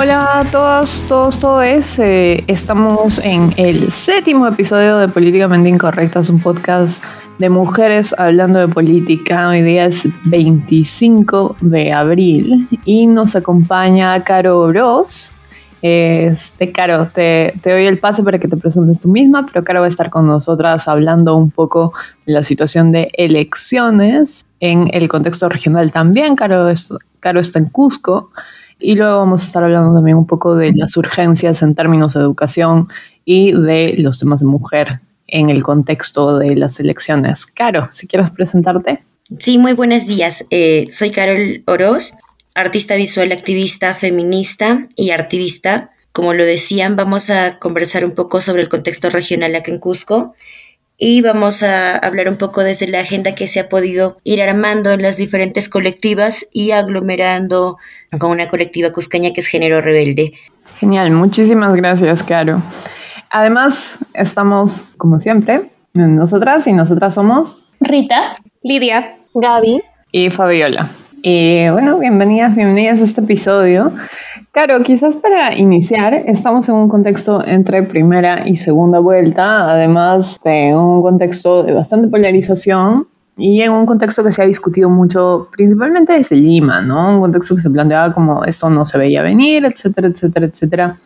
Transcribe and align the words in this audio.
Hola 0.00 0.38
a 0.38 0.44
todas, 0.44 1.04
todos, 1.08 1.40
todos. 1.40 1.98
Eh, 1.98 2.44
estamos 2.46 3.18
en 3.18 3.52
el 3.56 3.90
séptimo 3.90 4.46
episodio 4.46 4.96
de 4.96 5.08
Políticamente 5.08 5.68
Incorrectas, 5.68 6.30
un 6.30 6.38
podcast 6.38 7.02
de 7.40 7.50
mujeres 7.50 8.14
hablando 8.16 8.60
de 8.60 8.68
política. 8.68 9.48
Hoy 9.48 9.62
día 9.62 9.86
es 9.86 10.06
25 10.26 11.56
de 11.62 11.92
abril 11.92 12.68
y 12.84 13.08
nos 13.08 13.34
acompaña 13.34 14.22
Caro 14.22 14.68
Bros. 14.68 15.32
Este, 15.82 16.70
Caro, 16.70 17.08
te, 17.12 17.54
te 17.60 17.72
doy 17.72 17.86
el 17.88 17.98
pase 17.98 18.22
para 18.22 18.38
que 18.38 18.46
te 18.46 18.56
presentes 18.56 19.00
tú 19.00 19.08
misma, 19.08 19.46
pero 19.46 19.64
Caro 19.64 19.80
va 19.80 19.86
a 19.86 19.88
estar 19.88 20.10
con 20.10 20.26
nosotras 20.26 20.86
hablando 20.86 21.34
un 21.34 21.50
poco 21.50 21.92
de 22.24 22.34
la 22.34 22.44
situación 22.44 22.92
de 22.92 23.10
elecciones 23.14 24.46
en 24.60 24.90
el 24.92 25.08
contexto 25.08 25.48
regional 25.48 25.90
también. 25.90 26.36
Caro, 26.36 26.70
Caro 27.18 27.40
está 27.40 27.58
en 27.58 27.68
Cusco 27.68 28.30
y 28.80 28.94
luego 28.94 29.18
vamos 29.18 29.42
a 29.42 29.46
estar 29.46 29.64
hablando 29.64 29.94
también 29.94 30.16
un 30.16 30.26
poco 30.26 30.54
de 30.54 30.72
las 30.74 30.96
urgencias 30.96 31.62
en 31.62 31.74
términos 31.74 32.14
de 32.14 32.20
educación 32.20 32.88
y 33.24 33.52
de 33.52 33.94
los 33.98 34.18
temas 34.18 34.40
de 34.40 34.46
mujer 34.46 35.00
en 35.26 35.50
el 35.50 35.62
contexto 35.62 36.38
de 36.38 36.56
las 36.56 36.80
elecciones. 36.80 37.46
Caro, 37.46 37.88
si 37.90 38.06
quieres 38.06 38.30
presentarte. 38.30 39.02
Sí, 39.38 39.58
muy 39.58 39.74
buenos 39.74 40.06
días. 40.06 40.46
Eh, 40.50 40.88
soy 40.90 41.10
Carol 41.10 41.62
Oroz, 41.66 42.14
artista 42.54 42.96
visual, 42.96 43.30
activista, 43.32 43.94
feminista 43.94 44.88
y 44.96 45.10
activista. 45.10 45.90
Como 46.12 46.32
lo 46.32 46.44
decían, 46.44 46.96
vamos 46.96 47.28
a 47.30 47.58
conversar 47.58 48.04
un 48.04 48.12
poco 48.12 48.40
sobre 48.40 48.62
el 48.62 48.68
contexto 48.68 49.10
regional 49.10 49.54
aquí 49.54 49.70
en 49.70 49.78
Cusco 49.78 50.34
y 50.98 51.22
vamos 51.22 51.62
a 51.62 51.96
hablar 51.96 52.28
un 52.28 52.36
poco 52.36 52.64
desde 52.64 52.88
la 52.88 53.00
agenda 53.00 53.36
que 53.36 53.46
se 53.46 53.60
ha 53.60 53.68
podido 53.68 54.18
ir 54.24 54.42
armando 54.42 54.90
en 54.90 55.00
las 55.00 55.16
diferentes 55.16 55.68
colectivas 55.68 56.46
y 56.52 56.72
aglomerando 56.72 57.78
con 58.18 58.32
una 58.32 58.48
colectiva 58.48 58.92
cuscaña 58.92 59.32
que 59.32 59.40
es 59.40 59.46
Género 59.46 59.80
Rebelde. 59.80 60.32
Genial, 60.80 61.12
muchísimas 61.12 61.74
gracias, 61.76 62.24
Caro. 62.24 62.62
Además, 63.30 63.98
estamos, 64.12 64.86
como 64.96 65.20
siempre, 65.20 65.70
nosotras 65.92 66.66
y 66.66 66.72
nosotras 66.72 67.14
somos 67.14 67.62
Rita, 67.80 68.34
Lidia, 68.62 69.18
Gaby 69.34 69.82
y 70.10 70.30
Fabiola. 70.30 70.90
Bueno, 71.28 71.98
bienvenidas, 71.98 72.56
bienvenidas 72.56 73.02
a 73.02 73.04
este 73.04 73.20
episodio 73.20 73.92
Claro, 74.50 74.82
quizás 74.82 75.14
para 75.16 75.54
iniciar, 75.54 76.14
estamos 76.14 76.66
en 76.70 76.76
un 76.76 76.88
contexto 76.88 77.44
entre 77.44 77.82
primera 77.82 78.48
y 78.48 78.56
segunda 78.56 78.98
vuelta, 78.98 79.70
además 79.70 80.40
de 80.42 80.74
un 80.74 81.02
contexto 81.02 81.64
de 81.64 81.74
bastante 81.74 82.08
polarización 82.08 83.08
y 83.36 83.60
en 83.60 83.72
un 83.72 83.84
contexto 83.84 84.24
que 84.24 84.32
se 84.32 84.40
ha 84.40 84.46
discutido 84.46 84.88
mucho, 84.88 85.48
principalmente 85.52 86.14
desde 86.14 86.36
Lima, 86.36 86.80
¿no? 86.80 87.16
Un 87.16 87.20
contexto 87.20 87.56
que 87.56 87.60
se 87.60 87.68
planteaba 87.68 88.14
como 88.14 88.44
esto 88.44 88.70
no 88.70 88.86
se 88.86 88.96
veía 88.96 89.22
venir, 89.22 89.66
etcétera, 89.66 90.08
etcétera, 90.08 90.46
etcétera. 90.46 90.96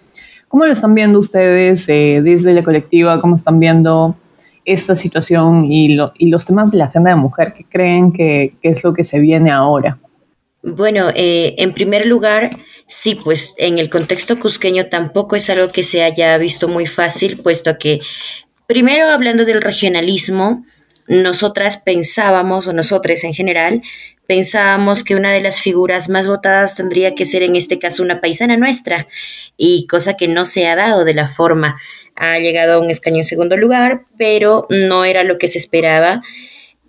¿Cómo 0.47 0.67
lo 0.67 0.71
están 0.71 0.95
viendo 0.95 1.19
ustedes 1.19 1.89
eh, 1.89 2.21
desde 2.23 2.55
la 2.55 2.63
colectiva? 2.63 3.21
¿Cómo 3.21 3.35
están 3.35 3.59
viendo 3.59 4.15
esta 4.65 4.95
situación 4.95 5.65
y, 5.65 5.97
los 5.97 6.47
temas 6.47 6.71
de 6.71 6.79
la 6.79 6.85
agenda 6.85 7.11
de 7.11 7.17
mujer? 7.17 7.55
¿Qué 7.55 7.65
creen 7.69 8.13
que 8.13 8.55
es 8.63 8.85
lo 8.85 8.93
que 8.93 9.03
se 9.03 9.19
viene 9.19 9.51
ahora? 9.51 9.99
Bueno, 10.63 11.11
eh, 11.15 11.55
en 11.59 11.75
primer 11.75 12.07
lugar, 12.07 12.51
sí, 12.87 13.17
pues 13.17 13.55
en 13.59 13.81
el 13.81 13.91
contexto 13.91 14.39
cusqueño 14.39 14.87
tampoco 14.87 15.35
es 15.35 15.51
algo 15.51 15.69
que 15.69 15.83
se 15.83 16.05
haya 16.05 16.39
visto 16.39 16.69
muy 16.69 16.87
fácil, 16.87 17.39
puesto 17.39 17.79
que, 17.79 18.01
primero 18.69 19.07
hablando 19.07 19.45
del 19.45 19.61
regionalismo, 19.61 20.65
nosotras 21.09 21.79
pensábamos, 21.79 22.69
o 22.69 22.73
nosotros 22.73 23.25
en 23.25 23.35
general, 23.35 23.83
pensábamos 24.29 25.03
que 25.03 25.17
una 25.17 25.33
de 25.33 25.41
las 25.41 25.61
figuras 25.61 26.09
más 26.09 26.29
votadas 26.29 26.77
tendría 26.77 27.17
que 27.17 27.25
ser 27.25 27.43
en 27.43 27.57
este 27.57 27.81
caso 27.81 28.05
una 28.05 28.21
paisana 28.21 28.57
nuestra, 28.57 29.09
y 29.57 29.89
cosa 29.89 30.17
que 30.17 30.29
no 30.29 30.47
se 30.47 30.69
ha 30.69 30.77
dado 30.77 31.05
de 31.05 31.15
la 31.15 31.27
forma. 31.27 31.81
Ha 32.15 32.39
llegado 32.39 32.75
a 32.75 32.79
un 32.79 32.89
escaño 32.89 33.17
en 33.17 33.25
segundo 33.25 33.57
lugar, 33.57 34.03
pero 34.17 34.69
no 34.71 35.05
era 35.05 35.25
lo 35.25 35.39
que 35.39 35.49
se 35.49 35.59
esperaba. 35.59 36.23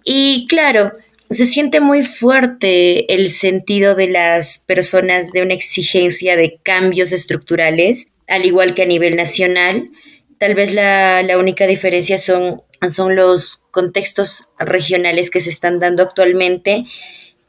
Y 0.04 0.46
claro, 0.48 0.92
se 1.30 1.46
siente 1.46 1.80
muy 1.80 2.04
fuerte 2.04 3.14
el 3.14 3.30
sentido 3.30 3.96
de 3.96 4.10
las 4.10 4.60
personas 4.60 5.32
de 5.32 5.42
una 5.42 5.54
exigencia 5.54 6.36
de 6.36 6.60
cambios 6.64 7.12
estructurales, 7.12 8.08
al 8.28 8.46
igual 8.46 8.74
que 8.74 8.84
a 8.84 8.88
nivel 8.88 9.16
nacional. 9.16 9.90
Tal 10.38 10.56
vez 10.56 10.74
la, 10.74 11.26
única 11.38 11.68
diferencia 11.68 12.18
son, 12.18 12.62
son 12.88 13.16
los 13.16 13.66
contextos 13.72 14.50
regionales 14.60 15.30
que 15.30 15.40
se 15.40 15.50
están 15.50 15.80
dando 15.80 16.04
actualmente. 16.04 16.86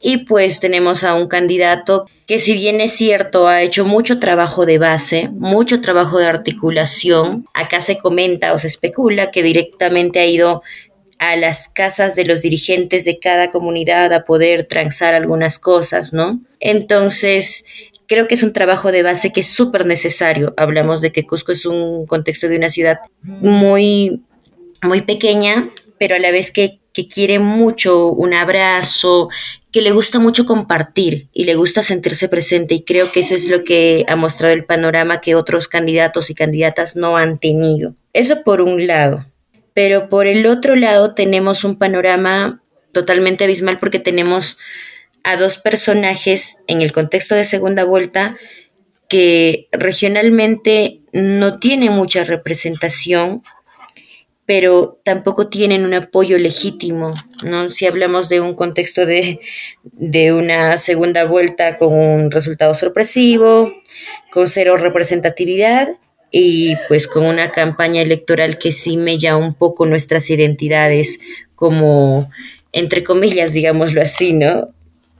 Y 0.01 0.25
pues 0.25 0.59
tenemos 0.59 1.03
a 1.03 1.13
un 1.13 1.27
candidato 1.27 2.05
que 2.27 2.39
si 2.39 2.53
bien 2.53 2.81
es 2.81 2.91
cierto, 2.93 3.47
ha 3.47 3.61
hecho 3.61 3.85
mucho 3.85 4.19
trabajo 4.19 4.65
de 4.65 4.77
base, 4.77 5.29
mucho 5.29 5.81
trabajo 5.81 6.17
de 6.17 6.25
articulación. 6.25 7.47
Acá 7.53 7.81
se 7.81 7.97
comenta 7.97 8.53
o 8.53 8.57
se 8.57 8.67
especula 8.67 9.31
que 9.31 9.43
directamente 9.43 10.19
ha 10.19 10.25
ido 10.25 10.63
a 11.19 11.35
las 11.35 11.67
casas 11.67 12.15
de 12.15 12.25
los 12.25 12.41
dirigentes 12.41 13.05
de 13.05 13.19
cada 13.19 13.49
comunidad 13.49 14.13
a 14.13 14.25
poder 14.25 14.65
transar 14.65 15.13
algunas 15.13 15.59
cosas, 15.59 16.13
¿no? 16.13 16.41
Entonces, 16.59 17.65
creo 18.07 18.27
que 18.27 18.35
es 18.35 18.43
un 18.43 18.53
trabajo 18.53 18.91
de 18.91 19.03
base 19.03 19.31
que 19.31 19.41
es 19.41 19.47
súper 19.47 19.85
necesario. 19.85 20.53
Hablamos 20.57 21.01
de 21.01 21.11
que 21.11 21.25
Cusco 21.25 21.51
es 21.51 21.65
un 21.65 22.05
contexto 22.05 22.47
de 22.47 22.57
una 22.57 22.69
ciudad 22.69 22.99
muy, 23.21 24.21
muy 24.81 25.01
pequeña, 25.01 25.69
pero 25.97 26.15
a 26.15 26.19
la 26.19 26.31
vez 26.31 26.51
que, 26.51 26.79
que 26.93 27.07
quiere 27.07 27.39
mucho 27.39 28.07
un 28.07 28.33
abrazo, 28.33 29.29
que 29.71 29.81
le 29.81 29.91
gusta 29.91 30.19
mucho 30.19 30.45
compartir 30.45 31.27
y 31.33 31.43
le 31.43 31.55
gusta 31.55 31.83
sentirse 31.83 32.29
presente 32.29 32.75
y 32.75 32.83
creo 32.83 33.11
que 33.11 33.21
eso 33.21 33.35
es 33.35 33.49
lo 33.49 33.63
que 33.63 34.05
ha 34.07 34.15
mostrado 34.15 34.53
el 34.53 34.65
panorama 34.65 35.21
que 35.21 35.35
otros 35.35 35.67
candidatos 35.67 36.29
y 36.29 36.35
candidatas 36.35 36.95
no 36.95 37.17
han 37.17 37.39
tenido. 37.39 37.95
Eso 38.13 38.43
por 38.43 38.61
un 38.61 38.87
lado 38.87 39.25
pero 39.75 40.07
por 40.07 40.25
el 40.25 40.47
otro 40.47 40.75
lado 40.75 41.13
tenemos 41.13 41.65
un 41.65 41.77
panorama 41.77 42.61
totalmente 42.93 43.43
abismal 43.43 43.77
porque 43.77 43.99
tenemos 43.99 44.57
a 45.23 45.35
dos 45.35 45.57
personajes 45.57 46.59
en 46.67 46.81
el 46.81 46.93
contexto 46.93 47.35
de 47.35 47.43
segunda 47.43 47.83
vuelta 47.83 48.37
que 49.09 49.67
regionalmente 49.73 51.01
no 51.11 51.59
tienen 51.59 51.91
mucha 51.91 52.23
representación, 52.23 53.43
pero 54.45 55.01
tampoco 55.03 55.49
tienen 55.49 55.83
un 55.83 55.93
apoyo 55.93 56.37
legítimo, 56.37 57.13
¿no? 57.43 57.69
Si 57.69 57.85
hablamos 57.85 58.29
de 58.29 58.39
un 58.39 58.55
contexto 58.55 59.05
de, 59.05 59.41
de 59.83 60.31
una 60.31 60.77
segunda 60.77 61.25
vuelta 61.25 61.77
con 61.77 61.91
un 61.91 62.31
resultado 62.31 62.75
sorpresivo, 62.75 63.73
con 64.31 64.47
cero 64.47 64.77
representatividad, 64.77 65.89
y 66.37 66.75
pues 66.89 67.07
con 67.07 67.25
una 67.25 67.49
campaña 67.49 68.01
electoral 68.01 68.57
que 68.57 68.73
sí 68.73 68.97
mella 68.97 69.37
un 69.37 69.53
poco 69.53 69.85
nuestras 69.85 70.29
identidades 70.29 71.21
como, 71.55 72.29
entre 72.73 73.05
comillas, 73.05 73.53
digámoslo 73.53 74.01
así, 74.01 74.33
¿no? 74.33 74.67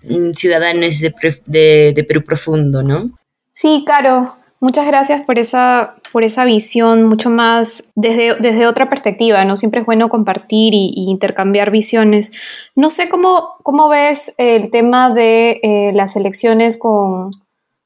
Mm, 0.04 0.32
ciudadanos 0.32 1.00
de, 1.00 1.94
de, 1.96 2.04
Perú 2.04 2.22
profundo, 2.22 2.84
¿no? 2.84 3.12
Sí, 3.54 3.86
Caro, 3.88 4.36
muchas 4.60 4.86
gracias 4.88 5.22
por 5.22 5.40
esa, 5.40 5.96
por 6.12 6.26
esa 6.26 6.44
visión 6.44 7.04
mucho 7.04 7.30
más 7.30 7.94
desde, 7.96 8.36
desde 8.42 8.68
otra 8.68 8.90
perspectiva, 8.90 9.46
¿no? 9.46 9.56
Siempre 9.56 9.80
es 9.80 9.86
bueno 9.86 10.10
compartir 10.10 10.74
y, 10.74 10.92
intercambiar 11.08 11.72
visiones. 11.72 12.34
No 12.76 12.90
sé 12.90 13.08
cómo, 13.08 13.52
cómo 13.64 13.88
ves 13.88 14.36
el 14.38 14.70
tema 14.70 15.14
de 15.14 15.62
eh, 15.64 15.92
las 15.94 16.18
elecciones 16.18 16.78
con, 16.78 17.32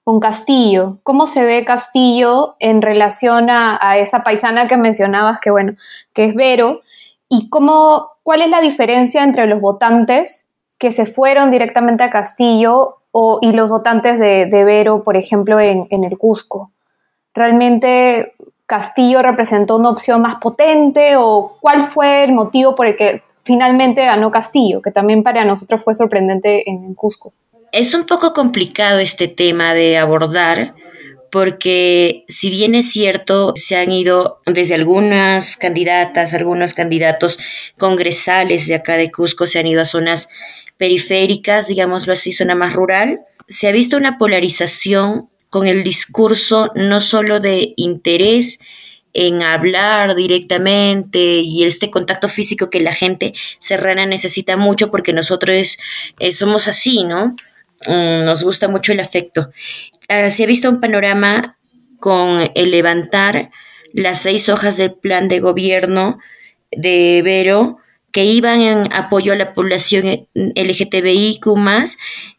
con 0.10 0.20
Castillo. 0.20 0.98
¿Cómo 1.04 1.28
se 1.28 1.46
ve 1.46 1.64
Castillo 1.64 2.56
en 2.58 2.82
relación 2.82 3.48
a, 3.52 3.78
esa 4.00 4.24
paisana 4.24 4.68
que 4.68 4.76
mencionabas, 4.76 5.40
que 5.40 5.52
bueno, 5.52 5.74
que 6.14 6.26
es 6.26 6.34
Vero? 6.34 6.82
¿Y 7.30 7.48
cómo, 7.52 8.14
cuál 8.24 8.42
es 8.42 8.50
la 8.50 8.60
diferencia 8.60 9.24
entre 9.24 9.46
los 9.46 9.62
votantes 9.62 10.50
que 10.80 10.90
se 10.90 11.06
fueron 11.06 11.52
directamente 11.52 12.02
a 12.02 12.10
Castillo 12.10 12.96
o, 13.12 13.38
y 13.44 13.52
los 13.52 13.70
votantes 13.70 14.18
de, 14.18 14.48
Vero, 14.64 15.04
por 15.04 15.16
ejemplo, 15.16 15.60
en, 15.60 15.86
en 15.92 16.04
el 16.04 16.18
Cusco? 16.18 16.72
¿Realmente 17.36 18.34
Castillo 18.66 19.22
representó 19.22 19.76
una 19.76 19.92
opción 19.92 20.24
más 20.24 20.38
potente 20.38 21.18
o 21.18 21.58
cuál 21.62 21.84
fue 21.84 22.24
el 22.24 22.34
motivo 22.34 22.74
por 22.74 22.88
el 22.88 22.98
que 22.98 23.22
finalmente 23.44 24.04
ganó 24.06 24.32
Castillo, 24.32 24.82
que 24.82 24.90
también 24.90 25.22
para 25.22 25.46
nosotros 25.46 25.84
fue 25.84 25.94
sorprendente 25.94 26.68
en 26.68 26.84
el 26.86 26.96
Cusco? 26.96 27.32
Es 27.72 27.94
un 27.94 28.06
poco 28.06 28.34
complicado 28.34 29.00
este 29.00 29.28
tema 29.28 29.74
de 29.74 29.98
abordar 29.98 30.74
porque 31.32 32.26
si 32.28 32.50
bien 32.50 32.74
es 32.74 32.92
cierto, 32.92 33.54
se 33.56 33.76
han 33.76 33.92
ido 33.92 34.40
desde 34.48 34.74
algunas 34.74 35.58
candidatas, 35.58 36.34
algunos 36.34 36.74
candidatos 36.74 37.38
congresales 37.78 38.68
de 38.68 38.76
acá 38.76 38.98
de 38.98 39.12
Cusco, 39.12 39.46
se 39.46 39.60
han 39.60 39.68
ido 39.68 39.82
a 39.82 39.86
zonas 39.86 40.30
periféricas, 40.78 41.68
digámoslo 41.68 42.14
así, 42.14 42.32
zona 42.32 42.56
más 42.56 42.74
rural, 42.74 43.20
se 43.48 43.68
ha 43.68 43.72
visto 43.72 43.98
una 43.98 44.18
polarización 44.18 45.30
con 45.52 45.68
el 45.68 45.84
discurso 45.84 46.72
no 46.76 47.02
solo 47.02 47.40
de 47.40 47.74
interés 47.76 48.60
en 49.14 49.42
hablar 49.42 50.16
directamente 50.16 51.20
y 51.20 51.64
este 51.64 51.90
contacto 51.90 52.30
físico 52.30 52.70
que 52.70 52.80
la 52.80 52.94
gente 52.94 53.34
serrana 53.58 54.06
necesita 54.06 54.56
mucho 54.56 54.92
porque 54.92 55.14
nosotros 55.14 55.78
eh, 56.20 56.32
somos 56.32 56.68
así, 56.68 57.04
¿no? 57.04 57.36
Mm, 57.88 58.26
nos 58.26 58.44
gusta 58.44 58.68
mucho 58.68 58.92
el 58.92 59.00
afecto. 59.00 59.50
ah, 60.10 60.30
se 60.30 60.44
ha 60.44 60.48
visto 60.48 60.70
un 60.70 60.82
panorama 60.82 61.56
con 62.00 62.52
el 62.56 62.72
levantar 62.72 63.52
las 63.94 64.22
seis 64.22 64.50
hojas 64.50 64.78
del 64.78 64.94
plan 64.94 65.28
de 65.28 65.40
gobierno 65.40 66.20
de 66.72 67.22
Vero 67.24 67.78
que 68.12 68.26
iban 68.26 68.62
en 68.62 68.94
apoyo 68.94 69.34
a 69.34 69.36
la 69.36 69.54
población 69.54 70.28
LGTBIQ 70.34 71.46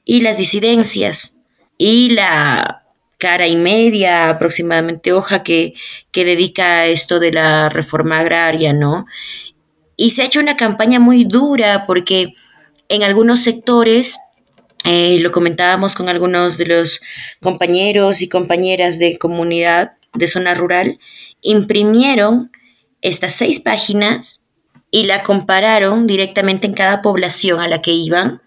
y 0.05 0.21
las 0.21 0.39
disidencias 0.39 1.41
y 1.79 2.11
la 2.11 2.83
cara 3.19 3.47
y 3.47 3.57
media 3.57 4.31
aproximadamente 4.31 5.13
hoja 5.13 5.43
que, 5.43 5.75
que 6.11 6.25
dedica 6.25 6.81
a 6.81 6.87
esto 6.87 7.19
de 7.19 7.33
la 7.33 7.69
reforma 7.69 8.19
agraria, 8.19 8.73
¿no? 8.73 9.07
Y 9.97 10.11
se 10.11 10.23
ha 10.23 10.25
hecho 10.25 10.41
una 10.41 10.57
campaña 10.57 10.99
muy 10.99 11.25
dura 11.25 11.85
porque 11.87 12.33
en 12.89 13.03
algunos 13.03 13.41
sectores, 13.41 14.17
eh, 14.85 15.19
lo 15.21 15.31
comentábamos 15.31 15.95
con 15.95 16.09
algunos 16.09 16.59
de 16.59 16.67
los 16.67 17.01
compañeros 17.41 18.23
y 18.23 18.29
compañeras 18.29 18.99
de 18.99 19.19
comunidad 19.19 19.93
de 20.15 20.27
zona 20.27 20.55
rural, 20.55 20.99
imprimieron 21.43 22.51
estas 23.03 23.35
seis 23.35 23.61
páginas 23.61 24.47
y 24.91 25.05
la 25.05 25.23
compararon 25.23 26.07
directamente 26.07 26.67
en 26.67 26.75
cada 26.75 27.03
población 27.03 27.61
a 27.61 27.69
la 27.69 27.81
que 27.81 27.93
iban 27.93 28.41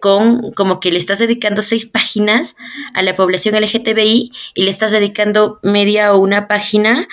con 0.00 0.52
como 0.52 0.80
que 0.80 0.92
le 0.92 0.98
estás 0.98 1.18
dedicando 1.18 1.62
seis 1.62 1.86
páginas 1.86 2.56
a 2.92 3.02
la 3.02 3.16
población 3.16 3.54
LGTBI 3.54 4.32
y 4.54 4.62
le 4.62 4.68
estás 4.68 4.90
dedicando 4.90 5.60
media 5.62 6.12
o 6.12 6.18
una 6.18 6.46
página 6.46 7.08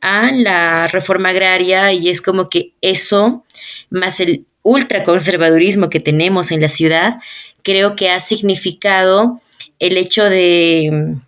a 0.00 0.30
la 0.32 0.86
reforma 0.86 1.30
agraria. 1.30 1.92
Y 1.92 2.08
es 2.08 2.20
como 2.20 2.48
que 2.48 2.74
eso, 2.80 3.44
más 3.90 4.20
el 4.20 4.46
ultraconservadurismo 4.62 5.90
que 5.90 5.98
tenemos 5.98 6.52
en 6.52 6.60
la 6.60 6.68
ciudad, 6.68 7.18
creo 7.68 7.94
que 7.94 8.08
ha 8.08 8.18
significado 8.18 9.42
el 9.78 9.98
hecho 9.98 10.24
de 10.24 11.18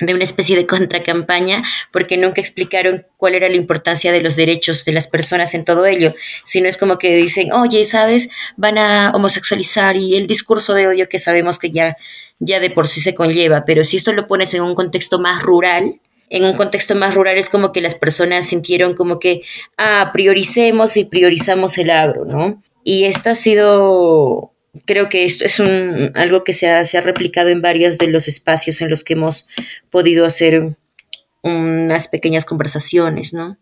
de 0.00 0.14
una 0.14 0.24
especie 0.24 0.56
de 0.56 0.66
contracampaña 0.66 1.62
porque 1.92 2.16
nunca 2.16 2.40
explicaron 2.40 3.06
cuál 3.16 3.36
era 3.36 3.48
la 3.48 3.54
importancia 3.54 4.10
de 4.10 4.20
los 4.20 4.34
derechos 4.34 4.84
de 4.84 4.92
las 4.92 5.06
personas 5.06 5.54
en 5.54 5.64
todo 5.64 5.86
ello, 5.86 6.12
sino 6.44 6.68
es 6.68 6.76
como 6.76 6.98
que 6.98 7.16
dicen, 7.16 7.52
oye, 7.52 7.84
¿sabes? 7.84 8.28
Van 8.56 8.78
a 8.78 9.12
homosexualizar 9.14 9.96
y 9.96 10.16
el 10.16 10.26
discurso 10.26 10.74
de 10.74 10.88
odio 10.88 11.08
que 11.08 11.20
sabemos 11.20 11.60
que 11.60 11.70
ya, 11.70 11.96
ya 12.40 12.58
de 12.58 12.68
por 12.68 12.88
sí 12.88 13.00
se 13.00 13.14
conlleva, 13.14 13.64
pero 13.64 13.84
si 13.84 13.96
esto 13.96 14.12
lo 14.12 14.26
pones 14.26 14.52
en 14.54 14.62
un 14.62 14.74
contexto 14.74 15.20
más 15.20 15.40
rural, 15.40 16.00
en 16.28 16.44
un 16.44 16.54
contexto 16.54 16.96
más 16.96 17.14
rural 17.14 17.38
es 17.38 17.48
como 17.48 17.70
que 17.70 17.80
las 17.80 17.94
personas 17.94 18.46
sintieron 18.46 18.94
como 18.94 19.20
que, 19.20 19.42
ah, 19.78 20.10
prioricemos 20.12 20.96
y 20.96 21.04
priorizamos 21.04 21.78
el 21.78 21.90
agro, 21.90 22.24
¿no? 22.24 22.60
Y 22.82 23.04
esto 23.04 23.30
ha 23.30 23.34
sido 23.36 24.52
creo 24.84 25.08
que 25.08 25.24
esto 25.24 25.44
es 25.44 25.60
un, 25.60 26.12
algo 26.14 26.44
que 26.44 26.52
se 26.52 26.68
ha, 26.68 26.84
se 26.84 26.98
ha, 26.98 27.00
replicado 27.00 27.48
en 27.48 27.62
varios 27.62 27.98
de 27.98 28.08
los 28.08 28.28
espacios 28.28 28.80
en 28.80 28.90
los 28.90 29.04
que 29.04 29.14
hemos 29.14 29.48
podido 29.90 30.26
hacer 30.26 30.70
unas 31.42 32.08
pequeñas 32.08 32.44
conversaciones, 32.44 33.32
¿no? 33.32 33.56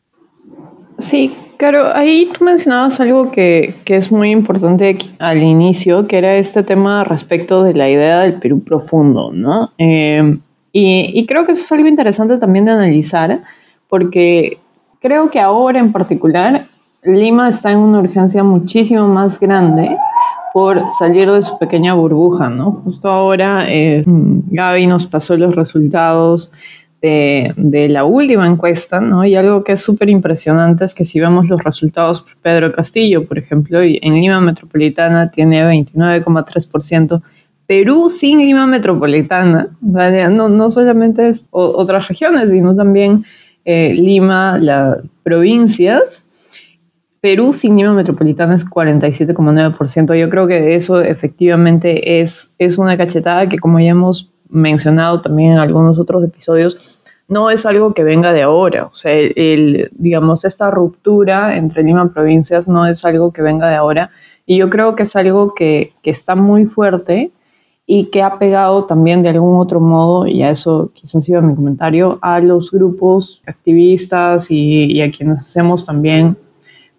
Sí, 0.99 1.34
claro, 1.56 1.94
ahí 1.94 2.31
tú 2.32 2.44
mencionabas 2.44 3.00
algo 3.00 3.32
que, 3.32 3.75
que, 3.84 3.96
es 3.96 4.12
muy 4.12 4.31
importante 4.31 4.96
al 5.19 5.43
inicio, 5.43 6.06
que 6.06 6.19
era 6.19 6.37
este 6.37 6.62
tema 6.62 7.02
respecto 7.05 7.64
de 7.64 7.75
la 7.75 7.90
idea 7.90 8.20
del 8.20 8.34
Perú 8.34 8.62
profundo, 8.62 9.32
¿no? 9.32 9.72
Eh, 9.78 10.38
y, 10.72 11.10
y 11.12 11.26
creo 11.26 11.44
que 11.44 11.52
eso 11.52 11.62
es 11.62 11.72
algo 11.72 11.88
interesante 11.88 12.37
también 12.38 12.64
de 12.64 12.72
analizar, 12.72 13.43
porque 13.88 14.58
creo 15.00 15.31
que 15.31 15.40
ahora 15.40 15.81
en 15.81 15.93
particular 15.93 16.67
Lima 17.02 17.49
está 17.49 17.70
en 17.72 17.78
una 17.78 17.99
urgencia 17.99 18.43
muchísimo 18.43 19.06
más 19.06 19.38
grande 19.38 19.96
por 20.54 20.92
salir 20.92 21.28
de 21.32 21.42
su 21.42 21.58
pequeña 21.58 21.94
burbuja, 21.94 22.48
¿no? 22.48 22.80
Justo 22.84 23.08
ahora 23.08 23.66
eh, 23.68 24.02
Gaby 24.06 24.86
nos 24.86 25.04
pasó 25.04 25.36
los 25.36 25.56
resultados 25.56 26.52
de, 27.02 27.52
de, 27.56 27.88
la 27.88 28.04
última 28.04 28.46
encuesta, 28.46 29.00
¿no? 29.00 29.24
Y 29.24 29.34
algo 29.34 29.64
que 29.64 29.72
es 29.72 29.82
súper 29.82 30.10
impresionante 30.10 30.84
es 30.84 30.94
que 30.94 31.04
si 31.04 31.18
vemos 31.18 31.48
los 31.48 31.60
resultados 31.64 32.24
Pedro 32.40 32.72
Castillo, 32.72 33.26
por 33.26 33.36
ejemplo, 33.36 33.82
en 33.82 34.14
Lima 34.14 34.40
Metropolitana 34.40 35.28
tiene 35.28 35.60
29,3%, 35.64 37.20
Perú 37.66 38.08
sin 38.08 38.38
Lima 38.38 38.68
Metropolitana, 38.68 39.70
no, 39.80 40.48
no 40.48 40.70
solamente 40.70 41.30
es 41.30 41.46
otras 41.50 42.06
regiones, 42.06 42.50
sino 42.50 42.76
también 42.76 43.24
eh, 43.64 43.92
Lima, 43.92 44.56
las 44.58 44.98
provincias, 45.24 46.23
Perú 47.24 47.54
sin 47.54 47.78
Lima 47.78 47.94
Metropolitana 47.94 48.54
es 48.54 48.66
47,9%. 48.66 50.14
Yo 50.14 50.28
creo 50.28 50.46
que 50.46 50.74
eso 50.74 51.00
efectivamente 51.00 52.20
es, 52.20 52.54
es 52.58 52.76
una 52.76 52.98
cachetada 52.98 53.48
que, 53.48 53.58
como 53.58 53.80
ya 53.80 53.92
hemos 53.92 54.34
mencionado 54.50 55.22
también 55.22 55.52
en 55.52 55.58
algunos 55.58 55.98
otros 55.98 56.22
episodios, 56.22 57.02
no 57.26 57.48
es 57.48 57.64
algo 57.64 57.94
que 57.94 58.04
venga 58.04 58.34
de 58.34 58.42
ahora. 58.42 58.84
O 58.92 58.94
sea, 58.94 59.14
el, 59.14 59.90
digamos, 59.92 60.44
esta 60.44 60.70
ruptura 60.70 61.56
entre 61.56 61.82
Lima 61.82 62.04
y 62.04 62.12
provincias 62.12 62.68
no 62.68 62.86
es 62.86 63.02
algo 63.06 63.32
que 63.32 63.40
venga 63.40 63.70
de 63.70 63.76
ahora. 63.76 64.10
Y 64.44 64.58
yo 64.58 64.68
creo 64.68 64.94
que 64.94 65.04
es 65.04 65.16
algo 65.16 65.54
que, 65.54 65.94
que 66.02 66.10
está 66.10 66.34
muy 66.34 66.66
fuerte 66.66 67.30
y 67.86 68.10
que 68.10 68.22
ha 68.22 68.38
pegado 68.38 68.84
también 68.84 69.22
de 69.22 69.30
algún 69.30 69.58
otro 69.58 69.80
modo, 69.80 70.26
y 70.26 70.42
a 70.42 70.50
eso 70.50 70.90
quizás 70.92 71.26
iba 71.26 71.40
mi 71.40 71.54
comentario, 71.54 72.18
a 72.20 72.40
los 72.40 72.70
grupos 72.70 73.42
activistas 73.46 74.50
y, 74.50 74.92
y 74.92 75.00
a 75.00 75.10
quienes 75.10 75.38
hacemos 75.38 75.86
también 75.86 76.36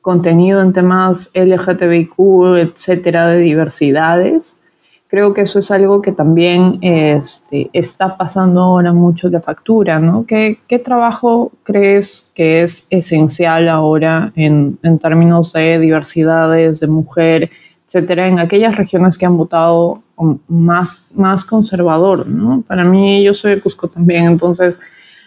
contenido 0.05 0.61
en 0.61 0.71
temas 0.71 1.31
LGTBIQ, 1.33 2.57
etcétera, 2.57 3.25
de 3.25 3.39
diversidades. 3.39 4.61
Creo 5.07 5.33
que 5.33 5.41
eso 5.41 5.57
es 5.57 5.71
algo 5.71 5.99
que 6.03 6.11
también 6.11 6.77
este, 6.81 7.71
está 7.73 8.15
pasando 8.15 8.61
ahora 8.61 8.93
mucho 8.93 9.31
de 9.31 9.39
factura, 9.39 9.97
¿no? 9.97 10.23
¿Qué, 10.27 10.59
¿Qué, 10.67 10.77
trabajo 10.77 11.51
crees 11.63 12.31
que 12.35 12.61
es 12.61 12.85
esencial 12.91 13.67
ahora 13.67 14.31
en, 14.35 14.77
en 14.83 14.99
términos 14.99 15.53
de 15.53 15.79
diversidades, 15.79 16.79
de 16.81 16.87
mujer, 16.87 17.49
etcétera, 17.87 18.27
en 18.27 18.37
aquellas 18.37 18.75
regiones 18.75 19.17
que 19.17 19.25
han 19.25 19.37
votado 19.37 20.03
más, 20.47 21.07
más 21.15 21.43
conservador, 21.43 22.27
¿no? 22.27 22.61
Para 22.61 22.83
mí, 22.83 23.23
yo 23.23 23.33
soy 23.33 23.55
de 23.55 23.61
Cusco 23.61 23.87
también, 23.87 24.25
entonces, 24.25 24.77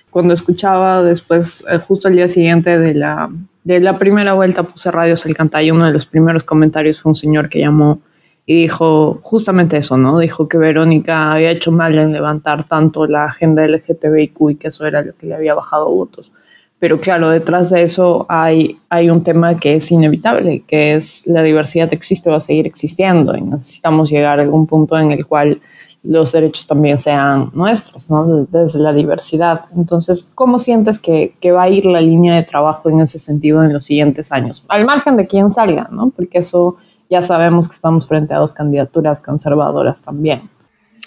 cuando 0.09 0.35
escuchaba 0.35 1.03
después, 1.03 1.65
eh, 1.69 1.79
justo 1.79 2.07
al 2.07 2.15
día 2.15 2.29
siguiente 2.29 2.79
de 2.79 2.95
la, 2.95 3.29
de 3.69 3.81
la 3.81 3.99
primera 3.99 4.33
vuelta 4.33 4.63
puse 4.63 4.91
radios 4.91 5.27
el 5.27 5.37
y 5.63 5.71
uno 5.71 5.85
de 5.85 5.93
los 5.93 6.07
primeros 6.07 6.43
comentarios 6.43 7.03
fue 7.03 7.11
un 7.11 7.15
señor 7.15 7.51
que 7.51 7.59
llamó 7.59 8.01
y 8.47 8.63
dijo 8.63 9.21
justamente 9.23 9.77
eso, 9.77 9.99
¿no? 9.99 10.21
Dijo 10.21 10.49
que 10.49 10.57
Verónica 10.57 11.33
había 11.33 11.51
hecho 11.51 11.71
mal 11.71 11.99
en 11.99 12.15
levantar 12.15 12.65
tanto 12.65 13.07
la 13.07 13.27
agenda 13.27 13.67
LGTBIQ 13.67 14.51
y 14.53 14.55
que 14.55 14.69
eso 14.69 14.87
era 14.87 15.03
lo 15.03 15.15
que 15.15 15.27
le 15.27 15.35
había 15.35 15.53
bajado 15.53 15.91
votos. 15.91 16.33
Pero 16.79 16.99
claro, 16.99 17.29
detrás 17.29 17.69
de 17.69 17.83
eso 17.83 18.25
hay, 18.31 18.79
hay 18.89 19.11
un 19.11 19.23
tema 19.23 19.61
que 19.61 19.75
es 19.75 19.93
inevitable, 19.93 20.63
que 20.67 20.95
es 20.95 21.27
la 21.27 21.43
diversidad 21.43 21.93
existe, 21.93 22.31
va 22.31 22.39
a 22.39 22.41
seguir 22.41 22.67
existiendo 22.67 23.37
y 23.37 23.43
necesitamos 23.43 24.09
llegar 24.09 24.41
a 24.41 24.45
algún 24.45 24.67
punto 24.67 24.99
en 24.99 25.13
el 25.13 25.27
cual 25.27 25.61
los 26.03 26.33
derechos 26.33 26.67
también 26.67 26.99
sean 26.99 27.51
nuestros, 27.55 28.09
¿no? 28.09 28.47
Desde 28.51 28.79
la 28.79 28.93
diversidad. 28.93 29.67
Entonces, 29.77 30.25
¿cómo 30.35 30.59
sientes 30.59 30.99
que, 30.99 31.35
que, 31.41 31.53
va 31.53 31.65
a 31.65 31.69
ir 31.69 31.85
la 31.85 32.01
línea 32.01 32.37
de 32.37 32.45
trabajo 32.45 32.89
en 32.89 33.01
ese 33.01 33.19
sentido 33.19 33.63
en 33.65 33.73
los 33.73 33.85
siguientes 33.85 34.31
años? 34.33 34.65
Al 34.69 34.85
margen 34.85 35.17
de 35.17 35.27
quién 35.27 35.51
salga, 35.51 35.89
¿no? 35.91 36.11
Porque 36.11 36.39
eso 36.39 36.77
ya 37.11 37.23
sabemos 37.23 37.69
que 37.69 37.75
estamos 37.75 38.07
frente 38.07 38.35
a 38.35 38.39
dos 38.39 38.53
candidaturas 38.53 39.21
conservadoras 39.21 40.03
también. 40.03 40.49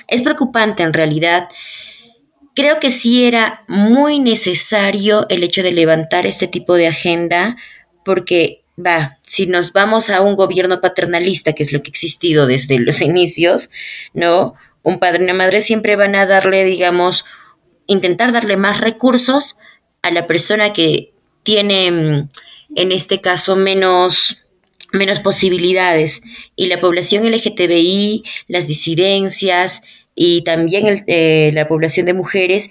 Es 0.08 0.22
preocupante 0.22 0.84
en 0.84 0.94
realidad. 0.94 1.48
Creo 2.54 2.80
que 2.80 2.92
sí 2.92 3.24
era 3.24 3.64
muy 3.68 4.20
necesario 4.20 5.26
el 5.30 5.44
hecho 5.44 5.64
de 5.64 5.72
levantar 5.72 6.26
este 6.26 6.48
tipo 6.48 6.74
de 6.74 6.88
agenda 6.88 7.56
porque 8.04 8.64
va, 8.84 9.20
si 9.24 9.46
nos 9.48 9.74
vamos 9.74 10.10
a 10.10 10.22
un 10.22 10.36
gobierno 10.36 10.82
paternalista, 10.82 11.54
que 11.54 11.64
es 11.64 11.72
lo 11.72 11.82
que 11.82 11.90
ha 11.90 11.92
existido 11.92 12.48
desde 12.48 12.80
los 12.80 13.02
inicios, 13.02 13.70
¿no? 14.14 14.56
Un 14.84 15.00
padre 15.00 15.22
y 15.22 15.24
una 15.26 15.34
madre 15.34 15.62
siempre 15.62 15.96
van 15.96 16.16
a 16.16 16.26
darle, 16.26 16.66
digamos, 16.66 17.26
intentar 17.88 18.32
darle 18.32 18.58
más 18.58 18.80
recursos 18.80 19.58
a 20.02 20.12
la 20.12 20.28
persona 20.28 20.74
que 20.74 21.14
tiene, 21.44 21.92
mm, 21.92 22.30
en 22.76 22.92
este 22.92 23.22
caso, 23.22 23.56
menos, 23.56 24.46
menos 24.92 25.20
posibilidades. 25.20 26.22
Y 26.56 26.68
la 26.68 26.80
población 26.80 27.26
LGTBI, 27.26 28.24
las 28.48 28.68
disidencias 28.68 29.84
y 30.16 30.44
también 30.44 31.04
eh, 31.08 31.52
la 31.54 31.68
población 31.68 32.06
de 32.06 32.14
mujeres 32.14 32.70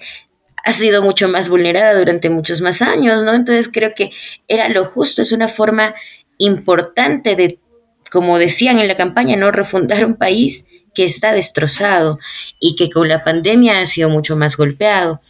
ha 0.63 0.73
sido 0.73 1.01
mucho 1.01 1.27
más 1.27 1.49
vulnerada 1.49 1.97
durante 1.97 2.29
muchos 2.29 2.61
más 2.61 2.81
años, 2.81 3.23
¿no? 3.23 3.33
Entonces 3.33 3.69
creo 3.71 3.93
que 3.95 4.11
era 4.47 4.69
lo 4.69 4.85
justo, 4.85 5.21
es 5.21 5.31
una 5.31 5.47
forma 5.47 5.95
importante 6.37 7.35
de, 7.35 7.59
como 8.11 8.37
decían 8.37 8.79
en 8.79 8.87
la 8.87 8.95
campaña, 8.95 9.37
¿no? 9.37 9.51
Refundar 9.51 10.05
un 10.05 10.15
país 10.15 10.67
que 10.93 11.05
está 11.05 11.33
destrozado 11.33 12.19
y 12.59 12.75
que 12.75 12.89
con 12.89 13.07
la 13.07 13.23
pandemia 13.23 13.79
ha 13.79 13.85
sido 13.85 14.09
mucho 14.09 14.35
más 14.35 14.57
golpeado. 14.57 15.21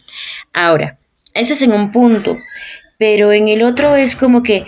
Ahora, 0.53 0.97
ese 1.33 1.53
es 1.53 1.61
en 1.61 1.73
un 1.73 1.91
punto, 1.91 2.37
pero 2.97 3.31
en 3.31 3.47
el 3.47 3.63
otro 3.63 3.95
es 3.95 4.15
como 4.15 4.43
que 4.43 4.65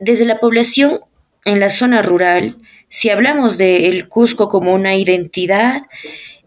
desde 0.00 0.24
la 0.24 0.40
población 0.40 1.00
en 1.44 1.60
la 1.60 1.70
zona 1.70 2.02
rural, 2.02 2.56
si 2.88 3.08
hablamos 3.08 3.58
de 3.58 3.88
el 3.88 4.08
Cusco 4.08 4.48
como 4.48 4.74
una 4.74 4.96
identidad, 4.96 5.82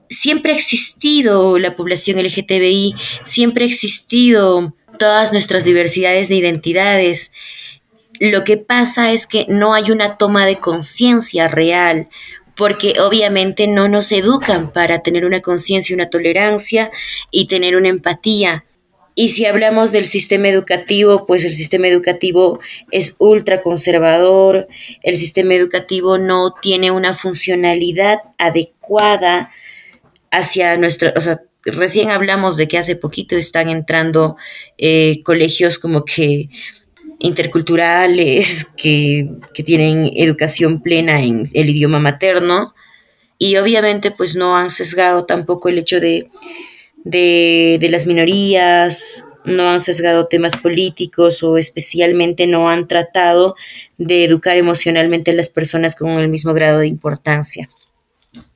siempre 0.10 0.54
ha 0.54 0.56
existido 0.56 1.58
la 1.58 1.76
población 1.76 2.20
LGTBI, 2.20 2.96
siempre 3.24 3.66
ha 3.66 3.68
existido 3.68 4.76
todas 5.00 5.32
nuestras 5.32 5.66
diversidades 5.66 6.30
de 6.30 6.36
identidades. 6.36 7.32
Lo 8.20 8.44
que 8.44 8.58
pasa 8.58 9.12
es 9.12 9.28
que 9.28 9.46
no 9.50 9.74
hay 9.74 9.92
una 9.92 10.18
toma 10.18 10.46
de 10.46 10.58
conciencia 10.58 11.48
real, 11.48 12.08
porque 12.56 13.00
obviamente 13.00 13.68
no 13.68 13.88
nos 13.88 14.12
educan 14.12 14.72
para 14.72 15.00
tener 15.00 15.26
una 15.26 15.42
conciencia, 15.42 15.96
una 15.96 16.10
tolerancia 16.10 16.92
y 17.32 17.48
tener 17.48 17.76
una 17.76 17.90
empatía. 17.90 18.66
Y 19.18 19.30
si 19.30 19.46
hablamos 19.46 19.94
del 19.94 20.06
sistema 20.06 20.50
educativo, 20.50 21.26
pues 21.26 21.46
el 21.46 21.54
sistema 21.54 21.88
educativo 21.88 22.60
es 22.92 23.16
ultra 23.18 23.62
conservador, 23.62 24.68
el 25.04 25.18
sistema 25.18 25.54
educativo 25.54 26.18
no 26.18 26.54
tiene 26.62 26.92
una 26.92 27.14
funcionalidad 27.14 28.20
adecuada 28.38 29.52
hacia 30.32 30.76
nuestro, 30.76 31.14
o 31.16 31.22
sea, 31.22 31.42
recién 31.64 32.10
hablamos 32.10 32.58
de 32.58 32.68
que 32.68 32.78
hace 32.78 32.98
poquito 32.98 33.38
están 33.38 33.70
entrando 33.70 34.36
eh, 34.78 35.24
colegios 35.24 35.80
como 35.80 36.04
que 36.04 36.50
interculturales, 37.26 38.74
que, 38.78 39.30
que 39.54 39.64
tienen 39.64 40.12
educación 40.16 40.82
plena 40.82 41.22
en 41.22 41.44
el 41.54 41.70
idioma 41.70 42.00
materno, 42.00 42.74
y 43.38 43.58
obviamente 43.58 44.12
pues 44.12 44.36
no 44.36 44.56
han 44.56 44.70
sesgado 44.70 45.26
tampoco 45.26 45.70
el 45.70 45.80
hecho 45.80 46.00
de 46.00 46.28
de, 47.06 47.88
las 47.90 48.06
minorías, 48.06 49.26
no 49.46 49.70
han 49.70 49.80
sesgado 49.80 50.28
temas 50.28 50.58
políticos 50.58 51.42
o 51.44 51.58
especialmente 51.58 52.48
no 52.48 52.70
han 52.70 52.88
tratado 52.88 53.56
de 53.98 54.26
educar 54.26 54.58
emocionalmente 54.58 55.32
a 55.32 55.36
las 55.36 55.50
personas 55.50 55.96
con 55.96 56.10
el 56.10 56.28
mismo 56.28 56.54
grado 56.54 56.80
de 56.80 56.88
importancia. 56.88 57.70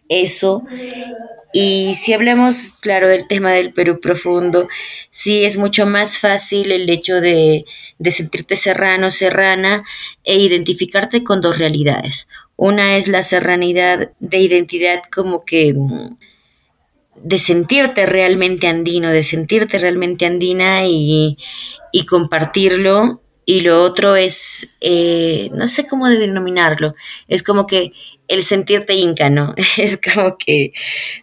Eso. 0.09 0.63
Y 1.51 1.95
si 1.95 2.13
hablamos, 2.13 2.73
claro, 2.79 3.09
del 3.09 3.27
tema 3.27 3.53
del 3.53 3.73
Perú 3.73 3.99
profundo, 3.99 4.67
sí 5.09 5.45
es 5.45 5.57
mucho 5.57 5.87
más 5.87 6.19
fácil 6.19 6.71
el 6.71 6.89
hecho 6.89 7.21
de, 7.21 7.65
de 7.97 8.11
sentirte 8.11 8.55
serrano, 8.55 9.09
serrana 9.09 9.83
e 10.23 10.37
identificarte 10.37 11.23
con 11.23 11.41
dos 11.41 11.57
realidades. 11.57 12.27
Una 12.55 12.97
es 12.97 13.07
la 13.07 13.23
serranidad 13.23 14.11
de 14.19 14.39
identidad 14.39 15.01
como 15.09 15.45
que 15.45 15.73
mm, 15.73 16.17
de 17.23 17.39
sentirte 17.39 18.05
realmente 18.05 18.67
andino, 18.67 19.09
de 19.09 19.23
sentirte 19.23 19.79
realmente 19.79 20.25
andina 20.25 20.85
y, 20.85 21.37
compartirlo. 22.07 23.21
Y 23.45 23.61
lo 23.61 23.83
otro 23.83 24.15
es, 24.15 24.75
eh, 24.81 25.49
no 25.53 25.67
sé 25.67 25.87
cómo 25.87 26.07
denominarlo, 26.07 26.95
es 27.27 27.41
como 27.41 27.65
que 27.65 27.93
el 28.29 28.43
sentirte 28.43 28.93
inca, 28.93 29.29
¿no? 29.29 29.53
Es 29.77 29.99
como 29.99 30.37
que 30.37 30.71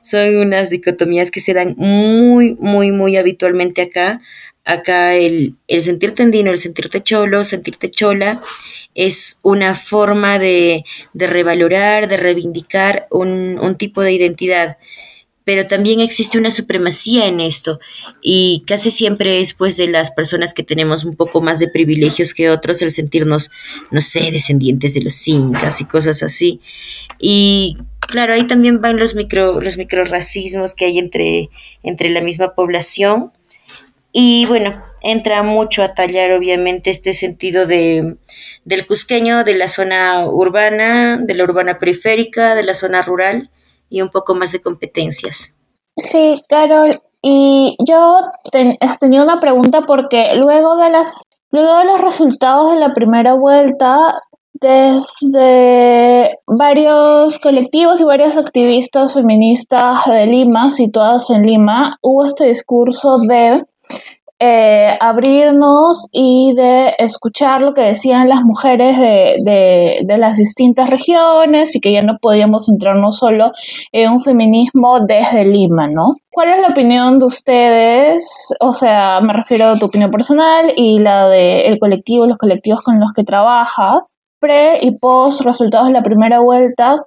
son 0.03 0.37
unas 0.37 0.69
dicotomías 0.69 1.31
que 1.31 1.41
se 1.41 1.55
dan 1.55 1.75
muy, 1.79 2.57
muy, 2.61 2.93
muy 2.93 3.17
habitualmente 3.17 3.83
acá. 3.83 4.21
Acá 4.65 5.15
el, 5.15 5.55
el 5.69 5.83
sentirte 5.83 6.25
andino, 6.25 6.51
el 6.51 6.59
sentirte 6.59 7.01
cholo, 7.01 7.45
sentirte 7.45 7.89
chola, 7.89 8.41
es 8.97 9.39
una 9.43 9.77
forma 9.77 10.41
de, 10.41 10.85
de 11.13 11.27
revalorar, 11.29 12.09
de 12.09 12.17
reivindicar 12.17 13.07
un, 13.11 13.61
un 13.61 13.77
tipo 13.77 14.03
de 14.03 14.13
identidad 14.13 14.77
pero 15.47 15.69
también 15.69 16.01
existe 16.01 16.39
una 16.39 16.51
supremacía 16.51 17.29
en 17.29 17.39
esto 17.39 17.79
y 18.21 18.65
casi 18.67 18.91
siempre 18.91 19.41
es 19.41 19.55
pues 19.55 19.77
de 19.77 19.87
las 19.87 20.11
personas 20.11 20.53
que 20.53 20.65
tenemos 20.65 21.05
un 21.05 21.15
poco 21.15 21.41
más 21.41 21.61
de 21.61 21.69
privilegios 21.69 22.35
que 22.35 22.51
otros 22.51 22.83
el 22.83 22.91
sentirnos, 22.91 23.53
no 23.93 24.01
sé, 24.01 24.33
descendientes 24.33 24.95
de 24.95 25.03
los 25.03 25.29
incas 25.29 25.81
y 25.81 25.85
cosas 25.85 26.25
así. 26.25 26.61
Y 27.21 27.79
claro, 28.01 28.35
ahí 28.35 28.49
también 28.49 28.81
van 28.81 28.97
los 28.97 29.15
micro 29.15 29.61
los 29.61 29.79
microracismos 29.79 30.75
que 30.75 30.87
hay 30.87 30.99
entre 30.99 31.49
entre 31.85 32.11
la 32.11 32.21
misma 32.23 32.57
población 32.57 33.31
y 34.11 34.47
bueno, 34.47 34.73
entra 35.01 35.45
mucho 35.45 35.85
a 35.85 35.95
tallar 35.95 36.33
obviamente 36.33 36.91
este 36.91 37.15
sentido 37.15 37.67
de 37.67 38.17
del 38.65 38.85
cusqueño, 38.85 39.45
de 39.45 39.55
la 39.55 39.69
zona 39.69 40.27
urbana, 40.27 41.19
de 41.19 41.35
la 41.35 41.45
urbana 41.45 41.79
periférica, 41.79 42.57
de 42.57 42.65
la 42.65 42.75
zona 42.75 43.03
rural 43.03 43.49
y 43.89 44.01
un 44.03 44.11
poco 44.11 44.35
más 44.35 44.53
de 44.53 44.63
competencias. 44.63 45.55
Sí, 45.97 46.43
Carol, 46.49 47.01
y 47.23 47.77
yo 47.87 48.21
tenía 48.53 49.23
una 49.23 49.41
pregunta 49.41 49.83
porque 49.83 50.35
luego 50.37 50.77
de 50.77 50.91
las 50.91 51.23
luego 51.51 51.79
de 51.79 51.85
los 51.87 52.01
resultados 52.01 52.73
de 52.73 52.81
la 52.81 52.93
primera 52.93 53.35
vuelta 53.35 54.21
desde 54.61 56.39
varios 56.47 57.39
colectivos 57.39 58.01
y 58.01 58.05
varios 58.05 58.37
activistas 58.37 59.15
feministas 59.15 60.05
de 60.07 60.27
Lima, 60.27 60.71
situadas 60.71 61.31
en 61.31 61.43
Lima, 61.43 61.99
hubo 62.03 62.25
este 62.25 62.47
discurso 62.47 63.19
de 63.19 63.63
eh, 64.39 64.99
abrirnos 65.01 66.09
y 66.13 66.53
de 66.55 66.95
escuchar 66.99 67.63
lo 67.63 67.73
que 67.73 67.81
decían 67.81 68.29
las 68.29 68.43
mujeres 68.43 68.99
de, 68.99 70.03
de, 70.05 70.19
las 70.19 70.37
distintas 70.37 70.91
regiones 70.91 71.75
y 71.75 71.81
que 71.81 71.93
ya 71.93 72.03
no 72.03 72.19
podíamos 72.21 72.67
centrarnos 72.67 73.19
solo 73.19 73.53
en 73.93 74.13
un 74.13 74.21
feminismo 74.21 75.01
desde 75.01 75.47
Lima, 75.47 75.89
¿no? 75.89 76.17
¿Cuál 76.31 76.51
es 76.51 76.61
la 76.61 76.69
opinión 76.69 77.19
de 77.19 77.25
ustedes? 77.25 78.55
O 78.61 78.75
sea, 78.75 79.21
me 79.23 79.33
refiero 79.33 79.69
a 79.69 79.79
tu 79.79 79.87
opinión 79.87 80.11
personal 80.11 80.71
y 80.77 80.99
la 80.99 81.29
del 81.29 81.79
colectivo, 81.79 82.27
los 82.27 82.37
colectivos 82.37 82.83
con 82.83 83.01
los 83.01 83.13
que 83.15 83.25
trabajas, 83.25 84.19
pre 84.39 84.81
y 84.83 84.99
post 84.99 85.41
resultados 85.41 85.87
de 85.87 85.95
la 85.95 86.03
primera 86.03 86.41
vuelta, 86.41 86.99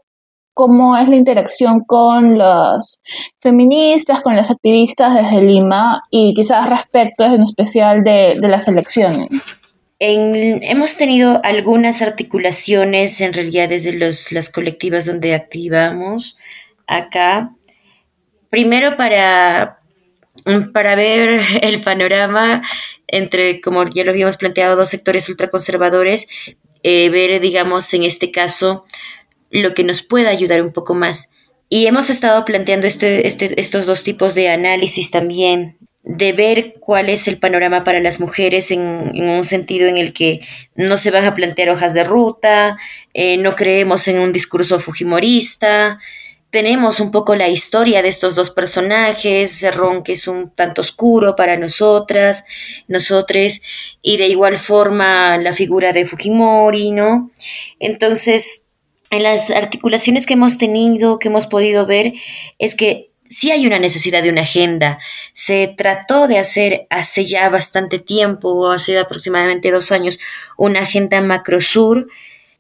cómo 0.53 0.97
es 0.97 1.07
la 1.07 1.15
interacción 1.15 1.81
con 1.81 2.37
las 2.37 2.99
feministas, 3.39 4.21
con 4.21 4.35
las 4.35 4.51
activistas 4.51 5.15
desde 5.15 5.41
Lima 5.41 6.03
y 6.09 6.33
quizás 6.33 6.69
respecto 6.69 7.23
en 7.25 7.43
especial 7.43 8.03
de, 8.03 8.35
las 8.41 8.67
elecciones. 8.67 9.29
hemos 9.99 10.97
tenido 10.97 11.39
algunas 11.43 12.01
articulaciones 12.01 13.21
en 13.21 13.33
realidad 13.33 13.69
desde 13.69 13.97
las 13.97 14.49
colectivas 14.49 15.05
donde 15.05 15.33
activamos 15.33 16.37
acá. 16.87 17.51
Primero 18.49 18.97
para, 18.97 19.79
para 20.73 20.95
ver 20.95 21.39
el 21.61 21.81
panorama 21.81 22.63
entre, 23.11 23.61
como 23.61 23.87
ya 23.87 24.03
lo 24.03 24.11
habíamos 24.11 24.37
planteado, 24.37 24.75
dos 24.75 24.89
sectores 24.89 25.29
ultraconservadores, 25.29 26.27
eh, 26.83 27.09
ver, 27.09 27.39
digamos, 27.41 27.93
en 27.93 28.03
este 28.03 28.31
caso, 28.31 28.85
lo 29.49 29.73
que 29.73 29.83
nos 29.83 30.01
pueda 30.01 30.29
ayudar 30.29 30.61
un 30.61 30.73
poco 30.73 30.95
más. 30.95 31.31
Y 31.69 31.85
hemos 31.85 32.09
estado 32.09 32.45
planteando 32.45 32.87
este, 32.87 33.27
este, 33.27 33.59
estos 33.59 33.85
dos 33.85 34.03
tipos 34.03 34.35
de 34.35 34.49
análisis 34.49 35.11
también, 35.11 35.77
de 36.03 36.33
ver 36.33 36.75
cuál 36.79 37.09
es 37.09 37.27
el 37.27 37.37
panorama 37.37 37.83
para 37.83 37.99
las 37.99 38.19
mujeres 38.19 38.71
en, 38.71 38.81
un 38.81 39.43
sentido 39.43 39.87
en 39.87 39.97
el 39.97 40.13
que 40.13 40.41
no 40.75 40.97
se 40.97 41.11
van 41.11 41.25
a 41.25 41.35
plantear 41.35 41.69
hojas 41.69 41.93
de 41.93 42.03
ruta, 42.03 42.77
eh, 43.13 43.37
no 43.37 43.55
creemos 43.55 44.07
en 44.07 44.19
un 44.19 44.31
discurso 44.31 44.79
fujimorista, 44.79 45.99
tenemos 46.49 46.99
un 46.99 47.11
poco 47.11 47.35
la 47.35 47.47
historia 47.47 48.01
de 48.01 48.09
estos 48.09 48.35
dos 48.35 48.49
personajes, 48.49 49.51
Cerrón 49.51 50.01
que 50.03 50.13
es 50.13 50.27
un 50.27 50.49
tanto 50.49 50.81
oscuro 50.81 51.35
para 51.35 51.57
nosotras, 51.57 52.43
nosotros, 52.87 53.61
y 54.01 54.17
de 54.17 54.27
igual 54.27 54.57
forma 54.57 55.37
la 55.37 55.53
figura 55.53 55.93
de 55.93 56.07
Fujimori, 56.07 56.91
¿no? 56.91 57.29
Entonces, 57.79 58.68
en 59.11 59.23
las 59.23 59.49
articulaciones 59.49 60.25
que 60.25 60.33
hemos 60.33 60.57
tenido, 60.57 61.19
que 61.19 61.29
hemos 61.29 61.47
podido 61.47 61.85
ver, 61.85 62.13
es 62.59 62.75
que 62.75 63.09
sí 63.29 63.51
hay 63.51 63.65
una 63.65 63.79
necesidad 63.79 64.23
de 64.23 64.29
una 64.29 64.41
agenda. 64.41 64.99
Se 65.33 65.73
trató 65.77 66.27
de 66.27 66.39
hacer 66.39 66.87
hace 66.89 67.25
ya 67.25 67.49
bastante 67.49 67.99
tiempo, 67.99 68.69
hace 68.71 68.97
aproximadamente 68.97 69.71
dos 69.71 69.91
años, 69.91 70.19
una 70.57 70.81
agenda 70.81 71.21
macrosur, 71.21 72.07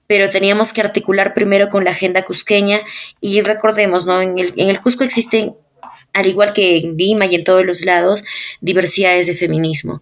pero 0.07 0.29
teníamos 0.29 0.73
que 0.73 0.81
articular 0.81 1.33
primero 1.33 1.69
con 1.69 1.83
la 1.83 1.91
agenda 1.91 2.23
cusqueña 2.23 2.81
y 3.21 3.41
recordemos, 3.41 4.05
¿no? 4.05 4.21
En 4.21 4.39
el, 4.39 4.53
en 4.57 4.69
el 4.69 4.79
Cusco 4.79 5.03
existen, 5.03 5.55
al 6.13 6.25
igual 6.25 6.53
que 6.53 6.77
en 6.77 6.97
Lima 6.97 7.27
y 7.27 7.35
en 7.35 7.43
todos 7.43 7.63
los 7.63 7.85
lados, 7.85 8.23
diversidades 8.59 9.27
de 9.27 9.35
feminismo. 9.35 10.01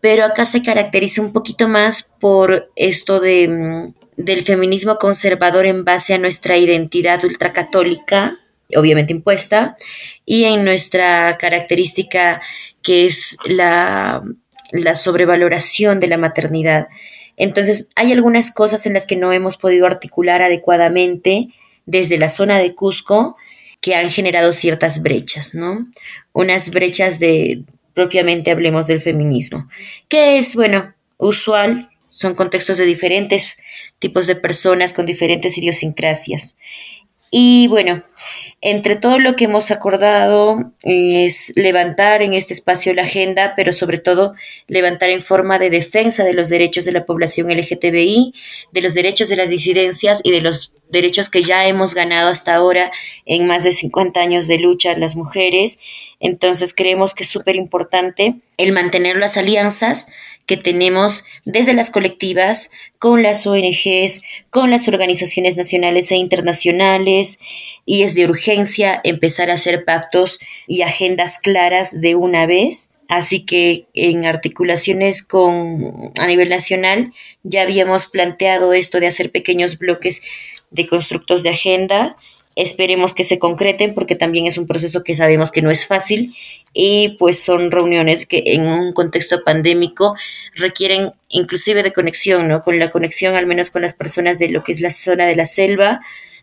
Pero 0.00 0.24
acá 0.24 0.46
se 0.46 0.62
caracteriza 0.62 1.22
un 1.22 1.32
poquito 1.32 1.66
más 1.66 2.14
por 2.20 2.70
esto 2.76 3.18
de 3.18 3.48
mm, 3.48 3.97
del 4.18 4.44
feminismo 4.44 4.98
conservador 4.98 5.64
en 5.64 5.84
base 5.84 6.12
a 6.12 6.18
nuestra 6.18 6.58
identidad 6.58 7.24
ultracatólica, 7.24 8.40
obviamente 8.74 9.12
impuesta, 9.12 9.76
y 10.26 10.44
en 10.44 10.64
nuestra 10.64 11.38
característica 11.38 12.42
que 12.82 13.06
es 13.06 13.38
la, 13.46 14.22
la 14.72 14.96
sobrevaloración 14.96 16.00
de 16.00 16.08
la 16.08 16.18
maternidad. 16.18 16.88
Entonces, 17.36 17.90
hay 17.94 18.12
algunas 18.12 18.52
cosas 18.52 18.86
en 18.86 18.94
las 18.94 19.06
que 19.06 19.14
no 19.14 19.32
hemos 19.32 19.56
podido 19.56 19.86
articular 19.86 20.42
adecuadamente 20.42 21.50
desde 21.86 22.18
la 22.18 22.28
zona 22.28 22.58
de 22.58 22.74
Cusco 22.74 23.36
que 23.80 23.94
han 23.94 24.10
generado 24.10 24.52
ciertas 24.52 25.00
brechas, 25.00 25.54
¿no? 25.54 25.86
Unas 26.32 26.72
brechas 26.72 27.20
de, 27.20 27.62
propiamente 27.94 28.50
hablemos 28.50 28.88
del 28.88 29.00
feminismo, 29.00 29.68
que 30.08 30.38
es, 30.38 30.56
bueno, 30.56 30.92
usual, 31.18 31.88
son 32.08 32.34
contextos 32.34 32.78
de 32.78 32.84
diferentes 32.84 33.46
tipos 33.98 34.26
de 34.26 34.36
personas 34.36 34.92
con 34.92 35.06
diferentes 35.06 35.58
idiosincrasias. 35.58 36.58
Y 37.30 37.68
bueno, 37.68 38.04
Entre 38.60 38.96
todo 38.96 39.20
lo 39.20 39.36
que 39.36 39.44
hemos 39.44 39.70
acordado 39.70 40.72
es 40.82 41.52
levantar 41.54 42.22
en 42.22 42.34
este 42.34 42.54
espacio 42.54 42.92
la 42.92 43.02
agenda, 43.02 43.52
pero 43.54 43.72
sobre 43.72 43.98
todo 43.98 44.34
levantar 44.66 45.10
en 45.10 45.22
forma 45.22 45.60
de 45.60 45.70
defensa 45.70 46.24
de 46.24 46.34
los 46.34 46.48
derechos 46.48 46.84
de 46.84 46.90
la 46.90 47.06
población 47.06 47.52
LGTBI, 47.56 48.34
de 48.72 48.80
los 48.80 48.94
derechos 48.94 49.28
de 49.28 49.36
las 49.36 49.48
disidencias 49.48 50.20
y 50.24 50.32
de 50.32 50.40
los 50.40 50.72
derechos 50.90 51.30
que 51.30 51.42
ya 51.42 51.68
hemos 51.68 51.94
ganado 51.94 52.30
hasta 52.30 52.56
ahora 52.56 52.90
en 53.26 53.46
más 53.46 53.62
de 53.62 53.70
50 53.70 54.18
años 54.18 54.48
de 54.48 54.58
lucha 54.58 54.98
las 54.98 55.14
mujeres. 55.14 55.78
Entonces 56.18 56.74
creemos 56.74 57.14
que 57.14 57.22
es 57.22 57.28
súper 57.30 57.54
importante 57.54 58.40
el 58.56 58.72
mantener 58.72 59.18
las 59.18 59.36
alianzas 59.36 60.10
que 60.48 60.56
tenemos 60.56 61.26
desde 61.44 61.74
las 61.74 61.90
colectivas, 61.90 62.72
con 62.98 63.22
las 63.22 63.46
ONGs, 63.46 64.22
con 64.50 64.70
las 64.70 64.88
organizaciones 64.88 65.56
nacionales 65.56 66.10
e 66.10 66.16
internacionales, 66.16 67.38
y 67.84 68.02
es 68.02 68.14
de 68.14 68.24
urgencia 68.24 69.00
empezar 69.04 69.50
a 69.50 69.54
hacer 69.54 69.84
pactos 69.84 70.40
y 70.66 70.82
agendas 70.82 71.38
claras 71.38 72.00
de 72.00 72.16
una 72.16 72.46
vez. 72.46 72.90
Así 73.08 73.46
que 73.46 73.86
en 73.94 74.26
articulaciones 74.26 75.26
con 75.26 76.12
a 76.18 76.26
nivel 76.26 76.48
nacional 76.48 77.12
ya 77.42 77.62
habíamos 77.62 78.06
planteado 78.06 78.72
esto 78.72 79.00
de 79.00 79.06
hacer 79.06 79.30
pequeños 79.30 79.78
bloques 79.78 80.22
de 80.70 80.86
constructos 80.86 81.42
de 81.42 81.50
agenda 81.50 82.16
Esperemos 82.60 83.14
que 83.14 83.22
se 83.22 83.38
concreten 83.38 83.94
porque 83.94 84.16
también 84.16 84.48
es 84.48 84.58
un 84.58 84.66
proceso 84.66 85.04
que 85.04 85.14
sabemos 85.14 85.52
que 85.52 85.62
no 85.62 85.70
es 85.70 85.86
fácil 85.86 86.34
y 86.74 87.10
pues 87.10 87.38
son 87.38 87.70
reuniones 87.70 88.26
que 88.26 88.42
en 88.46 88.66
un 88.66 88.92
contexto 88.92 89.44
pandémico 89.44 90.16
requieren 90.56 91.12
inclusive 91.28 91.84
de 91.84 91.92
conexión, 91.92 92.48
¿no? 92.48 92.60
Con 92.62 92.80
la 92.80 92.90
conexión 92.90 93.36
al 93.36 93.46
menos 93.46 93.70
con 93.70 93.82
las 93.82 93.94
personas 93.94 94.40
de 94.40 94.48
lo 94.48 94.64
que 94.64 94.72
es 94.72 94.80
la 94.80 94.90
zona 94.90 95.26
de 95.26 95.36
la 95.36 95.46
selva, 95.46 96.00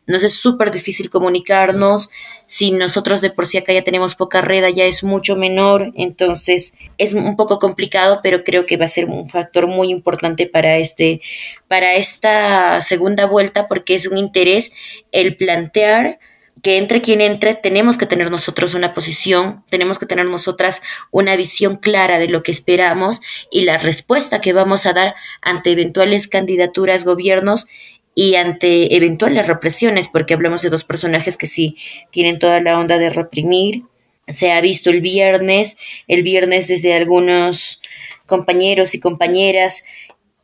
nos 0.07 0.23
es 0.23 0.33
súper 0.33 0.71
difícil 0.71 1.09
comunicarnos, 1.09 2.09
si 2.45 2.71
nosotros 2.71 3.21
de 3.21 3.31
por 3.31 3.47
sí 3.47 3.57
acá 3.57 3.73
ya 3.73 3.83
tenemos 3.83 4.15
poca 4.15 4.41
red, 4.41 4.65
ya 4.73 4.85
es 4.85 5.03
mucho 5.03 5.35
menor, 5.35 5.91
entonces 5.95 6.77
es 6.97 7.13
un 7.13 7.35
poco 7.35 7.59
complicado, 7.59 8.19
pero 8.23 8.43
creo 8.43 8.65
que 8.65 8.77
va 8.77 8.85
a 8.85 8.89
ser 8.89 9.05
un 9.05 9.27
factor 9.27 9.67
muy 9.67 9.89
importante 9.89 10.47
para 10.47 10.77
este, 10.77 11.21
para 11.67 11.95
esta 11.95 12.81
segunda 12.81 13.25
vuelta, 13.25 13.67
porque 13.67 13.95
es 13.95 14.07
un 14.07 14.17
interés 14.17 14.73
el 15.11 15.35
plantear 15.37 16.19
que 16.65 16.77
entre 16.77 16.99
quien 16.99 17.21
entre, 17.21 17.53
tenemos 17.53 17.95
que 17.95 18.07
tener 18.07 18.31
nosotros 18.31 18.73
una 18.73 18.95
posición, 18.95 19.63
tenemos 19.69 19.99
que 19.99 20.07
tener 20.07 20.25
nosotras 20.25 20.81
una 21.11 21.35
visión 21.35 21.75
clara 21.75 22.17
de 22.17 22.27
lo 22.27 22.41
que 22.41 22.51
esperamos 22.51 23.21
y 23.51 23.61
la 23.61 23.77
respuesta 23.77 24.41
que 24.41 24.51
vamos 24.51 24.87
a 24.87 24.93
dar 24.93 25.13
ante 25.41 25.71
eventuales 25.71 26.27
candidaturas, 26.27 27.03
gobiernos 27.03 27.67
y 28.15 28.35
ante 28.35 28.95
eventuales 28.95 29.45
represiones, 29.45 30.07
porque 30.07 30.33
hablamos 30.33 30.61
de 30.61 30.69
dos 30.69 30.85
personajes 30.85 31.35
que 31.35 31.47
sí 31.47 31.77
tienen 32.11 32.39
toda 32.39 32.61
la 32.61 32.79
onda 32.79 32.97
de 32.97 33.09
reprimir. 33.09 33.83
Se 34.27 34.53
ha 34.53 34.61
visto 34.61 34.89
el 34.89 35.01
viernes, 35.01 35.77
el 36.07 36.23
viernes 36.23 36.69
desde 36.69 36.93
algunos 36.95 37.81
compañeros 38.25 38.95
y 38.95 39.01
compañeras 39.01 39.85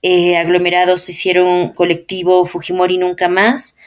eh, 0.03 0.35
aglomerados 0.37 1.07
hicieron 1.09 1.73
colectivo 1.73 2.45
Fujimori 2.45 2.97
Nunca 2.97 3.29
Más 3.29 3.77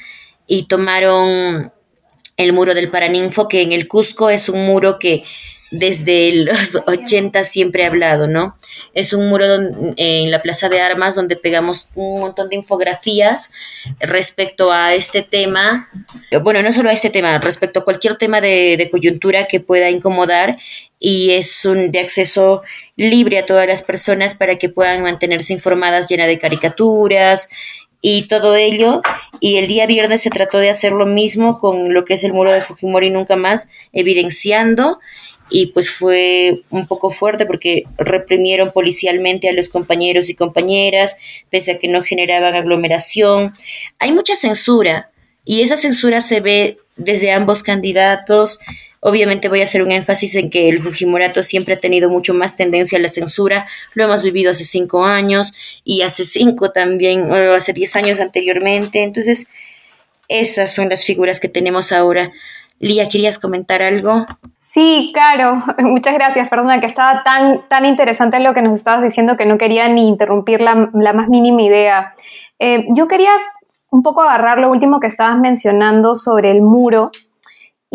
y 0.47 0.67
tomaron 0.67 1.73
el 2.37 2.53
muro 2.53 2.75
del 2.75 2.91
Paraninfo, 2.91 3.49
que 3.49 3.63
en 3.63 3.73
el 3.73 3.87
Cusco 3.87 4.31
es 4.31 4.49
un 4.49 4.65
muro 4.65 4.99
que 4.99 5.25
desde 5.79 6.33
los 6.33 6.83
80 6.87 7.45
siempre 7.45 7.83
he 7.83 7.87
hablado, 7.87 8.29
¿no? 8.29 8.57
Es 8.95 9.13
un 9.13 9.29
muro 9.29 9.45
en 9.97 10.31
la 10.31 10.43
Plaza 10.43 10.69
de 10.69 10.81
Armas 10.81 11.15
donde 11.15 11.37
pegamos 11.37 11.89
un 11.95 12.21
montón 12.21 12.49
de 12.49 12.57
infografías 12.57 13.51
respecto 14.01 14.73
a 14.73 14.95
este 14.95 15.23
tema, 15.23 15.91
bueno, 16.43 16.63
no 16.63 16.73
solo 16.73 16.91
a 16.91 16.93
este 16.93 17.11
tema, 17.11 17.39
respecto 17.39 17.81
a 17.81 17.85
cualquier 17.85 18.17
tema 18.17 18.41
de, 18.41 18.77
de 18.77 18.91
coyuntura 18.91 19.47
que 19.47 19.61
pueda 19.61 19.91
incomodar 19.91 20.59
y 20.99 21.33
es 21.33 21.65
un 21.65 21.91
de 21.91 21.99
acceso 21.99 22.63
libre 22.97 23.39
a 23.39 23.47
todas 23.47 23.67
las 23.67 23.83
personas 23.83 24.35
para 24.35 24.57
que 24.57 24.69
puedan 24.69 25.03
mantenerse 25.03 25.53
informadas 25.53 26.09
llena 26.09 26.27
de 26.27 26.39
caricaturas 26.39 27.49
y 28.01 28.29
todo 28.29 28.55
ello. 28.55 29.03
Y 29.41 29.57
el 29.57 29.67
día 29.67 29.87
viernes 29.87 30.23
se 30.23 30.31
trató 30.31 30.59
de 30.59 30.71
hacer 30.71 30.93
lo 30.93 31.07
mismo 31.07 31.59
con 31.59 31.93
lo 31.93 32.05
que 32.05 32.15
es 32.15 32.25
el 32.25 32.33
muro 32.33 32.53
de 32.53 32.61
Fujimori 32.61 33.11
nunca 33.11 33.35
más, 33.35 33.69
evidenciando 33.93 35.01
y 35.51 35.67
pues 35.67 35.91
fue 35.91 36.63
un 36.71 36.87
poco 36.87 37.11
fuerte 37.11 37.47
porque 37.47 37.85
reprimieron 37.99 38.73
policialmente 38.73 39.49
a 39.49 39.53
los 39.53 39.69
compañeros 39.69 40.31
y 40.31 40.35
compañeras, 40.35 41.17
pese 41.51 41.73
a 41.73 41.79
que 41.79 41.89
no 41.89 42.03
generaban 42.03 42.55
aglomeración. 42.55 43.55
Hay 43.99 44.13
mucha 44.13 44.35
censura 44.37 45.11
y 45.45 45.63
esa 45.63 45.77
censura 45.77 46.21
se 46.21 46.41
ve 46.41 46.79
desde 46.97 47.33
ambos 47.33 47.63
candidatos. 47.63 48.61
Obviamente 49.01 49.51
voy 49.51 49.61
a 49.61 49.65
hacer 49.65 49.83
un 49.83 49.93
énfasis 49.93 50.35
en 50.37 50.49
que 50.49 50.71
el 50.71 50.81
Fujimorato 50.81 51.43
siempre 51.43 51.75
ha 51.75 51.81
tenido 51.81 52.09
mucho 52.09 52.33
más 52.33 52.57
tendencia 52.57 52.97
a 52.99 53.03
la 53.03 53.09
censura. 53.09 53.67
Lo 53.93 54.05
hemos 54.05 54.23
vivido 54.23 54.51
hace 54.51 54.65
cinco 54.65 55.05
años 55.05 55.53
y 55.85 56.01
hace 56.01 56.25
cinco 56.25 56.71
también, 56.71 57.31
o 57.31 57.53
hace 57.53 57.75
diez 57.75 57.95
años 57.97 58.19
anteriormente. 58.19 59.03
Entonces, 59.03 59.49
esas 60.29 60.75
son 60.75 60.89
las 60.89 61.05
figuras 61.05 61.39
que 61.39 61.51
tenemos 61.51 61.93
ahora. 61.93 62.33
Lía, 62.81 63.11
¿querías 63.11 63.39
comentar 63.39 63.83
algo? 63.83 64.27
Sí, 64.75 65.13
claro. 65.15 65.63
Muchas 65.79 66.15
gracias. 66.15 66.49
Perdona, 66.49 66.81
que 66.81 66.87
estaba 66.87 67.23
tan, 67.23 67.61
tan 67.69 67.87
interesante 67.87 68.41
lo 68.41 68.55
que 68.55 68.63
nos 68.63 68.75
estabas 68.75 69.05
diciendo 69.05 69.37
que 69.37 69.47
no 69.47 69.57
quería 69.57 69.89
ni 69.89 70.09
interrumpir 70.09 70.61
la, 70.61 70.75
más 70.75 71.29
mínima 71.29 71.63
idea. 71.63 72.11
Eh, 72.59 72.85
yo 72.89 73.07
quería 73.07 73.31
un 73.91 74.03
poco 74.03 74.23
agarrar 74.23 74.59
lo 74.59 74.73
último 74.73 74.99
que 74.99 75.07
estabas 75.07 75.39
mencionando 75.39 76.17
sobre 76.17 76.51
el 76.51 76.61
muro 76.61 77.13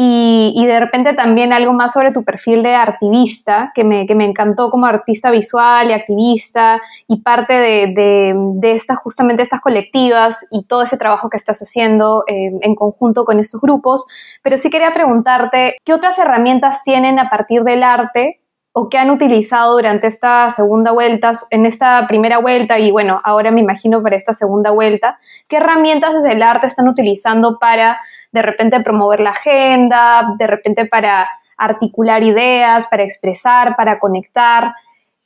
y, 0.02 0.66
de 0.66 0.80
repente 0.80 1.14
también 1.14 1.52
algo 1.52 1.74
más 1.74 1.92
sobre 1.92 2.14
tu 2.14 2.24
perfil 2.24 2.64
de 2.64 2.74
activista, 2.74 3.74
que 3.76 3.84
me, 3.84 4.08
que 4.08 4.16
me 4.16 4.24
encantó 4.24 4.70
como 4.70 4.86
artista 4.86 5.30
visual 5.30 5.90
y 5.90 5.92
activista 5.92 6.80
y 7.10 7.22
parte 7.22 7.54
de, 7.54 8.34
de, 8.56 8.72
estas, 8.72 8.98
justamente 9.00 9.44
estas 9.44 9.60
colectivas 9.60 10.48
y 10.52 10.66
todo 10.68 10.84
ese 10.84 10.98
trabajo 10.98 11.30
que 11.30 11.36
estás 11.36 11.60
haciendo 11.60 12.24
eh, 12.28 12.50
en 12.62 12.76
conjunto 12.76 13.26
con 13.26 13.42
esos 13.42 13.60
grupos. 13.60 14.08
Pero 14.42 14.58
sí 14.58 14.70
quería 14.70 14.94
preguntarte, 14.94 15.76
¿qué 15.84 15.94
otras 15.94 16.18
herramientas 16.18 16.86
tienen 16.86 17.20
a 17.20 17.30
partir 17.30 17.64
del 17.64 17.84
arte 17.84 18.40
o 18.72 18.88
qué 18.88 19.00
han 19.00 19.12
utilizado 19.12 19.74
durante 19.74 20.08
esta 20.08 20.50
segunda 20.50 20.92
vuelta, 20.92 21.34
en 21.50 21.66
esta 21.66 22.08
primera 22.08 22.38
vuelta 22.38 22.80
y 22.80 22.92
bueno, 22.92 23.20
ahora 23.26 23.52
me 23.52 23.60
imagino 23.60 24.02
para 24.02 24.16
esta 24.16 24.34
segunda 24.34 24.72
vuelta? 24.72 25.20
¿Qué 25.50 25.58
herramientas 25.58 26.14
desde 26.14 26.32
el 26.38 26.42
arte 26.42 26.68
están 26.68 26.88
utilizando 26.88 27.60
para 27.60 28.00
de 28.32 28.42
repente 28.42 28.80
promover 28.82 29.20
la 29.20 29.32
agenda, 29.32 30.36
de 30.38 30.48
repente 30.48 30.86
para 30.86 31.28
articular 31.58 32.24
ideas, 32.24 32.88
para 32.88 33.04
expresar, 33.04 33.76
para 33.76 34.00
conectar, 34.00 34.74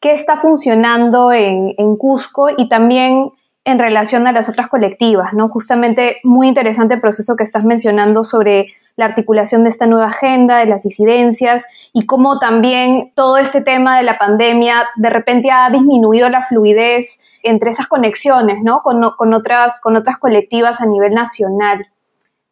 qué 0.02 0.12
está 0.12 0.38
funcionando 0.38 1.32
en, 1.32 1.96
Cusco 1.98 2.50
y 2.58 2.68
también 2.68 3.32
en 3.66 3.80
relación 3.80 4.28
a 4.28 4.34
las 4.34 4.50
otras 4.50 4.68
colectivas, 4.68 5.34
¿no? 5.34 5.48
Justamente 5.48 6.18
muy 6.24 6.50
interesante 6.50 6.96
el 6.96 7.00
proceso 7.00 7.38
que 7.38 7.46
estás 7.46 7.64
mencionando 7.64 8.26
sobre 8.26 8.66
la 8.98 9.06
articulación 9.06 9.64
de 9.64 9.70
esta 9.70 9.88
nueva 9.88 10.08
agenda, 10.08 10.58
de 10.58 10.66
las 10.66 10.84
disidencias 10.84 11.66
y 11.94 12.06
cómo 12.06 12.40
también 12.40 13.14
todo 13.16 13.38
este 13.38 13.62
tema 13.62 13.96
de 13.96 14.04
la 14.04 14.18
pandemia 14.18 14.84
de 14.98 15.10
repente 15.10 15.50
ha 15.52 15.70
disminuido 15.70 16.28
la 16.28 16.42
fluidez 16.42 17.26
entre 17.42 17.72
esas 17.72 17.88
conexiones, 17.88 18.58
¿no? 18.62 18.82
Con, 18.82 19.02
con 19.12 19.34
otras, 19.34 19.80
con 19.80 19.96
otras 19.96 20.18
colectivas 20.18 20.82
a 20.82 20.86
nivel 20.86 21.14
nacional. 21.14 21.88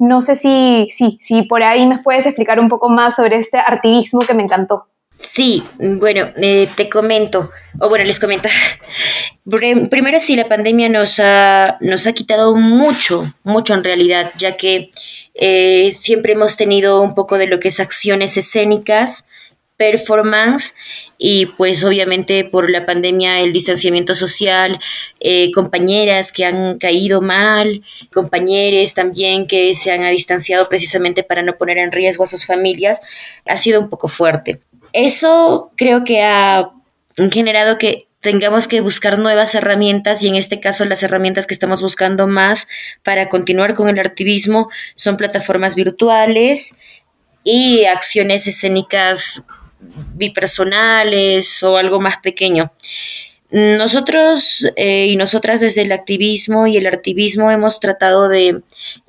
No 0.02 0.20
sé 0.20 0.36
si, 0.36 0.88
si, 0.92 1.20
si 1.22 1.44
por 1.44 1.62
ahí 1.62 1.86
me 1.86 2.00
puedes 2.00 2.26
explicar 2.26 2.60
un 2.60 2.70
poco 2.70 2.90
más 2.90 3.18
sobre 3.18 3.36
este 3.36 3.60
activismo 3.60 4.22
que 4.22 4.34
me 4.34 4.42
encantó. 4.42 4.88
Sí, 5.20 5.64
bueno, 5.78 6.32
eh, 6.38 6.68
te 6.76 6.90
comento, 6.90 7.52
o 7.80 7.88
bueno, 7.88 8.04
les 8.04 8.20
comento. 8.20 8.50
Primero 9.46 10.20
sí, 10.20 10.36
la 10.36 10.50
pandemia 10.50 10.90
nos 10.90 11.20
ha, 11.20 11.78
nos 11.82 12.08
ha 12.08 12.14
quitado 12.14 12.56
mucho, 12.56 13.32
mucho 13.44 13.76
en 13.76 13.84
realidad, 13.84 14.32
ya 14.40 14.58
que 14.58 14.90
eh, 15.36 15.92
siempre 15.92 16.34
hemos 16.34 16.58
tenido 16.58 17.00
un 17.02 17.14
poco 17.14 17.38
de 17.38 17.46
lo 17.46 17.60
que 17.60 17.68
es 17.68 17.80
acciones 17.80 18.36
escénicas, 18.38 19.28
performance 19.82 20.76
y 21.18 21.48
pues 21.48 21.84
obviamente 21.84 22.44
por 22.44 22.70
la 22.70 22.86
pandemia 22.86 23.40
el 23.40 23.52
distanciamiento 23.52 24.14
social, 24.14 24.80
eh, 25.20 25.52
compañeras 25.54 26.32
que 26.32 26.46
han 26.46 26.78
caído 26.78 27.20
mal, 27.20 27.82
compañeros 28.14 28.94
también 28.94 29.48
que 29.48 29.74
se 29.74 29.92
han 29.92 30.08
distanciado 30.12 30.70
precisamente 30.70 31.24
para 31.24 31.42
no 31.42 31.58
poner 31.58 31.80
en 31.80 31.92
riesgo 31.92 32.26
a 32.26 32.28
sus 32.28 32.46
familias, 32.46 33.02
ha 33.48 33.58
sido 33.58 33.82
un 33.82 33.90
poco 33.90 34.08
fuerte. 34.08 34.62
Eso 34.94 35.72
creo 35.76 36.04
que 36.04 36.22
ha 36.22 36.70
generado 37.32 37.80
que 37.80 38.08
tengamos 38.20 38.68
que 38.68 38.82
buscar 38.82 39.18
nuevas 39.18 39.56
herramientas 39.56 40.24
y 40.24 40.28
en 40.28 40.36
este 40.36 40.60
caso 40.60 40.86
las 40.86 41.02
herramientas 41.02 41.48
que 41.48 41.56
estamos 41.56 41.82
buscando 41.82 42.28
más 42.28 42.68
para 43.02 43.30
continuar 43.30 43.74
con 43.74 43.90
el 43.90 44.00
activismo 44.00 44.70
son 44.94 45.18
plataformas 45.18 45.74
virtuales 45.74 46.78
y 47.44 47.86
acciones 47.86 48.48
escénicas 48.48 49.44
bipersonales 50.14 51.64
o 51.64 51.78
algo 51.78 52.00
más 52.00 52.18
pequeño. 52.18 52.72
Nosotros 53.52 54.66
eh, 54.78 55.08
y 55.08 55.18
nosotras 55.18 55.60
desde 55.60 55.82
el 55.82 55.92
activismo 55.92 56.68
y 56.68 56.78
el 56.78 56.88
activismo 56.88 57.52
hemos 57.52 57.82
tratado 57.82 58.30
de, 58.30 58.62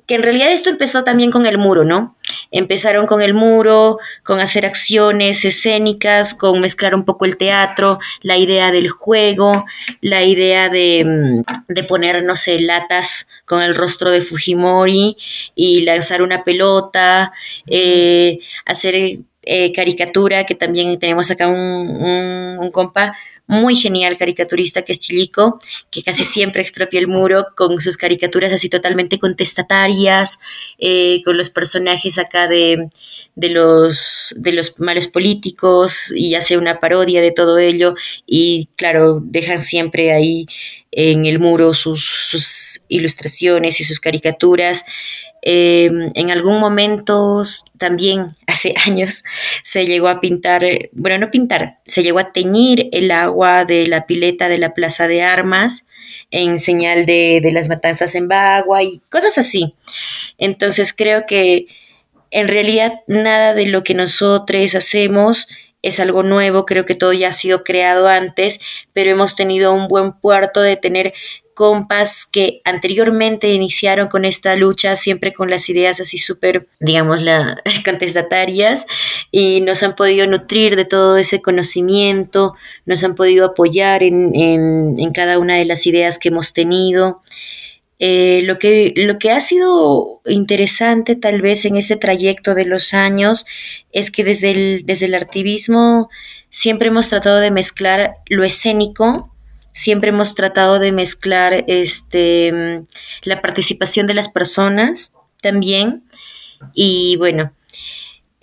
que 0.05 0.15
en 0.15 0.23
realidad 0.23 0.51
esto 0.51 0.69
empezó 0.69 1.05
también 1.05 1.31
con 1.31 1.45
el 1.45 1.57
muro, 1.57 1.85
¿no? 1.85 2.17
Empezaron 2.51 3.07
con 3.07 3.21
el 3.21 3.33
muro, 3.33 3.99
con 4.23 4.41
hacer 4.41 4.65
acciones 4.65 5.45
escénicas, 5.45 6.33
con 6.33 6.59
mezclar 6.59 6.93
un 6.93 7.05
poco 7.05 7.23
el 7.23 7.37
teatro, 7.37 7.99
la 8.21 8.37
idea 8.37 8.71
del 8.71 8.89
juego, 8.89 9.65
la 10.01 10.23
idea 10.23 10.67
de, 10.67 11.05
mm, 11.05 11.73
de 11.73 11.83
poner, 11.85 12.21
no 12.23 12.35
sé, 12.35 12.59
latas 12.59 13.29
con 13.45 13.61
el 13.61 13.75
rostro 13.75 14.11
de 14.11 14.21
Fujimori 14.21 15.15
y 15.55 15.81
lanzar 15.81 16.21
una 16.21 16.43
pelota, 16.43 17.31
eh, 17.67 18.39
hacer 18.65 19.19
eh, 19.45 19.71
caricatura, 19.73 20.45
que 20.45 20.55
también 20.55 20.97
tenemos 20.99 21.29
acá 21.29 21.47
un, 21.47 22.69
compa 22.71 23.13
muy 23.45 23.75
genial 23.75 24.17
caricaturista 24.17 24.83
que 24.83 24.93
es 24.93 24.99
Chilico, 24.99 25.59
que 25.91 26.01
casi 26.01 26.23
siempre 26.23 26.61
expropia 26.61 26.99
el 26.99 27.07
muro 27.07 27.47
con 27.57 27.79
sus 27.81 27.97
caricaturas 27.97 28.53
así 28.53 28.69
totalmente 28.69 29.19
contestatarias, 29.19 30.39
eh, 30.79 31.21
con 31.25 31.37
los 31.37 31.49
personajes 31.49 32.17
acá 32.17 32.47
de, 32.47 32.87
de, 33.35 33.49
los, 33.49 34.33
de 34.37 34.53
los 34.53 34.79
malos 34.79 35.07
políticos 35.07 36.13
y 36.15 36.35
hace 36.35 36.57
una 36.57 36.79
parodia 36.79 37.21
de 37.21 37.31
todo 37.31 37.57
ello 37.57 37.95
y 38.25 38.69
claro, 38.77 39.19
dejan 39.21 39.59
siempre 39.59 40.13
ahí 40.13 40.45
en 40.95 41.25
el 41.25 41.39
muro 41.39 41.73
sus, 41.73 42.05
sus 42.05 42.81
ilustraciones 42.87 43.79
y 43.79 43.83
sus 43.83 43.99
caricaturas. 43.99 44.85
Em, 45.45 46.09
en 46.15 46.31
algún 46.31 46.61
momento 46.61 47.43
también 47.77 48.27
hace 48.47 48.73
años 48.85 49.25
se 49.61 49.85
llegó 49.85 50.07
a 50.07 50.21
pintar, 50.21 50.63
bueno, 50.93 51.17
no 51.17 51.31
pintar, 51.31 51.79
se 51.83 52.01
llegó 52.01 52.19
a 52.19 52.31
teñir 52.31 52.87
el 52.93 53.11
agua 53.11 53.65
de 53.65 53.87
la 53.87 54.07
pileta 54.07 54.47
de 54.47 54.57
la 54.57 54.73
Plaza 54.73 55.09
de 55.09 55.21
Armas 55.21 55.87
en 56.31 56.57
señal 56.57 57.05
de, 57.05 57.41
de 57.43 57.51
las 57.51 57.67
matanzas 57.67 58.15
en 58.15 58.29
Bagua 58.29 58.83
y 58.83 59.01
cosas 59.09 59.37
así. 59.37 59.75
Entonces 60.37 60.93
creo 60.93 61.25
que 61.27 61.67
en 62.31 62.47
realidad 62.47 63.01
nada 63.07 63.53
de 63.53 63.65
lo 63.65 63.83
que 63.83 63.95
nosotros 63.95 64.73
hacemos 64.75 65.49
es 65.81 65.99
algo 65.99 66.23
nuevo, 66.23 66.65
creo 66.65 66.85
que 66.85 66.95
todo 66.95 67.11
ya 67.11 67.27
ha 67.27 67.33
sido 67.33 67.65
creado 67.65 68.07
antes, 68.07 68.61
pero 68.93 69.11
hemos 69.11 69.35
tenido 69.35 69.73
un 69.73 69.89
buen 69.89 70.13
puerto 70.13 70.61
de 70.61 70.77
tener 70.77 71.13
compas 71.53 72.25
que 72.31 72.61
anteriormente 72.65 73.53
iniciaron 73.53 74.07
con 74.07 74.25
esta 74.25 74.55
lucha, 74.55 74.95
siempre 74.95 75.33
con 75.33 75.49
las 75.49 75.69
ideas 75.69 75.99
así 75.99 76.17
súper, 76.17 76.67
digamos, 76.79 77.21
la, 77.21 77.61
contestatarias, 77.85 78.85
y 79.31 79.61
nos 79.61 79.83
han 79.83 79.95
podido 79.95 80.27
nutrir 80.27 80.75
de 80.75 80.85
todo 80.85 81.17
ese 81.17 81.41
conocimiento, 81.41 82.55
nos 82.85 83.03
han 83.03 83.15
podido 83.15 83.45
apoyar 83.45 84.03
en, 84.03 84.35
en, 84.35 85.13
cada 85.13 85.37
una 85.37 85.57
de 85.57 85.65
las 85.65 85.85
ideas 85.85 86.19
que 86.19 86.29
hemos 86.29 86.53
tenido. 86.53 87.21
Eh, 87.99 88.41
lo, 88.43 88.57
que, 88.59 88.91
lo 88.95 89.17
que 89.17 89.31
ha 89.31 89.39
sido 89.39 90.21
interesante 90.25 91.15
tal 91.15 91.41
vez 91.41 91.63
en 91.65 91.77
este 91.77 91.95
trayecto 91.95 92.55
de 92.55 92.65
los 92.65 92.93
años 92.93 93.45
es 93.91 94.11
que 94.11 94.23
desde 94.23 94.51
el, 94.51 94.81
desde 94.85 95.05
el 95.05 95.15
activismo 95.15 96.09
siempre 96.49 96.89
hemos 96.89 97.09
tratado 97.09 97.37
de 97.37 97.51
mezclar 97.51 98.15
lo 98.27 98.43
escénico 98.43 99.32
siempre 99.73 100.09
hemos 100.09 100.35
tratado 100.35 100.79
de 100.79 100.91
mezclar 100.91 101.65
este, 101.67 102.83
la 103.23 103.41
participación 103.41 104.07
de 104.07 104.13
las 104.13 104.29
personas 104.29 105.13
también. 105.41 106.03
Y 106.73 107.17
bueno, 107.17 107.51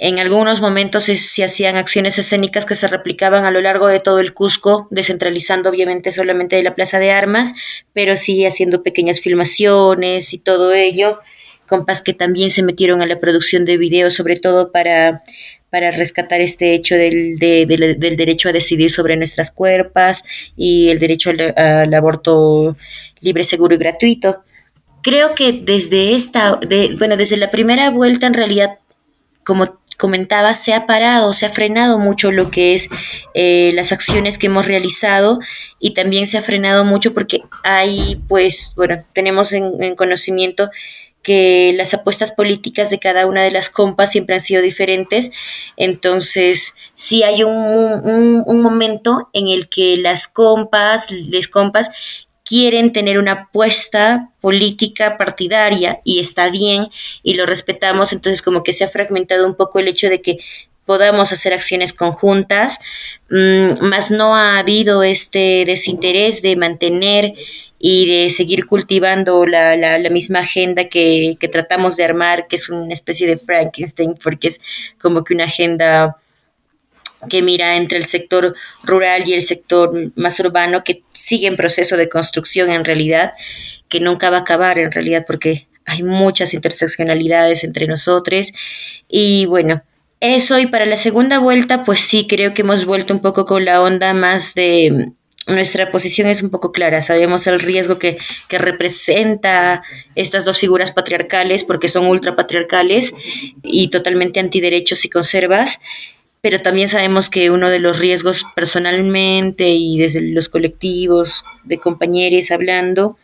en 0.03 0.19
algunos 0.19 0.61
momentos 0.61 1.05
se, 1.05 1.45
hacían 1.45 1.77
acciones 1.77 2.19
escénicas 2.19 2.65
que 2.65 2.75
se 2.75 2.89
replicaban 2.89 3.45
a 3.45 3.51
lo 3.51 3.61
largo 3.61 3.87
de 3.87 4.01
todo 4.01 4.19
el 4.19 4.33
Cusco, 4.33 4.89
descentralizando 4.91 5.69
obviamente 5.71 6.11
solamente 6.11 6.57
de 6.57 6.63
la 6.63 6.75
Plaza 6.75 6.99
de 6.99 7.11
Armas, 7.11 7.55
pero 7.93 8.17
sí 8.17 8.47
haciendo 8.47 8.83
pequeñas 8.83 9.21
filmaciones 9.21 10.33
y 10.33 10.39
todo 10.39 10.73
ello. 10.73 11.21
Compas 11.67 12.03
que 12.03 12.15
también 12.15 12.51
se 12.51 12.63
metieron 12.63 13.03
a 13.03 13.07
la 13.07 13.21
producción 13.21 13.65
de 13.65 13.77
videos, 13.77 14.15
sobre 14.15 14.37
todo 14.37 14.73
para 14.73 15.23
para 15.71 15.91
rescatar 15.93 16.41
este 16.41 16.75
hecho 16.75 16.97
del, 16.97 17.39
del, 17.39 18.17
derecho 18.17 18.49
a 18.49 18.53
decidir 18.53 18.91
sobre 18.91 19.17
nuestras 19.17 19.51
cuerpos 19.51 20.25
y 20.57 20.89
el 20.89 20.99
derecho 20.99 21.31
al, 21.31 21.95
aborto 21.95 22.77
libre, 23.21 23.45
seguro 23.45 23.75
y 23.75 23.79
gratuito. 23.79 24.43
Creo 25.03 25.35
que 25.35 25.53
desde 25.53 26.15
esta, 26.15 26.59
bueno, 26.99 27.17
desde 27.17 27.37
la 27.37 27.51
primera 27.51 27.91
vuelta 27.91 28.27
en 28.27 28.35
realidad, 28.35 28.79
como 29.45 29.81
comentaba, 29.97 30.55
se 30.55 30.73
ha 30.73 30.87
parado, 30.87 31.33
se 31.33 31.47
ha 31.47 31.51
frenado 31.51 31.99
mucho 31.99 32.33
lo 32.33 32.51
que 32.51 32.75
es 32.75 32.89
eh, 33.35 33.71
las 33.75 33.93
acciones 33.93 34.39
que 34.39 34.47
hemos 34.47 34.67
realizado 34.67 35.39
y 35.79 35.93
también 35.93 36.27
se 36.27 36.39
ha 36.39 36.43
frenado 36.43 36.85
mucho 36.85 37.13
porque 37.13 37.43
hay, 37.63 38.21
pues, 38.27 38.73
bueno, 38.77 38.97
tenemos 39.13 39.53
en, 39.53 39.83
en 39.83 39.95
conocimiento 39.95 40.71
que 41.23 41.73
las 41.77 41.93
apuestas 41.95 42.33
políticas 42.33 42.91
de 42.91 42.99
cada 42.99 43.27
una 43.27 43.43
de 43.43 43.51
las 43.51 43.69
compas 43.69 44.13
siempre 44.13 44.35
han 44.35 44.41
sido 44.41 44.63
diferentes. 44.63 45.33
Entonces, 45.77 46.75
sí 46.95 47.23
hay 47.23 47.43
un, 47.43 48.43
un, 48.47 48.63
momento 48.63 49.29
en 49.33 49.49
el 49.49 49.69
que 49.69 49.97
las 49.97 50.29
compas, 50.29 51.11
les 51.11 51.49
compas, 51.49 51.91
quieren 52.45 52.93
tener 52.93 53.19
una 53.19 53.33
apuesta 53.33 54.31
política 54.41 55.17
partidaria 55.17 56.01
y 56.05 56.21
está 56.21 56.51
bien 56.51 56.89
y 57.23 57.35
lo 57.35 57.47
respetamos, 57.47 58.13
entonces 58.13 58.43
como 58.43 58.63
que 58.63 58.73
se 58.73 58.83
ha 58.83 58.89
fragmentado 58.89 59.47
un 59.47 59.55
poco 59.55 59.79
el 59.79 59.89
hecho 59.89 60.09
de 60.09 60.21
que 60.21 60.39
podamos 60.91 61.33
hacer 61.33 61.55
acciones 61.55 61.93
conjuntas, 61.93 62.81
mm, 63.31 63.81
más 63.81 64.11
no 64.11 64.35
ha 64.35 64.59
habido 64.59 65.05
este 65.05 65.65
desinterés 65.65 66.43
de 66.43 66.57
mantener 66.57 67.35
y 67.79 68.07
de 68.07 68.31
seguir 68.31 68.67
cultivando 68.67 69.47
la, 69.47 69.77
la, 69.77 70.11
misma 70.11 70.41
agenda 70.41 70.89
que, 70.89 71.39
tratamos 71.53 71.97
de 71.97 72.07
armar, 72.07 72.49
que 72.49 72.57
es 72.57 72.69
una 72.69 72.93
especie 72.93 73.29
de 73.29 73.39
Frankenstein, 73.39 74.17
porque 74.21 74.49
es 74.49 74.61
como 75.01 75.23
que 75.23 75.33
una 75.33 75.45
agenda 75.45 76.17
que 77.29 77.41
mira 77.41 77.77
entre 77.77 77.97
el 77.97 78.05
sector 78.05 78.57
rural 78.83 79.29
y 79.29 79.35
el 79.35 79.43
sector 79.43 79.93
más 80.17 80.41
urbano, 80.41 80.83
que 80.83 81.05
sigue 81.13 81.47
en 81.47 81.55
proceso 81.57 81.97
de 81.97 82.09
construcción 82.09 82.69
en 82.69 82.85
realidad, 82.85 83.35
que 83.89 84.01
nunca 84.01 84.29
va 84.29 84.39
a 84.39 84.41
acabar 84.41 84.81
en 84.81 84.91
realidad 84.91 85.25
porque 85.25 85.69
hay 85.87 86.03
muchas 86.03 86.53
interseccionalidades 86.53 87.63
entre 87.63 87.87
nosotros. 87.87 88.53
Y 89.09 89.47
bueno, 89.47 89.85
eso 90.21 90.59
y 90.59 90.67
para 90.67 90.87
la 90.87 90.97
segunda 90.97 91.39
vuelta, 91.39 91.85
pues 91.85 92.01
sí, 92.01 92.27
creo 92.29 92.55
que 92.55 92.63
hemos 92.63 92.85
vuelto 92.85 93.15
un 93.15 93.21
poco 93.21 93.47
con 93.47 93.65
la 93.65 93.81
onda 93.83 94.15
más 94.15 94.55
de 94.55 95.13
nuestra 95.47 95.91
posición 95.91 96.29
es 96.29 96.43
un 96.43 96.51
poco 96.51 96.73
clara. 96.73 97.03
Sabemos 97.03 97.47
el 97.47 97.61
riesgo 97.61 97.99
que, 97.99 98.19
que 98.49 98.59
representa 98.59 99.83
estas 100.15 100.45
dos 100.45 100.59
figuras 100.59 100.93
patriarcales, 100.93 101.65
porque 101.65 101.89
son 101.89 102.07
ultrapatriarcales 102.07 103.15
y 103.63 103.89
totalmente 103.89 104.41
antiderechos 104.41 105.05
y 105.05 105.11
conservas, 105.11 105.81
pero 106.41 106.61
también 106.61 106.89
sabemos 106.89 107.29
que 107.29 107.51
uno 107.51 107.71
de 107.71 107.81
los 107.81 107.99
riesgos 107.99 108.45
personalmente 108.55 109.69
y 109.69 109.99
desde 109.99 110.21
los 110.21 110.49
colectivos 110.49 111.43
de 111.65 111.79
compañeros 111.79 112.51
hablando, 112.51 113.19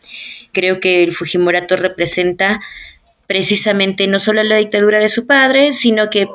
creo 0.51 0.79
que 0.79 1.03
el 1.03 1.13
Fujimorato 1.13 1.77
representa 1.77 2.61
precisamente 3.25 4.07
no 4.07 4.19
solo 4.19 4.43
la 4.43 4.57
dictadura 4.57 4.99
de 4.99 5.09
su 5.09 5.25
padre, 5.25 5.73
sino 5.73 6.09
que 6.09 6.27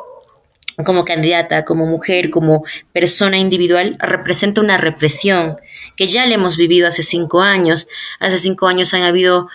como 0.85 1.05
candidata, 1.05 1.65
como 1.65 1.87
mujer, 1.87 2.31
como 2.31 2.65
persona 2.93 3.39
individual, 3.39 3.97
representa 3.99 4.61
una 4.61 4.77
represión 4.77 5.57
que 5.97 6.07
ya 6.07 6.27
le 6.27 6.35
hemos 6.35 6.57
vivido 6.57 6.89
hace 6.89 7.03
cinco 7.03 7.43
años. 7.43 7.89
Hace 8.21 8.39
cinco 8.39 8.67
años 8.67 8.95
han 8.95 9.03
habido, 9.03 9.49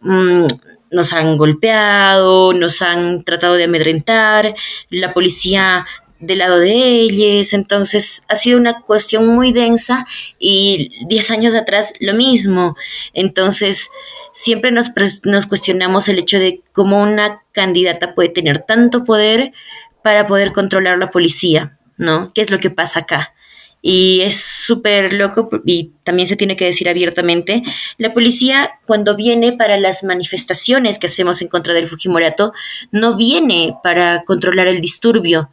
mm, 0.00 0.46
nos 0.90 1.12
han 1.12 1.36
golpeado, 1.36 2.52
nos 2.52 2.82
han 2.82 3.24
tratado 3.24 3.54
de 3.54 3.64
amedrentar, 3.64 4.54
la 4.90 5.12
policía 5.14 5.86
del 6.20 6.38
lado 6.38 6.58
de 6.58 6.72
ellos, 6.72 7.54
entonces 7.54 8.24
ha 8.28 8.36
sido 8.36 8.58
una 8.58 8.82
cuestión 8.82 9.26
muy 9.26 9.52
densa 9.52 10.06
y 10.38 10.90
diez 11.06 11.30
años 11.30 11.54
atrás 11.54 11.94
lo 11.98 12.12
mismo. 12.14 12.76
Entonces, 13.14 13.90
siempre 14.32 14.70
nos, 14.70 14.90
nos 15.24 15.46
cuestionamos 15.46 16.08
el 16.08 16.18
hecho 16.18 16.38
de 16.38 16.62
cómo 16.72 17.02
una 17.02 17.42
candidata 17.52 18.14
puede 18.14 18.28
tener 18.28 18.60
tanto 18.60 19.04
poder 19.04 19.52
para 20.02 20.26
poder 20.26 20.52
controlar 20.52 20.98
la 20.98 21.10
policía, 21.10 21.78
¿no? 21.96 22.32
¿Qué 22.34 22.42
es 22.42 22.50
lo 22.50 22.58
que 22.58 22.70
pasa 22.70 23.00
acá? 23.00 23.34
Y 23.82 24.20
es 24.22 24.36
súper 24.36 25.12
loco 25.14 25.48
y 25.64 25.92
también 26.04 26.26
se 26.26 26.36
tiene 26.36 26.56
que 26.56 26.66
decir 26.66 26.88
abiertamente, 26.88 27.62
la 27.96 28.12
policía 28.12 28.72
cuando 28.86 29.16
viene 29.16 29.52
para 29.52 29.78
las 29.78 30.04
manifestaciones 30.04 30.98
que 30.98 31.06
hacemos 31.06 31.40
en 31.40 31.48
contra 31.48 31.72
del 31.72 31.88
Fujimorato, 31.88 32.52
no 32.90 33.16
viene 33.16 33.74
para 33.82 34.24
controlar 34.24 34.68
el 34.68 34.82
disturbio, 34.82 35.50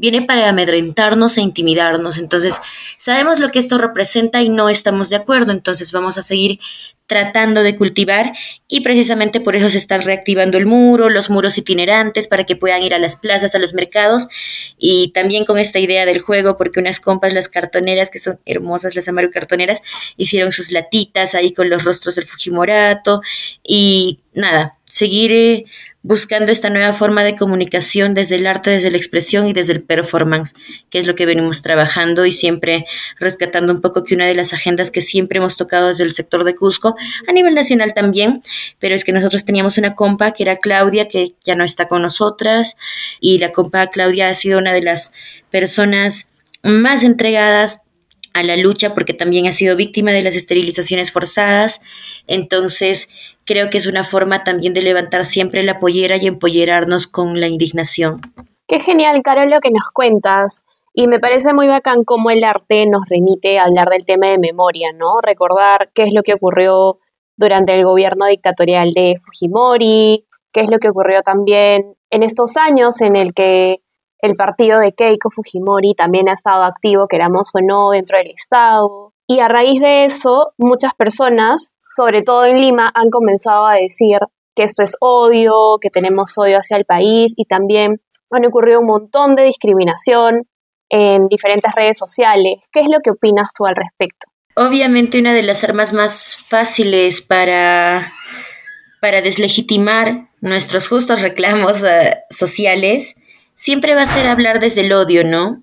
viene 0.00 0.22
para 0.22 0.48
amedrentarnos 0.48 1.36
e 1.36 1.42
intimidarnos. 1.42 2.18
Entonces, 2.18 2.58
sabemos 2.98 3.38
lo 3.38 3.50
que 3.50 3.58
esto 3.58 3.78
representa 3.78 4.42
y 4.42 4.48
no 4.48 4.68
estamos 4.68 5.10
de 5.10 5.16
acuerdo, 5.16 5.52
entonces 5.52 5.92
vamos 5.92 6.16
a 6.16 6.22
seguir 6.22 6.58
tratando 7.06 7.64
de 7.64 7.76
cultivar 7.76 8.32
y 8.68 8.82
precisamente 8.82 9.40
por 9.40 9.56
eso 9.56 9.68
se 9.68 9.78
está 9.78 9.98
reactivando 9.98 10.56
el 10.56 10.64
muro, 10.64 11.10
los 11.10 11.28
muros 11.28 11.58
itinerantes 11.58 12.28
para 12.28 12.44
que 12.44 12.54
puedan 12.54 12.84
ir 12.84 12.94
a 12.94 13.00
las 13.00 13.16
plazas, 13.16 13.56
a 13.56 13.58
los 13.58 13.74
mercados 13.74 14.28
y 14.78 15.10
también 15.12 15.44
con 15.44 15.58
esta 15.58 15.80
idea 15.80 16.06
del 16.06 16.20
juego 16.20 16.56
porque 16.56 16.78
unas 16.78 17.00
compas, 17.00 17.34
las 17.34 17.48
cartoneras 17.48 18.10
que 18.10 18.20
son 18.20 18.38
hermosas, 18.46 18.94
las 18.94 19.08
amaru 19.08 19.32
cartoneras, 19.32 19.82
hicieron 20.16 20.52
sus 20.52 20.70
latitas 20.70 21.34
ahí 21.34 21.52
con 21.52 21.68
los 21.68 21.82
rostros 21.82 22.14
del 22.14 22.26
Fujimorato 22.26 23.22
y 23.64 24.20
nada, 24.32 24.78
seguir 24.90 25.32
eh, 25.32 25.64
buscando 26.02 26.50
esta 26.50 26.68
nueva 26.68 26.92
forma 26.92 27.22
de 27.24 27.36
comunicación 27.36 28.12
desde 28.12 28.36
el 28.36 28.46
arte, 28.46 28.70
desde 28.70 28.90
la 28.90 28.96
expresión 28.96 29.46
y 29.46 29.52
desde 29.52 29.74
el 29.74 29.82
performance, 29.82 30.54
que 30.90 30.98
es 30.98 31.06
lo 31.06 31.14
que 31.14 31.26
venimos 31.26 31.62
trabajando 31.62 32.26
y 32.26 32.32
siempre 32.32 32.86
rescatando 33.18 33.72
un 33.72 33.80
poco 33.80 34.02
que 34.02 34.14
una 34.14 34.26
de 34.26 34.34
las 34.34 34.52
agendas 34.52 34.90
que 34.90 35.00
siempre 35.00 35.38
hemos 35.38 35.56
tocado 35.56 35.88
desde 35.88 36.04
el 36.04 36.12
sector 36.12 36.44
de 36.44 36.56
Cusco, 36.56 36.96
a 37.28 37.32
nivel 37.32 37.54
nacional 37.54 37.94
también, 37.94 38.42
pero 38.78 38.94
es 38.94 39.04
que 39.04 39.12
nosotros 39.12 39.44
teníamos 39.44 39.78
una 39.78 39.94
compa 39.94 40.32
que 40.32 40.42
era 40.42 40.56
Claudia, 40.56 41.06
que 41.06 41.34
ya 41.44 41.54
no 41.54 41.64
está 41.64 41.86
con 41.86 42.02
nosotras, 42.02 42.76
y 43.20 43.38
la 43.38 43.52
compa 43.52 43.86
Claudia 43.88 44.28
ha 44.28 44.34
sido 44.34 44.58
una 44.58 44.72
de 44.72 44.82
las 44.82 45.12
personas 45.50 46.40
más 46.62 47.04
entregadas 47.04 47.89
a 48.32 48.42
la 48.42 48.56
lucha 48.56 48.94
porque 48.94 49.14
también 49.14 49.46
ha 49.46 49.52
sido 49.52 49.76
víctima 49.76 50.12
de 50.12 50.22
las 50.22 50.36
esterilizaciones 50.36 51.12
forzadas. 51.12 51.80
Entonces, 52.26 53.10
creo 53.44 53.70
que 53.70 53.78
es 53.78 53.86
una 53.86 54.04
forma 54.04 54.44
también 54.44 54.74
de 54.74 54.82
levantar 54.82 55.24
siempre 55.24 55.62
la 55.62 55.80
pollera 55.80 56.16
y 56.16 56.26
empollerarnos 56.26 57.06
con 57.06 57.40
la 57.40 57.48
indignación. 57.48 58.20
Qué 58.66 58.80
genial, 58.80 59.20
Carol, 59.22 59.50
lo 59.50 59.60
que 59.60 59.70
nos 59.70 59.90
cuentas. 59.92 60.62
Y 60.92 61.06
me 61.06 61.20
parece 61.20 61.54
muy 61.54 61.68
bacán 61.68 62.04
cómo 62.04 62.30
el 62.30 62.44
arte 62.44 62.86
nos 62.86 63.02
remite 63.08 63.58
a 63.58 63.64
hablar 63.64 63.88
del 63.88 64.04
tema 64.04 64.28
de 64.28 64.38
memoria, 64.38 64.92
¿no? 64.92 65.20
Recordar 65.20 65.90
qué 65.94 66.04
es 66.04 66.12
lo 66.12 66.22
que 66.22 66.34
ocurrió 66.34 66.98
durante 67.36 67.74
el 67.74 67.84
gobierno 67.84 68.26
dictatorial 68.26 68.92
de 68.92 69.16
Fujimori, 69.24 70.26
qué 70.52 70.60
es 70.60 70.70
lo 70.70 70.78
que 70.78 70.88
ocurrió 70.88 71.22
también 71.22 71.94
en 72.10 72.22
estos 72.22 72.56
años 72.56 73.00
en 73.00 73.16
el 73.16 73.32
que 73.34 73.80
el 74.22 74.36
partido 74.36 74.78
de 74.80 74.92
Keiko 74.92 75.30
Fujimori 75.30 75.94
también 75.94 76.28
ha 76.28 76.34
estado 76.34 76.64
activo, 76.64 77.08
queramos 77.08 77.50
o 77.54 77.60
no, 77.62 77.90
dentro 77.90 78.18
del 78.18 78.30
Estado. 78.30 79.12
Y 79.26 79.40
a 79.40 79.48
raíz 79.48 79.80
de 79.80 80.04
eso, 80.04 80.52
muchas 80.58 80.94
personas, 80.94 81.72
sobre 81.96 82.22
todo 82.22 82.44
en 82.44 82.60
Lima, 82.60 82.90
han 82.94 83.10
comenzado 83.10 83.66
a 83.66 83.74
decir 83.74 84.18
que 84.54 84.64
esto 84.64 84.82
es 84.82 84.96
odio, 85.00 85.78
que 85.80 85.90
tenemos 85.90 86.36
odio 86.36 86.58
hacia 86.58 86.76
el 86.76 86.84
país 86.84 87.32
y 87.36 87.44
también 87.44 88.00
han 88.30 88.46
ocurrido 88.46 88.80
un 88.80 88.86
montón 88.86 89.34
de 89.34 89.44
discriminación 89.44 90.46
en 90.88 91.28
diferentes 91.28 91.72
redes 91.74 91.98
sociales. 91.98 92.58
¿Qué 92.72 92.80
es 92.80 92.88
lo 92.88 93.00
que 93.00 93.10
opinas 93.10 93.52
tú 93.54 93.66
al 93.66 93.76
respecto? 93.76 94.26
Obviamente 94.56 95.20
una 95.20 95.32
de 95.32 95.42
las 95.42 95.62
armas 95.64 95.92
más 95.92 96.36
fáciles 96.36 97.22
para, 97.22 98.12
para 99.00 99.22
deslegitimar 99.22 100.28
nuestros 100.40 100.88
justos 100.88 101.22
reclamos 101.22 101.82
uh, 101.82 101.86
sociales 102.30 103.14
siempre 103.60 103.94
va 103.94 104.02
a 104.02 104.06
ser 104.06 104.26
hablar 104.26 104.58
desde 104.58 104.80
el 104.80 104.92
odio, 104.94 105.22
¿no? 105.22 105.62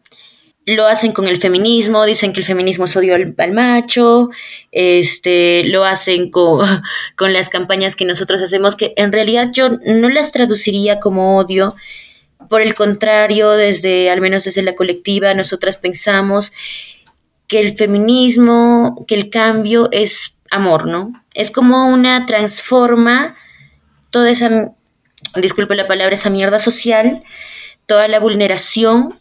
Lo 0.67 0.85
hacen 0.85 1.13
con 1.13 1.25
el 1.25 1.37
feminismo, 1.37 2.05
dicen 2.05 2.31
que 2.31 2.41
el 2.41 2.45
feminismo 2.45 2.85
es 2.85 2.95
odio 2.95 3.15
al, 3.15 3.51
macho, 3.53 4.29
este, 4.71 5.63
lo 5.65 5.83
hacen 5.83 6.29
con, 6.29 6.63
con 7.15 7.33
las 7.33 7.49
campañas 7.49 7.95
que 7.95 8.05
nosotros 8.05 8.43
hacemos, 8.43 8.75
que 8.75 8.93
en 8.97 9.11
realidad 9.11 9.49
yo 9.51 9.69
no 9.83 10.09
las 10.09 10.31
traduciría 10.31 10.99
como 10.99 11.37
odio, 11.37 11.75
por 12.51 12.61
el 12.61 12.75
contrario, 12.75 13.49
desde, 13.53 14.11
al 14.11 14.21
menos 14.21 14.43
desde 14.43 14.61
la 14.61 14.75
colectiva, 14.75 15.33
nosotras 15.33 15.77
pensamos 15.77 16.53
que 17.47 17.59
el 17.59 17.75
feminismo, 17.75 19.05
que 19.07 19.15
el 19.15 19.31
cambio 19.31 19.89
es 19.91 20.37
amor, 20.51 20.85
¿no? 20.85 21.13
Es 21.33 21.49
como 21.49 21.87
una 21.87 22.27
transforma 22.27 23.35
toda 24.11 24.29
esa, 24.29 24.71
disculpe 25.35 25.73
la 25.73 25.87
palabra, 25.87 26.13
esa 26.13 26.29
mierda 26.29 26.59
social 26.59 27.23
toda 27.87 28.07
la 28.07 28.19
vulneración, 28.19 29.19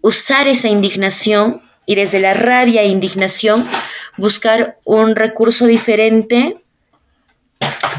usar 0.00 0.48
esa 0.48 0.68
indignación 0.68 1.60
y 1.84 1.96
desde 1.96 2.20
la 2.20 2.32
rabia 2.32 2.82
e 2.82 2.88
indignación 2.88 3.68
buscar 4.16 4.78
un 4.84 5.16
recurso 5.16 5.66
diferente 5.66 6.56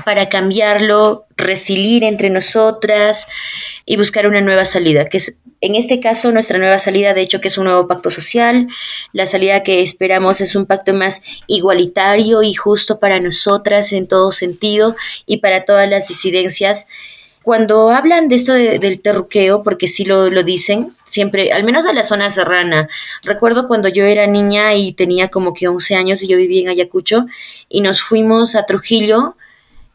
para 0.06 0.30
cambiarlo, 0.30 1.26
resilir 1.36 2.04
entre 2.04 2.30
nosotras 2.30 3.28
y 3.86 3.98
buscar 3.98 4.26
una 4.26 4.42
nueva 4.42 4.66
salida, 4.66 5.06
que 5.06 5.18
es 5.18 5.38
en 5.62 5.76
este 5.76 6.00
caso 6.00 6.32
nuestra 6.32 6.58
nueva 6.58 6.80
salida, 6.80 7.14
de 7.14 7.22
hecho, 7.22 7.42
que 7.42 7.50
es 7.50 7.58
un 7.58 7.66
nuevo 7.66 7.86
pacto 7.86 8.10
social. 8.10 8.70
La 9.12 9.26
salida 9.26 9.62
que 9.62 9.82
esperamos 9.82 10.40
es 10.40 10.56
un 10.56 10.66
pacto 10.66 10.94
más 10.94 11.22
igualitario 11.48 12.44
y 12.44 12.54
justo 12.54 13.00
para 13.00 13.20
nosotras 13.20 13.92
en 13.92 14.08
todo 14.08 14.32
sentido 14.32 14.96
y 15.26 15.38
para 15.38 15.66
todas 15.66 15.90
las 15.90 16.08
disidencias 16.08 16.88
cuando 17.50 17.90
hablan 17.90 18.28
de 18.28 18.36
esto 18.36 18.54
del 18.54 19.02
terruqueo, 19.02 19.64
porque 19.64 19.88
sí 19.88 20.06
lo, 20.06 20.30
lo, 20.30 20.44
dicen, 20.44 20.94
siempre, 21.06 21.52
al 21.52 21.64
menos 21.64 21.88
a 21.88 21.94
la 21.94 22.04
zona 22.04 22.30
serrana, 22.30 22.88
recuerdo 23.24 23.68
cuando 23.68 23.90
yo 23.90 24.04
era 24.06 24.28
niña 24.28 24.76
y 24.76 24.94
tenía 24.94 25.30
como 25.30 25.56
que 25.56 25.68
11 25.68 25.96
años 25.96 26.22
y 26.22 26.28
yo 26.28 26.38
vivía 26.38 26.62
en 26.62 26.70
Ayacucho 26.70 27.26
y 27.68 27.82
nos 27.82 28.04
fuimos 28.04 28.54
a 28.54 28.68
Trujillo 28.68 29.36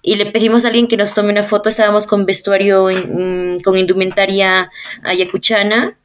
y 0.03 0.17
le 0.17 0.27
pedimos 0.27 0.65
a 0.65 0.67
alguien 0.67 0.89
que 0.89 0.97
nos 0.97 1.15
tome 1.15 1.31
una 1.31 1.45
foto, 1.45 1.69
estábamos 1.69 2.09
con 2.09 2.27
vestuario, 2.27 2.89
mm, 2.89 3.61
con 3.61 3.77
indumentaria 3.77 4.69
ayacuchana 5.05 5.97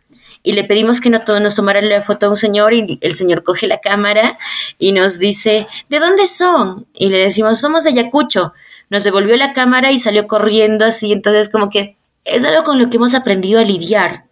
y 0.44 0.52
le 0.52 0.66
pedimos 0.66 1.02
que 1.02 1.10
nos, 1.10 1.28
nos 1.42 1.56
tomara 1.56 1.82
la 1.82 2.04
foto 2.04 2.28
a 2.28 2.30
un 2.30 2.38
señor 2.38 2.76
y 2.76 3.00
el 3.02 3.16
señor 3.16 3.42
coge 3.42 3.66
la 3.66 3.80
cámara 3.80 4.38
y 4.78 4.92
nos 4.92 5.18
dice, 5.18 5.66
¿de 5.90 6.00
dónde 6.00 6.28
son? 6.28 6.86
Y 6.94 7.10
le 7.10 7.18
decimos, 7.22 7.60
somos 7.60 7.86
de 7.86 7.90
Ayacucho 7.90 8.54
nos 8.90 9.04
devolvió 9.04 9.38
la 9.38 9.54
cámara 9.54 9.92
y 9.92 10.00
salió 10.00 10.28
corriendo 10.28 10.86
así. 10.86 11.12
Entonces, 11.12 11.50
como 11.50 11.70
que 11.70 11.98
es 12.26 12.44
algo 12.46 12.64
con 12.64 12.80
lo 12.80 12.90
que 12.90 12.98
hemos 12.98 13.14
aprendido 13.14 13.60
a 13.60 13.64
lidiar 13.64 14.26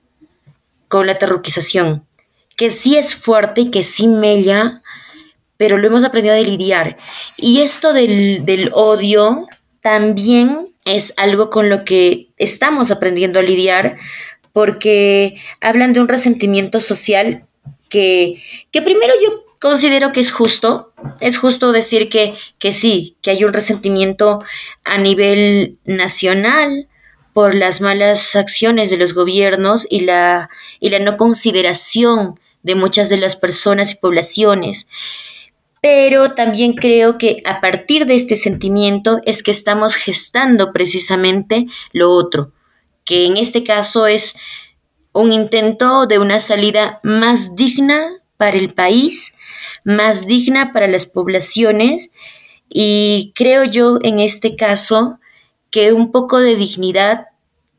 con 0.87 1.07
la 1.07 1.17
terruquización, 1.17 2.05
que 2.55 2.69
sí 2.69 2.97
es 2.97 3.15
fuerte 3.15 3.61
y 3.61 3.71
que 3.71 3.83
sí 3.83 4.07
mella, 4.07 4.81
pero 5.57 5.77
lo 5.77 5.87
hemos 5.87 6.03
aprendido 6.03 6.35
a 6.35 6.39
lidiar. 6.39 6.97
Y 7.35 7.61
esto 7.61 7.93
del, 7.93 8.45
del 8.45 8.71
odio 8.73 9.47
también 9.81 10.69
es 10.85 11.13
algo 11.17 11.49
con 11.49 11.69
lo 11.69 11.83
que 11.83 12.29
estamos 12.37 12.91
aprendiendo 12.91 13.39
a 13.39 13.43
lidiar, 13.43 13.97
porque 14.53 15.35
hablan 15.61 15.93
de 15.93 15.99
un 15.99 16.07
resentimiento 16.07 16.79
social 16.79 17.45
que, 17.89 18.41
que 18.71 18.81
primero 18.81 19.13
yo 19.23 19.43
considero 19.59 20.11
que 20.11 20.19
es 20.19 20.31
justo, 20.31 20.93
es 21.19 21.37
justo 21.37 21.71
decir 21.71 22.09
que, 22.09 22.35
que 22.59 22.73
sí, 22.73 23.17
que 23.21 23.31
hay 23.31 23.43
un 23.43 23.53
resentimiento 23.53 24.43
a 24.83 24.97
nivel 24.97 25.77
nacional 25.85 26.87
por 27.33 27.53
las 27.53 27.81
malas 27.81 28.35
acciones 28.35 28.89
de 28.89 28.97
los 28.97 29.13
gobiernos 29.13 29.85
y 29.89 30.01
la, 30.01 30.49
y 30.79 30.89
la 30.89 30.99
no 30.99 31.17
consideración 31.17 32.39
de 32.63 32.75
muchas 32.75 33.09
de 33.09 33.17
las 33.17 33.35
personas 33.35 33.91
y 33.91 33.95
poblaciones. 33.95 34.87
Pero 35.81 36.33
también 36.33 36.73
creo 36.73 37.17
que 37.17 37.43
a 37.45 37.61
partir 37.61 38.07
de 38.07 38.15
este 38.15 38.35
sentimiento 38.35 39.21
es 39.25 39.43
que 39.43 39.51
estamos 39.51 39.95
gestando 39.95 40.73
precisamente 40.73 41.67
lo 41.93 42.11
otro, 42.11 42.51
que 43.05 43.25
en 43.25 43.37
este 43.37 43.63
caso 43.63 44.07
es 44.07 44.35
un 45.13 45.31
intento 45.31 46.07
de 46.07 46.19
una 46.19 46.39
salida 46.39 46.99
más 47.03 47.55
digna 47.55 48.09
para 48.37 48.57
el 48.57 48.73
país, 48.73 49.35
más 49.83 50.27
digna 50.27 50.71
para 50.71 50.87
las 50.87 51.05
poblaciones 51.05 52.13
y 52.69 53.33
creo 53.35 53.63
yo 53.63 53.99
en 54.03 54.19
este 54.19 54.55
caso 54.55 55.19
que 55.71 55.93
un 55.93 56.11
poco 56.11 56.39
de 56.39 56.55
dignidad 56.55 57.27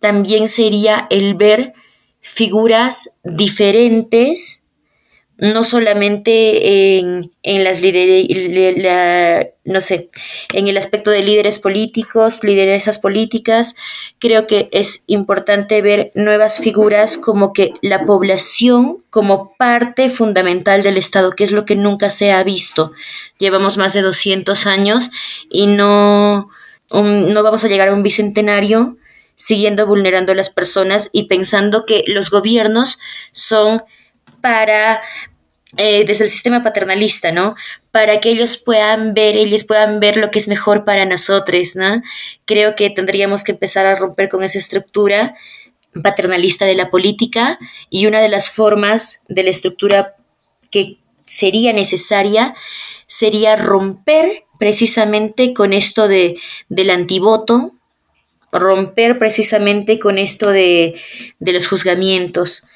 también 0.00 0.48
sería 0.48 1.06
el 1.10 1.34
ver 1.34 1.74
figuras 2.20 3.18
diferentes 3.24 4.62
no 5.38 5.62
solamente 5.62 6.98
en, 6.98 7.30
en 7.44 7.62
las 7.62 7.80
líderes, 7.80 8.26
no 9.64 9.80
sé, 9.80 10.10
en 10.52 10.66
el 10.66 10.76
aspecto 10.76 11.12
de 11.12 11.22
líderes 11.22 11.60
políticos, 11.60 12.42
lideresas 12.42 12.98
políticas, 12.98 13.76
creo 14.18 14.48
que 14.48 14.68
es 14.72 15.04
importante 15.06 15.80
ver 15.80 16.10
nuevas 16.14 16.58
figuras 16.58 17.16
como 17.16 17.52
que 17.52 17.72
la 17.82 18.04
población 18.04 19.04
como 19.10 19.54
parte 19.56 20.10
fundamental 20.10 20.82
del 20.82 20.96
Estado, 20.96 21.30
que 21.30 21.44
es 21.44 21.52
lo 21.52 21.64
que 21.64 21.76
nunca 21.76 22.10
se 22.10 22.32
ha 22.32 22.42
visto. 22.42 22.90
Llevamos 23.38 23.78
más 23.78 23.92
de 23.92 24.02
200 24.02 24.66
años 24.66 25.12
y 25.48 25.68
no, 25.68 26.50
no 26.90 27.42
vamos 27.44 27.64
a 27.64 27.68
llegar 27.68 27.88
a 27.88 27.94
un 27.94 28.02
bicentenario 28.02 28.96
siguiendo 29.36 29.86
vulnerando 29.86 30.32
a 30.32 30.34
las 30.34 30.50
personas 30.50 31.10
y 31.12 31.28
pensando 31.28 31.86
que 31.86 32.02
los 32.08 32.28
gobiernos 32.28 32.98
son 33.30 33.84
para 34.40 35.00
eh, 35.76 36.06
desde 36.06 36.24
el 36.24 36.30
sistema 36.30 36.62
paternalista, 36.62 37.30
¿no? 37.30 37.54
Para 37.90 38.20
que 38.20 38.30
ellos 38.30 38.56
puedan 38.56 39.12
ver, 39.12 39.36
ellos 39.36 39.64
puedan 39.64 40.00
ver 40.00 40.16
lo 40.16 40.30
que 40.30 40.38
es 40.38 40.48
mejor 40.48 40.86
para 40.86 41.04
nosotros, 41.04 41.76
¿no? 41.76 42.02
Creo 42.46 42.74
que 42.74 42.88
tendríamos 42.88 43.44
que 43.44 43.52
empezar 43.52 43.86
a 43.86 43.94
romper 43.94 44.30
con 44.30 44.42
esa 44.42 44.58
estructura 44.58 45.34
paternalista 46.02 46.64
de 46.64 46.74
la 46.74 46.90
política 46.90 47.58
y 47.90 48.06
una 48.06 48.20
de 48.20 48.30
las 48.30 48.50
formas 48.50 49.24
de 49.28 49.42
la 49.42 49.50
estructura 49.50 50.14
que 50.70 50.98
sería 51.26 51.74
necesaria 51.74 52.54
sería 53.06 53.54
romper 53.56 54.44
precisamente 54.58 55.52
con 55.52 55.74
esto 55.74 56.08
de, 56.08 56.38
del 56.70 56.90
antivoto, 56.90 57.72
romper 58.52 59.18
precisamente 59.18 59.98
con 59.98 60.16
esto 60.18 60.50
de, 60.50 60.94
de 61.38 61.52
los 61.52 61.66
juzgamientos. 61.68 62.66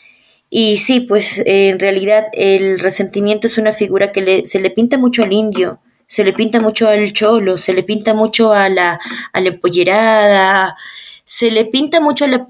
Y 0.55 0.77
sí, 0.77 1.01
pues 1.01 1.43
en 1.47 1.79
realidad 1.81 2.27
el 2.35 2.79
resentimiento 2.79 3.47
es 3.47 3.57
una 3.57 3.73
figura 3.73 4.13
que 4.13 4.43
se 4.45 4.61
le 4.61 4.69
pinta 4.69 4.99
mucho 4.99 5.23
al 5.23 5.33
indio, 5.33 5.81
se 6.07 6.25
le 6.25 6.35
pinta 6.35 6.61
mucho 6.61 6.89
al 6.89 7.15
cholo, 7.15 7.57
se 7.57 7.73
le 7.73 7.83
pinta 7.83 8.13
mucho 8.13 8.53
a 8.53 8.69
la, 8.69 9.01
a 9.33 9.41
la 9.41 9.49
empollerada, 9.49 10.77
se 11.25 11.51
le 11.51 11.65
pinta 11.65 12.03
mucho 12.03 12.27
a 12.27 12.29
la 12.29 12.49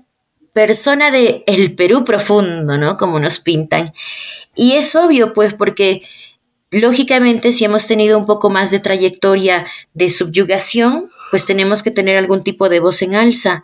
persona 0.53 1.13
de 1.13 1.45
el 1.47 1.77
Perú 1.77 2.05
profundo, 2.05 2.77
¿no? 2.77 2.97
Como 2.97 3.21
nos 3.21 3.39
pintan. 3.39 3.95
Y 4.57 4.73
es 4.73 4.97
obvio, 4.97 5.33
pues, 5.33 5.55
porque 5.55 6.03
lógicamente 6.73 7.53
si 7.53 7.65
hemos 7.65 7.87
tenido 7.87 8.19
un 8.19 8.27
poco 8.27 8.51
más 8.51 8.73
de 8.73 8.81
trayectoria 8.81 9.65
de 9.95 10.09
subyugación, 10.09 11.09
pues 11.31 11.47
tenemos 11.47 11.85
que 11.85 11.93
tener 11.93 12.17
algún 12.17 12.43
tipo 12.43 12.69
de 12.69 12.81
voz 12.81 13.01
en 13.03 13.15
alza. 13.15 13.63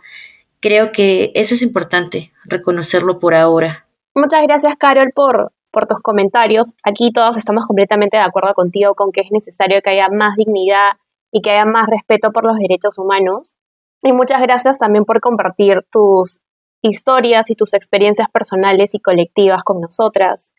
Creo 0.61 0.93
que 0.93 1.33
eso 1.35 1.55
es 1.55 1.61
importante, 1.61 2.31
reconocerlo 2.45 3.19
por 3.19 3.33
ahora. 3.33 3.88
Muchas 4.15 4.41
gracias, 4.43 4.75
Carol, 4.77 5.11
por, 5.13 5.51
por 5.71 5.87
tus 5.87 5.99
comentarios. 6.01 6.73
Aquí 6.83 7.11
todos 7.11 7.37
estamos 7.37 7.65
completamente 7.65 8.17
de 8.17 8.23
acuerdo 8.23 8.53
contigo 8.53 8.95
con 8.95 9.11
que 9.11 9.21
es 9.21 9.31
necesario 9.31 9.81
que 9.81 9.91
haya 9.91 10.09
más 10.09 10.35
dignidad 10.35 10.93
y 11.31 11.41
que 11.41 11.51
haya 11.51 11.65
más 11.65 11.87
respeto 11.87 12.31
por 12.31 12.45
los 12.45 12.57
derechos 12.57 12.97
humanos. 12.97 13.55
Y 14.01 14.13
muchas 14.13 14.41
gracias 14.41 14.79
también 14.79 15.05
por 15.05 15.19
compartir 15.19 15.85
tus 15.91 16.41
historias 16.81 17.49
y 17.49 17.55
tus 17.55 17.73
experiencias 17.73 18.29
personales 18.29 18.95
y 18.95 18.99
colectivas 18.99 19.63
con 19.63 19.81
nosotras 19.81 20.53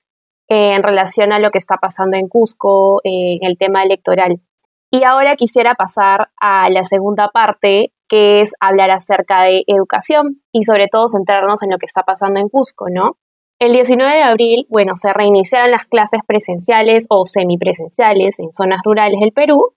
eh, 0.48 0.74
en 0.74 0.82
relación 0.82 1.32
a 1.32 1.38
lo 1.38 1.50
que 1.50 1.58
está 1.58 1.76
pasando 1.76 2.16
en 2.16 2.28
Cusco, 2.28 3.00
eh, 3.04 3.38
en 3.40 3.48
el 3.48 3.56
tema 3.56 3.82
electoral. 3.82 4.40
Y 4.90 5.04
ahora 5.04 5.36
quisiera 5.36 5.74
pasar 5.74 6.30
a 6.40 6.68
la 6.68 6.84
segunda 6.84 7.28
parte, 7.28 7.92
que 8.08 8.42
es 8.42 8.52
hablar 8.58 8.90
acerca 8.90 9.44
de 9.44 9.62
educación 9.68 10.42
y 10.52 10.64
sobre 10.64 10.88
todo 10.88 11.06
centrarnos 11.06 11.62
en 11.62 11.70
lo 11.70 11.78
que 11.78 11.86
está 11.86 12.02
pasando 12.02 12.40
en 12.40 12.48
Cusco, 12.48 12.86
¿no? 12.90 13.16
El 13.60 13.74
19 13.74 14.10
de 14.10 14.22
abril, 14.22 14.66
bueno, 14.70 14.96
se 14.96 15.12
reiniciaron 15.12 15.70
las 15.70 15.86
clases 15.86 16.20
presenciales 16.26 17.04
o 17.10 17.26
semipresenciales 17.26 18.38
en 18.38 18.54
zonas 18.54 18.80
rurales 18.82 19.20
del 19.20 19.32
Perú 19.32 19.74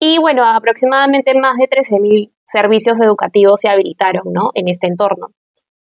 y 0.00 0.18
bueno, 0.18 0.42
aproximadamente 0.42 1.34
más 1.38 1.58
de 1.58 1.68
13.000 1.68 2.32
servicios 2.46 2.98
educativos 3.02 3.60
se 3.60 3.68
habilitaron, 3.68 4.32
¿no? 4.32 4.52
En 4.54 4.68
este 4.68 4.86
entorno. 4.86 5.26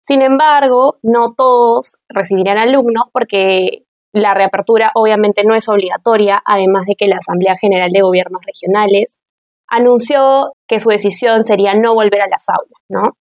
Sin 0.03 0.23
embargo, 0.23 0.97
no 1.03 1.35
todos 1.35 1.99
recibirán 2.09 2.57
alumnos 2.57 3.05
porque 3.13 3.85
la 4.15 4.33
reapertura 4.33 4.91
obviamente 4.95 5.45
no 5.45 5.55
es 5.55 5.69
obligatoria, 5.69 6.43
además 6.47 6.87
de 6.87 6.95
que 6.97 7.09
la 7.09 7.17
Asamblea 7.17 7.59
General 7.61 7.91
de 7.93 8.01
Gobiernos 8.01 8.41
Regionales 8.47 9.19
anunció 9.69 10.53
que 10.67 10.81
su 10.81 10.89
decisión 10.89 11.45
sería 11.45 11.75
no 11.75 11.93
volver 11.93 12.23
a 12.23 12.29
las 12.29 12.49
aulas, 12.49 12.81
¿no? 12.89 13.17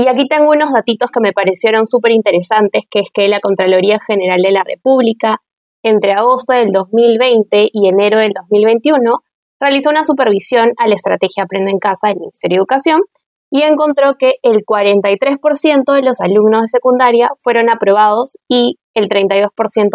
Y 0.00 0.08
aquí 0.08 0.26
tengo 0.26 0.52
unos 0.52 0.72
datitos 0.72 1.10
que 1.10 1.20
me 1.20 1.34
parecieron 1.34 1.84
súper 1.84 2.12
interesantes, 2.12 2.84
que 2.90 3.00
es 3.00 3.10
que 3.12 3.28
la 3.28 3.38
Contraloría 3.38 3.98
General 4.00 4.40
de 4.40 4.50
la 4.50 4.64
República, 4.64 5.42
entre 5.82 6.12
agosto 6.12 6.54
del 6.54 6.72
2020 6.72 7.68
y 7.70 7.86
enero 7.86 8.18
del 8.18 8.32
2021, 8.32 9.18
realizó 9.60 9.90
una 9.90 10.02
supervisión 10.02 10.72
a 10.78 10.88
la 10.88 10.94
estrategia 10.94 11.42
Aprendo 11.42 11.70
en 11.70 11.78
Casa 11.78 12.08
del 12.08 12.16
Ministerio 12.16 12.54
de 12.54 12.60
Educación 12.60 13.02
y 13.50 13.60
encontró 13.60 14.14
que 14.18 14.36
el 14.42 14.64
43% 14.64 15.92
de 15.92 16.00
los 16.00 16.22
alumnos 16.22 16.62
de 16.62 16.68
secundaria 16.68 17.28
fueron 17.42 17.68
aprobados 17.68 18.38
y 18.48 18.78
el 18.94 19.06
32% 19.10 19.50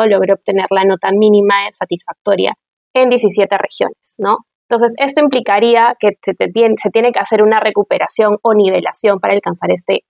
logró 0.07 0.35
obtener 0.35 0.67
la 0.69 0.83
nota 0.83 1.09
mínima 1.13 1.55
satisfactoria 1.71 2.53
en 2.93 3.09
17 3.09 3.57
regiones, 3.57 4.13
¿no? 4.19 4.37
Entonces, 4.69 4.93
esto 4.97 5.21
implicaría 5.21 5.95
que 5.99 6.17
se, 6.23 6.33
tiene, 6.33 6.75
se, 6.77 6.89
tiene, 6.89 7.11
que 7.11 7.19
hacer 7.19 7.43
una 7.43 7.59
recuperación 7.59 8.37
o 8.41 8.53
nivelación 8.53 9.19
para 9.19 9.33
alcanzar 9.33 9.71
este, 9.71 10.05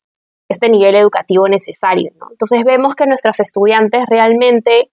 este 0.50 0.70
nivel 0.70 0.96
educativo 0.96 1.48
necesario. 1.50 2.12
¿no? 2.20 2.28
Entonces, 2.32 2.64
vemos 2.64 2.96
que 2.96 3.06
nuestros 3.06 3.40
estudiantes 3.40 4.06
realmente 4.10 4.92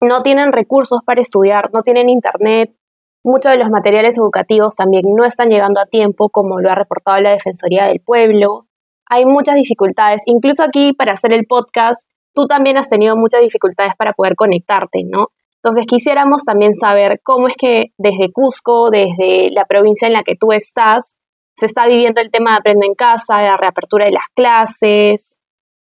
no 0.00 0.22
tienen 0.22 0.52
recursos 0.52 1.00
para 1.04 1.20
estudiar, 1.20 1.70
no 1.74 1.82
tienen 1.82 2.08
internet, 2.08 2.74
muchos 3.22 3.52
de 3.52 3.58
los 3.58 3.70
materiales 3.70 4.16
educativos 4.18 4.74
también 4.74 5.04
no 5.14 5.24
están 5.24 5.48
llegando 5.50 5.80
a 5.80 5.86
tiempo, 5.86 6.30
como 6.30 6.60
lo 6.60 6.70
ha 6.70 6.74
reportado 6.74 7.20
la 7.20 7.30
Defensoría 7.30 7.86
del 7.86 8.00
Pueblo. 8.00 8.66
Hay 9.06 9.26
muchas 9.26 9.56
dificultades, 9.56 10.22
incluso 10.26 10.62
aquí 10.62 10.92
para 10.92 11.12
hacer 11.12 11.32
el 11.32 11.46
podcast, 11.46 12.06
tú 12.32 12.46
también 12.46 12.76
has 12.76 12.88
tenido 12.88 13.16
muchas 13.16 13.40
dificultades 13.42 13.92
para 13.96 14.12
poder 14.12 14.36
conectarte, 14.36 15.02
¿no? 15.04 15.28
Entonces 15.62 15.86
quisiéramos 15.86 16.44
también 16.44 16.74
saber 16.74 17.20
cómo 17.22 17.46
es 17.46 17.54
que 17.56 17.86
desde 17.98 18.32
Cusco, 18.32 18.90
desde 18.90 19.50
la 19.50 19.66
provincia 19.66 20.06
en 20.06 20.14
la 20.14 20.22
que 20.22 20.34
tú 20.34 20.52
estás, 20.52 21.14
se 21.56 21.66
está 21.66 21.86
viviendo 21.86 22.22
el 22.22 22.30
tema 22.30 22.52
de 22.52 22.56
Aprendo 22.58 22.86
en 22.86 22.94
Casa, 22.94 23.42
la 23.42 23.58
reapertura 23.58 24.06
de 24.06 24.12
las 24.12 24.24
clases. 24.34 25.36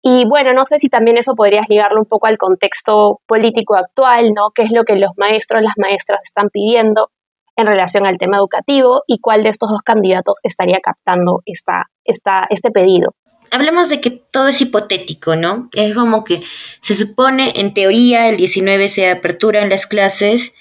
Y 0.03 0.27
bueno, 0.27 0.53
no 0.53 0.65
sé 0.65 0.79
si 0.79 0.89
también 0.89 1.17
eso 1.17 1.33
podrías 1.33 1.67
ligarlo 1.69 1.99
un 1.99 2.05
poco 2.05 2.27
al 2.27 2.37
contexto 2.37 3.21
político 3.25 3.75
actual, 3.75 4.33
¿no? 4.35 4.49
¿Qué 4.53 4.61
es 4.61 4.71
lo 4.71 4.83
que 4.83 4.95
los 4.95 5.11
maestros, 5.17 5.63
las 5.63 5.73
maestras 5.77 6.21
están 6.23 6.49
pidiendo 6.49 7.09
en 7.55 7.65
relación 7.65 8.05
al 8.05 8.17
tema 8.17 8.37
educativo 8.37 9.01
y 9.07 9.19
cuál 9.19 9.41
de 9.41 9.49
estos 9.49 9.69
dos 9.69 9.81
candidatos 9.81 10.39
estaría 10.43 10.79
captando 10.83 11.39
esta, 11.45 11.85
esta, 12.03 12.45
este 12.51 12.69
pedido? 12.69 13.15
Hablamos 13.53 13.87
de 13.87 14.01
que 14.01 14.09
todo 14.09 14.47
es 14.47 14.59
hipotético, 14.61 15.35
¿no? 15.35 15.69
Es 15.73 15.93
como 15.93 16.23
que 16.23 16.41
se 16.81 16.95
supone, 16.95 17.53
en 17.55 17.73
teoría, 17.73 18.27
el 18.27 18.37
19 18.37 18.89
se 18.89 19.09
aperturan 19.09 19.69
las 19.69 19.85
clases, 19.85 20.55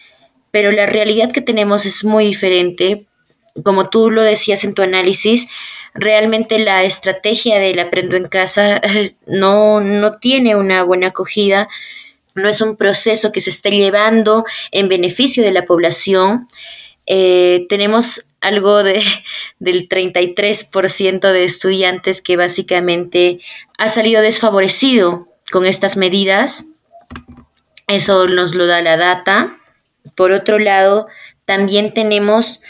pero 0.50 0.70
la 0.70 0.85
realidad 0.85 1.33
que 1.33 1.40
tenemos 1.40 1.87
es 1.87 2.05
muy 2.05 2.26
diferente. 2.26 3.07
Como 3.64 3.88
tú 3.88 4.11
lo 4.11 4.22
decías 4.22 4.62
en 4.64 4.74
tu 4.74 4.83
análisis, 4.83 5.48
realmente 5.94 6.59
la 6.59 6.85
estrategia 6.85 7.59
del 7.59 7.78
aprendo 7.78 8.14
en 8.16 8.28
casa 8.28 8.83
no, 9.26 9.81
no 9.81 10.18
tiene 10.18 10.55
una 10.55 10.83
buena 10.83 11.09
acogida, 11.09 11.68
no 12.35 12.48
es 12.48 12.61
un 12.61 12.76
proceso 12.76 13.33
que 13.33 13.40
se 13.40 13.50
esté 13.50 13.70
llevando 13.70 14.44
en 14.70 14.88
beneficio 14.88 15.42
de 15.42 15.52
la 15.52 15.64
población. 15.64 16.46
Eh, 17.07 17.66
tenemos 17.70 18.32
algo 18.42 18.83
de, 18.83 19.02
del 19.59 19.88
33% 19.88 21.33
de 21.33 21.44
estudiantes 21.44 22.20
que 22.20 22.37
básicamente 22.37 23.40
ha 23.78 23.88
salido 23.88 24.20
desfavorecido 24.20 25.28
con 25.50 25.64
estas 25.64 25.96
medidas. 25.96 26.66
Eso 27.88 28.26
nos 28.26 28.55
lo 28.55 28.66
da 28.66 28.83
la 28.83 28.96
data. 28.96 29.59
Por 30.14 30.33
otro 30.33 30.59
lado, 30.59 31.07
también 31.46 31.94
tenemos 31.94 32.62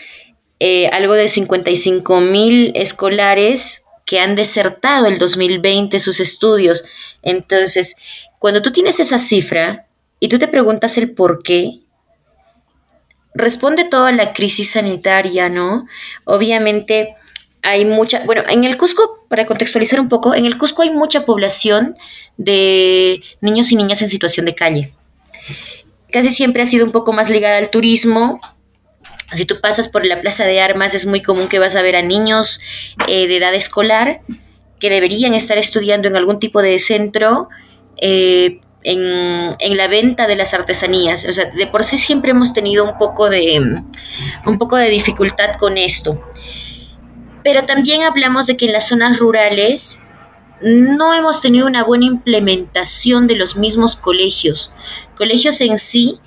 eh, 0.61 0.89
algo 0.89 1.15
de 1.15 1.29
55 1.29 2.21
mil 2.21 2.73
escolares 2.75 3.85
que 4.05 4.21
han 4.21 4.37
desertado 4.37 5.07
el 5.07 5.19
2020 5.19 5.99
sus 5.99 6.21
estudios. 6.21 6.85
Entonces, 7.23 7.97
cuando 8.39 8.63
tú 8.63 8.73
tienes 8.73 9.01
esa 9.01 9.19
cifra 9.19 9.87
y 10.21 10.29
tú 10.29 10.39
te 10.39 10.49
preguntas 10.49 10.99
el 10.99 11.13
por 11.13 11.43
qué, 11.43 11.82
responde 13.35 13.85
todo 13.85 14.07
a 14.07 14.13
la 14.13 14.33
crisis 14.33 14.73
sanitaria, 14.73 15.49
¿no? 15.49 15.87
Obviamente 16.25 17.17
hay 17.63 17.85
mucha, 17.85 18.25
bueno, 18.25 18.43
en 18.49 18.65
el 18.65 18.77
Cusco, 18.77 19.25
para 19.29 19.47
contextualizar 19.47 20.01
un 20.01 20.09
poco, 20.09 20.35
en 20.35 20.47
el 20.47 20.59
Cusco 20.59 20.83
hay 20.83 20.91
mucha 20.91 21.25
población 21.25 21.97
de 22.37 23.23
niños 23.41 23.71
y 23.73 23.77
niñas 23.77 24.03
en 24.03 24.09
situación 24.09 24.47
de 24.47 24.55
calle. 24.55 24.93
Casi 26.11 26.31
siempre 26.31 26.63
ha 26.63 26.67
sido 26.67 26.85
un 26.85 26.93
poco 26.93 27.13
más 27.13 27.31
ligada 27.31 27.57
al 27.59 27.71
turismo. 27.71 28.41
Si 29.33 29.47
tú 29.47 29.61
pasas 29.61 29.89
por 29.89 30.05
la 30.05 30.21
Plaza 30.21 30.45
de 30.45 30.61
Armas, 30.61 30.95
es 30.95 31.07
muy 31.07 31.23
común 31.23 31.49
que 31.49 31.59
vas 31.59 31.75
a 31.75 31.83
ver 31.83 31.97
a 31.97 32.03
niños 32.03 32.61
eh, 33.09 33.27
de 33.29 33.37
edad 33.37 33.55
escolar 33.55 34.21
que 34.79 34.91
deberían 34.91 35.33
estar 35.33 35.59
estudiando 35.59 36.09
en 36.09 36.17
algún 36.17 36.41
tipo 36.41 36.61
de 36.61 36.81
centro, 36.81 37.49
eh, 37.99 38.61
en, 38.85 39.77
la 39.77 39.89
venta 39.89 40.27
de 40.27 40.37
las 40.37 40.55
artesanías. 40.55 41.25
O 41.29 41.33
sea, 41.33 41.47
de 41.47 41.67
por 41.67 41.85
sí 41.85 41.99
siempre 41.99 42.33
hemos 42.33 42.53
tenido 42.53 42.85
un 42.85 42.99
poco 42.99 43.31
de, 43.31 43.83
un 44.47 44.59
poco 44.59 44.77
de 44.77 44.89
dificultad 44.89 45.57
con 45.59 45.79
esto. 45.79 46.21
Pero 47.43 47.65
también 47.65 48.03
hablamos 48.03 48.47
de 48.47 48.57
que 48.57 48.67
en 48.67 48.73
las 48.73 48.89
zonas 48.89 49.19
rurales 49.19 50.01
no 50.61 51.13
hemos 51.13 51.41
tenido 51.41 51.67
una 51.67 51.83
buena 51.83 52.05
implementación 52.05 53.27
de 53.27 53.37
los 53.37 53.57
mismos 53.57 53.97
colegios. 53.97 54.73
Colegios 55.17 55.61
en 55.61 55.79
sí 55.79 56.21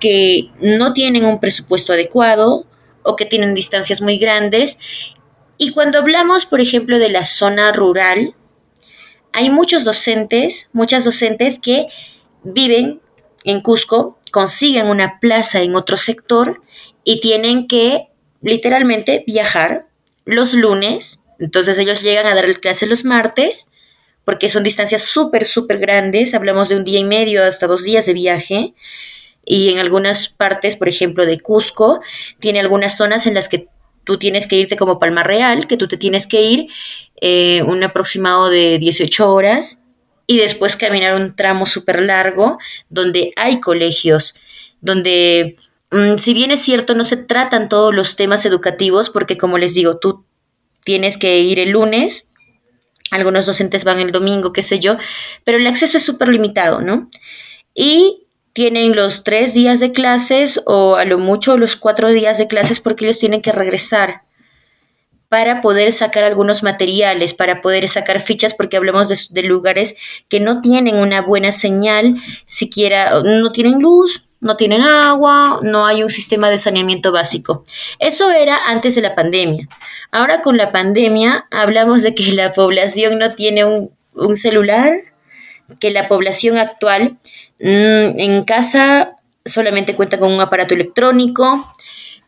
que 0.00 0.50
no 0.60 0.92
tienen 0.92 1.24
un 1.24 1.38
presupuesto 1.38 1.92
adecuado 1.92 2.66
o 3.02 3.16
que 3.16 3.26
tienen 3.26 3.54
distancias 3.54 4.00
muy 4.00 4.18
grandes. 4.18 4.78
Y 5.58 5.72
cuando 5.72 5.98
hablamos, 5.98 6.46
por 6.46 6.60
ejemplo, 6.60 6.98
de 6.98 7.10
la 7.10 7.24
zona 7.24 7.70
rural, 7.72 8.34
hay 9.32 9.50
muchos 9.50 9.84
docentes, 9.84 10.70
muchas 10.72 11.04
docentes 11.04 11.58
que 11.58 11.86
viven 12.42 13.00
en 13.44 13.60
Cusco, 13.60 14.18
consiguen 14.30 14.86
una 14.86 15.20
plaza 15.20 15.62
en 15.62 15.74
otro 15.74 15.96
sector 15.96 16.62
y 17.04 17.20
tienen 17.20 17.66
que 17.66 18.08
literalmente 18.40 19.24
viajar 19.26 19.86
los 20.24 20.54
lunes. 20.54 21.22
Entonces 21.38 21.78
ellos 21.78 22.02
llegan 22.02 22.26
a 22.26 22.34
dar 22.34 22.60
clases 22.60 22.88
los 22.88 23.04
martes 23.04 23.72
porque 24.24 24.48
son 24.48 24.62
distancias 24.62 25.02
súper, 25.02 25.44
súper 25.46 25.78
grandes. 25.78 26.34
Hablamos 26.34 26.68
de 26.68 26.76
un 26.76 26.84
día 26.84 27.00
y 27.00 27.04
medio 27.04 27.44
hasta 27.44 27.66
dos 27.66 27.82
días 27.82 28.06
de 28.06 28.12
viaje. 28.12 28.74
Y 29.44 29.70
en 29.70 29.78
algunas 29.80 30.28
partes, 30.28 30.76
por 30.76 30.88
ejemplo, 30.88 31.26
de 31.26 31.40
Cusco, 31.40 32.00
tiene 32.38 32.60
algunas 32.60 32.96
zonas 32.96 33.26
en 33.26 33.34
las 33.34 33.48
que 33.48 33.66
tú 34.04 34.18
tienes 34.18 34.46
que 34.46 34.56
irte 34.56 34.76
como 34.76 34.98
Palma 34.98 35.22
Real, 35.22 35.66
que 35.66 35.76
tú 35.76 35.88
te 35.88 35.96
tienes 35.96 36.26
que 36.26 36.42
ir 36.42 36.66
eh, 37.20 37.62
un 37.62 37.82
aproximado 37.82 38.48
de 38.50 38.78
18 38.78 39.32
horas 39.32 39.82
y 40.26 40.38
después 40.38 40.76
caminar 40.76 41.14
un 41.14 41.36
tramo 41.36 41.66
súper 41.66 42.02
largo 42.02 42.58
donde 42.88 43.32
hay 43.36 43.60
colegios, 43.60 44.34
donde 44.80 45.56
mm, 45.90 46.16
si 46.16 46.34
bien 46.34 46.50
es 46.50 46.62
cierto, 46.62 46.94
no 46.94 47.04
se 47.04 47.16
tratan 47.16 47.68
todos 47.68 47.94
los 47.94 48.16
temas 48.16 48.46
educativos, 48.46 49.10
porque 49.10 49.38
como 49.38 49.58
les 49.58 49.74
digo, 49.74 49.98
tú 49.98 50.24
tienes 50.84 51.18
que 51.18 51.38
ir 51.40 51.60
el 51.60 51.70
lunes, 51.70 52.28
algunos 53.10 53.46
docentes 53.46 53.84
van 53.84 54.00
el 54.00 54.10
domingo, 54.10 54.52
qué 54.52 54.62
sé 54.62 54.80
yo, 54.80 54.96
pero 55.44 55.58
el 55.58 55.66
acceso 55.66 55.98
es 55.98 56.04
súper 56.04 56.28
limitado, 56.28 56.80
¿no? 56.80 57.10
Y 57.74 58.21
tienen 58.52 58.94
los 58.94 59.24
tres 59.24 59.54
días 59.54 59.80
de 59.80 59.92
clases 59.92 60.62
o 60.66 60.96
a 60.96 61.04
lo 61.04 61.18
mucho 61.18 61.56
los 61.56 61.76
cuatro 61.76 62.10
días 62.10 62.38
de 62.38 62.48
clases 62.48 62.80
porque 62.80 63.04
ellos 63.04 63.18
tienen 63.18 63.42
que 63.42 63.52
regresar 63.52 64.22
para 65.32 65.62
poder 65.62 65.94
sacar 65.94 66.24
algunos 66.24 66.62
materiales, 66.62 67.32
para 67.32 67.62
poder 67.62 67.88
sacar 67.88 68.20
fichas, 68.20 68.52
porque 68.52 68.76
hablamos 68.76 69.30
de, 69.32 69.42
lugares 69.44 69.96
que 70.28 70.40
no 70.40 70.60
tienen 70.60 70.96
una 70.96 71.22
buena 71.22 71.52
señal, 71.52 72.16
siquiera 72.44 73.22
no 73.22 73.50
tienen 73.50 73.78
luz, 73.78 74.28
no 74.42 74.58
tienen 74.58 74.82
agua, 74.82 75.60
no 75.62 75.86
hay 75.86 76.02
un 76.02 76.10
sistema 76.10 76.50
de 76.50 76.58
saneamiento 76.58 77.12
básico. 77.12 77.64
Eso 77.98 78.30
era 78.30 78.58
antes 78.66 78.94
de 78.94 79.00
la 79.00 79.14
pandemia. 79.14 79.66
Ahora 80.10 80.42
con 80.42 80.58
la 80.58 80.70
pandemia 80.70 81.46
hablamos 81.50 82.02
de 82.02 82.14
que 82.14 82.30
la 82.32 82.52
población 82.52 83.18
no 83.18 83.34
tiene 83.34 83.64
un, 83.64 84.36
celular, 84.36 84.92
que 85.80 85.90
la 85.90 86.08
población 86.08 86.58
actual 86.58 87.16
en 87.64 88.44
casa 88.44 89.16
solamente 89.44 89.94
cuenta 89.94 90.18
con 90.18 90.32
un 90.32 90.40
aparato 90.40 90.74
electrónico, 90.74 91.72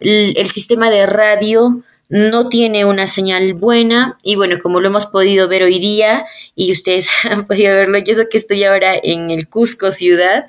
el 0.01 0.51
sistema 0.51 0.91
de 0.91 1.07
radio 1.07 1.83
no 2.09 2.49
tiene 2.49 2.85
una 2.85 3.09
señal 3.09 3.55
buena 3.55 4.19
y 4.23 4.37
bueno, 4.37 4.59
como 4.63 4.81
lo 4.81 4.89
hemos 4.89 5.07
podido 5.07 5.49
ver 5.49 5.63
hoy 5.63 5.79
día 5.79 6.25
y 6.55 6.71
ustedes 6.71 7.09
han 7.31 7.47
podido 7.47 7.75
verlo, 7.75 7.99
yo 7.99 8.15
sé 8.15 8.29
que 8.31 8.39
estoy 8.39 8.65
ahora 8.65 8.95
en 9.03 9.31
el 9.31 9.49
Cusco 9.49 9.91
ciudad, 9.91 10.47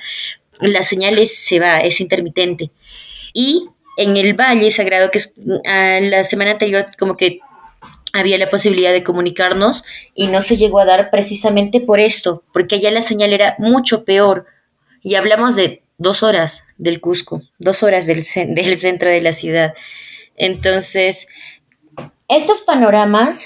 la 0.59 0.83
señal 0.83 1.25
se 1.27 1.59
va, 1.59 1.81
es 1.81 1.99
intermitente. 2.01 2.71
Y 3.33 3.67
en 3.97 4.15
el 4.15 4.33
Valle 4.33 4.71
Sagrado, 4.71 5.11
que 5.11 5.17
es, 5.17 5.33
ah, 5.65 5.99
la 6.01 6.23
semana 6.23 6.51
anterior 6.51 6.85
como 6.97 7.17
que 7.17 7.39
había 8.13 8.37
la 8.37 8.49
posibilidad 8.49 8.93
de 8.93 9.03
comunicarnos 9.03 9.83
y 10.13 10.27
no 10.27 10.41
se 10.41 10.55
llegó 10.55 10.79
a 10.79 10.85
dar 10.85 11.09
precisamente 11.09 11.81
por 11.81 11.99
esto, 11.99 12.43
porque 12.53 12.75
allá 12.75 12.91
la 12.91 13.01
señal 13.01 13.33
era 13.33 13.55
mucho 13.59 14.05
peor. 14.05 14.45
Y 15.05 15.13
hablamos 15.13 15.55
de 15.55 15.83
dos 15.99 16.23
horas 16.23 16.63
del 16.79 16.99
Cusco, 16.99 17.43
dos 17.59 17.83
horas 17.83 18.07
del, 18.07 18.23
del 18.55 18.75
centro 18.75 19.07
de 19.07 19.21
la 19.21 19.33
ciudad. 19.33 19.75
Entonces, 20.35 21.27
estos 22.27 22.61
panoramas 22.61 23.45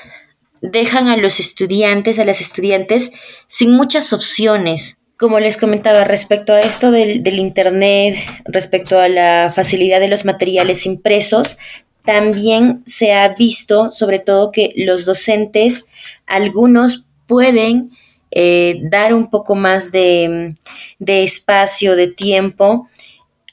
dejan 0.62 1.10
a 1.10 1.18
los 1.18 1.42
estudiantes, 1.42 2.18
a 2.18 2.24
las 2.24 2.40
estudiantes, 2.40 3.12
sin 3.50 3.74
muchas 3.74 4.14
opciones. 4.14 5.00
Como 5.18 5.42
les 5.42 5.58
comentaba 5.58 6.06
respecto 6.06 6.54
a 6.54 6.62
esto 6.62 6.92
del, 6.92 7.28
Internet, 7.28 8.16
respecto 8.46 8.98
a 8.98 9.10
la 9.10 9.52
facilidad 9.54 10.00
de 10.00 10.08
los 10.08 10.24
materiales 10.24 10.86
impresos, 10.86 11.58
también 12.06 12.84
se 12.86 13.12
ha 13.12 13.28
visto, 13.36 13.92
sobre 13.92 14.20
todo, 14.20 14.54
que 14.54 14.72
los 14.78 15.06
docentes, 15.06 15.88
algunos 16.26 17.04
pueden 17.28 17.92
eh, 18.32 18.80
dar 18.84 19.14
un 19.14 19.30
poco 19.30 19.56
más 19.56 19.92
de, 19.92 20.56
espacio, 21.00 21.96
de 21.96 22.08
tiempo 22.08 22.88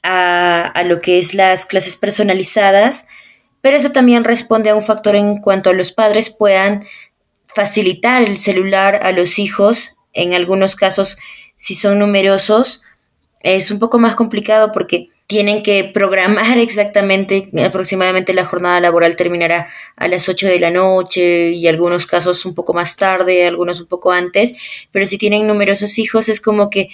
a, 0.02 0.62
a, 0.62 0.84
lo 0.84 1.00
que 1.00 1.18
es 1.18 1.34
las 1.34 1.66
clases 1.66 1.96
personalizadas, 1.96 3.06
pero 3.60 3.76
eso 3.76 3.90
también 3.90 4.24
responde 4.24 4.70
a 4.70 4.74
un 4.74 4.84
factor 4.84 5.16
en 5.16 5.40
cuanto 5.40 5.70
a 5.70 5.74
los 5.74 5.92
padres 5.92 6.30
puedan 6.30 6.84
facilitar 7.46 8.22
el 8.22 8.38
celular 8.38 9.00
a 9.02 9.12
los 9.12 9.38
hijos, 9.38 9.96
en 10.12 10.34
algunos 10.34 10.76
casos 10.76 11.18
si 11.56 11.74
son 11.74 11.98
numerosos, 11.98 12.82
es 13.40 13.70
un 13.70 13.78
poco 13.78 13.98
más 13.98 14.14
complicado 14.14 14.72
porque 14.72 15.08
tienen 15.26 15.62
que 15.62 15.84
programar 15.84 16.58
exactamente, 16.58 17.50
aproximadamente 17.64 18.34
la 18.34 18.44
jornada 18.44 18.80
laboral 18.80 19.16
terminará 19.16 19.68
a 19.96 20.08
las 20.08 20.28
8 20.28 20.46
de 20.46 20.60
la 20.60 20.70
noche 20.70 21.50
y 21.50 21.66
algunos 21.66 22.06
casos 22.06 22.44
un 22.46 22.54
poco 22.54 22.74
más 22.74 22.96
tarde, 22.96 23.46
algunos 23.46 23.80
un 23.80 23.86
poco 23.86 24.12
antes, 24.12 24.56
pero 24.92 25.06
si 25.06 25.18
tienen 25.18 25.46
numerosos 25.46 25.98
hijos 25.98 26.28
es 26.28 26.40
como 26.40 26.70
que 26.70 26.90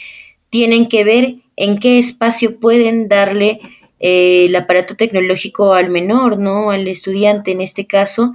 tienen 0.51 0.89
que 0.89 1.05
ver 1.05 1.35
en 1.57 1.78
qué 1.78 1.99
espacio 1.99 2.59
pueden 2.61 3.09
darle 3.09 3.61
eh, 4.01 4.47
el 4.47 4.57
aparato 4.57 4.97
tecnológico 4.97 5.74
al 5.74 5.89
menor, 5.89 6.39
¿no? 6.39 6.70
Al 6.70 6.89
estudiante 6.89 7.53
en 7.53 7.61
este 7.61 7.87
caso. 7.87 8.35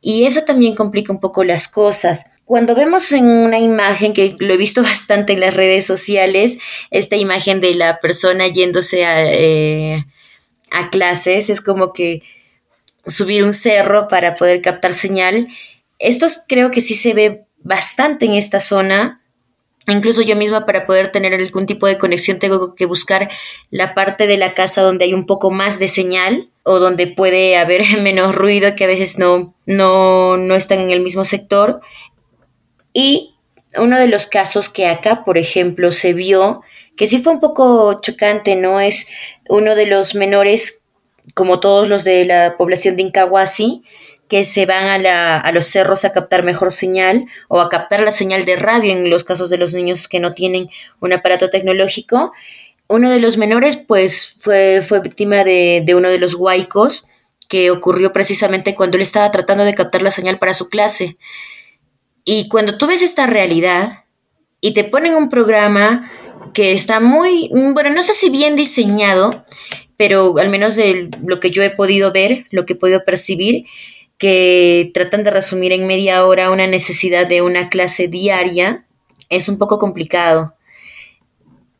Y 0.00 0.24
eso 0.24 0.44
también 0.44 0.74
complica 0.74 1.12
un 1.12 1.20
poco 1.20 1.44
las 1.44 1.68
cosas. 1.68 2.30
Cuando 2.50 2.74
vemos 2.74 3.12
en 3.12 3.26
una 3.28 3.60
imagen, 3.60 4.12
que 4.12 4.34
lo 4.40 4.52
he 4.52 4.56
visto 4.56 4.82
bastante 4.82 5.34
en 5.34 5.38
las 5.38 5.54
redes 5.54 5.86
sociales, 5.86 6.58
esta 6.90 7.14
imagen 7.14 7.60
de 7.60 7.76
la 7.76 8.00
persona 8.00 8.48
yéndose 8.48 9.06
a, 9.06 9.22
eh, 9.24 10.04
clases, 10.90 11.48
es 11.48 11.60
como 11.60 11.92
que 11.92 12.24
subir 13.06 13.44
un 13.44 13.54
cerro 13.54 14.08
para 14.08 14.34
poder 14.34 14.62
captar 14.62 14.94
señal. 14.94 15.46
Esto 16.00 16.26
creo 16.48 16.72
que 16.72 16.80
sí 16.80 16.96
se 16.96 17.14
ve 17.14 17.44
bastante 17.62 18.24
en 18.24 18.32
esta 18.32 18.58
zona, 18.58 19.20
Incluso 19.86 20.22
yo 20.22 20.36
misma 20.36 20.66
para 20.66 20.86
poder 20.86 21.10
tener 21.10 21.34
algún 21.34 21.66
tipo 21.66 21.86
de 21.86 21.98
conexión 21.98 22.38
tengo 22.38 22.74
que 22.74 22.84
buscar 22.84 23.30
la 23.70 23.94
parte 23.94 24.26
de 24.26 24.36
la 24.36 24.54
casa 24.54 24.82
donde 24.82 25.06
hay 25.06 25.14
un 25.14 25.26
poco 25.26 25.50
más 25.50 25.78
de 25.78 25.88
señal 25.88 26.50
o 26.62 26.78
donde 26.78 27.06
puede 27.06 27.56
haber 27.56 27.82
menos 28.02 28.34
ruido 28.34 28.76
que 28.76 28.84
a 28.84 28.88
veces 28.88 29.18
no, 29.18 29.54
no, 29.66 30.36
no 30.36 30.54
están 30.54 30.80
en 30.80 30.90
el 30.90 31.00
mismo 31.00 31.24
sector. 31.24 31.80
Y 32.92 33.34
uno 33.76 33.98
de 33.98 34.08
los 34.08 34.26
casos 34.26 34.68
que 34.68 34.86
acá, 34.86 35.24
por 35.24 35.38
ejemplo, 35.38 35.92
se 35.92 36.12
vio, 36.12 36.62
que 36.96 37.06
sí 37.06 37.18
fue 37.18 37.32
un 37.32 37.40
poco 37.40 38.00
chocante, 38.00 38.56
¿no? 38.56 38.80
Es 38.80 39.08
uno 39.48 39.74
de 39.74 39.86
los 39.86 40.14
menores, 40.14 40.84
como 41.34 41.60
todos 41.60 41.88
los 41.88 42.04
de 42.04 42.24
la 42.24 42.56
población 42.58 42.96
de 42.96 43.02
Incahuasi, 43.02 43.82
que 44.28 44.44
se 44.44 44.64
van 44.64 44.84
a, 44.84 44.98
la, 44.98 45.38
a, 45.38 45.50
los 45.50 45.66
cerros 45.66 46.04
a 46.04 46.12
captar 46.12 46.44
mejor 46.44 46.72
señal 46.72 47.26
o 47.48 47.60
a 47.60 47.68
captar 47.68 48.00
la 48.00 48.12
señal 48.12 48.44
de 48.44 48.56
radio 48.56 48.92
en 48.92 49.10
los 49.10 49.24
casos 49.24 49.50
de 49.50 49.58
los 49.58 49.74
niños 49.74 50.06
que 50.06 50.20
no 50.20 50.34
tienen 50.34 50.70
un 51.00 51.12
aparato 51.12 51.50
tecnológico. 51.50 52.32
Uno 52.86 53.10
de 53.10 53.18
los 53.18 53.36
menores 53.36 53.76
pues 53.76 54.36
fue, 54.40 54.82
fue 54.86 55.00
víctima 55.00 55.42
de, 55.42 55.82
de 55.84 55.94
uno 55.96 56.08
de 56.10 56.18
los 56.18 56.34
huaicos 56.34 57.06
que 57.48 57.72
ocurrió 57.72 58.12
precisamente 58.12 58.76
cuando 58.76 58.96
él 58.96 59.02
estaba 59.02 59.30
tratando 59.32 59.64
de 59.64 59.74
captar 59.74 60.02
la 60.02 60.12
señal 60.12 60.38
para 60.38 60.54
su 60.54 60.68
clase. 60.68 61.16
Y 62.24 62.48
cuando 62.48 62.78
tú 62.78 62.86
ves 62.86 63.02
esta 63.02 63.26
realidad 63.26 64.04
y 64.60 64.74
te 64.74 64.84
ponen 64.84 65.14
un 65.14 65.28
programa 65.28 66.10
que 66.52 66.72
está 66.72 67.00
muy, 67.00 67.50
bueno, 67.52 67.90
no 67.90 68.02
sé 68.02 68.14
si 68.14 68.30
bien 68.30 68.56
diseñado, 68.56 69.44
pero 69.96 70.38
al 70.38 70.48
menos 70.48 70.76
de 70.76 71.10
lo 71.24 71.40
que 71.40 71.50
yo 71.50 71.62
he 71.62 71.70
podido 71.70 72.12
ver, 72.12 72.46
lo 72.50 72.66
que 72.66 72.72
he 72.72 72.76
podido 72.76 73.04
percibir, 73.04 73.66
que 74.18 74.90
tratan 74.92 75.22
de 75.22 75.30
resumir 75.30 75.72
en 75.72 75.86
media 75.86 76.26
hora 76.26 76.50
una 76.50 76.66
necesidad 76.66 77.26
de 77.26 77.42
una 77.42 77.68
clase 77.70 78.08
diaria, 78.08 78.86
es 79.28 79.48
un 79.48 79.58
poco 79.58 79.78
complicado. 79.78 80.54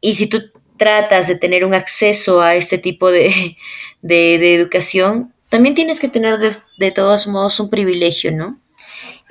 Y 0.01 0.15
si 0.15 0.27
tú 0.27 0.51
tratas 0.77 1.29
de 1.29 1.37
tener 1.37 1.65
un 1.67 1.75
acceso 1.75 2.41
a 2.41 2.55
este 2.55 2.79
tipo 2.79 3.11
de, 3.13 3.57
de, 4.03 4.55
educación, 4.55 5.35
también 5.51 5.75
tienes 5.75 6.01
que 6.01 6.09
tener 6.09 6.39
de, 6.39 6.53
de 6.79 6.93
todos 6.93 7.27
modos 7.27 7.61
un 7.61 7.69
privilegio, 7.69 8.33
¿no? 8.33 8.59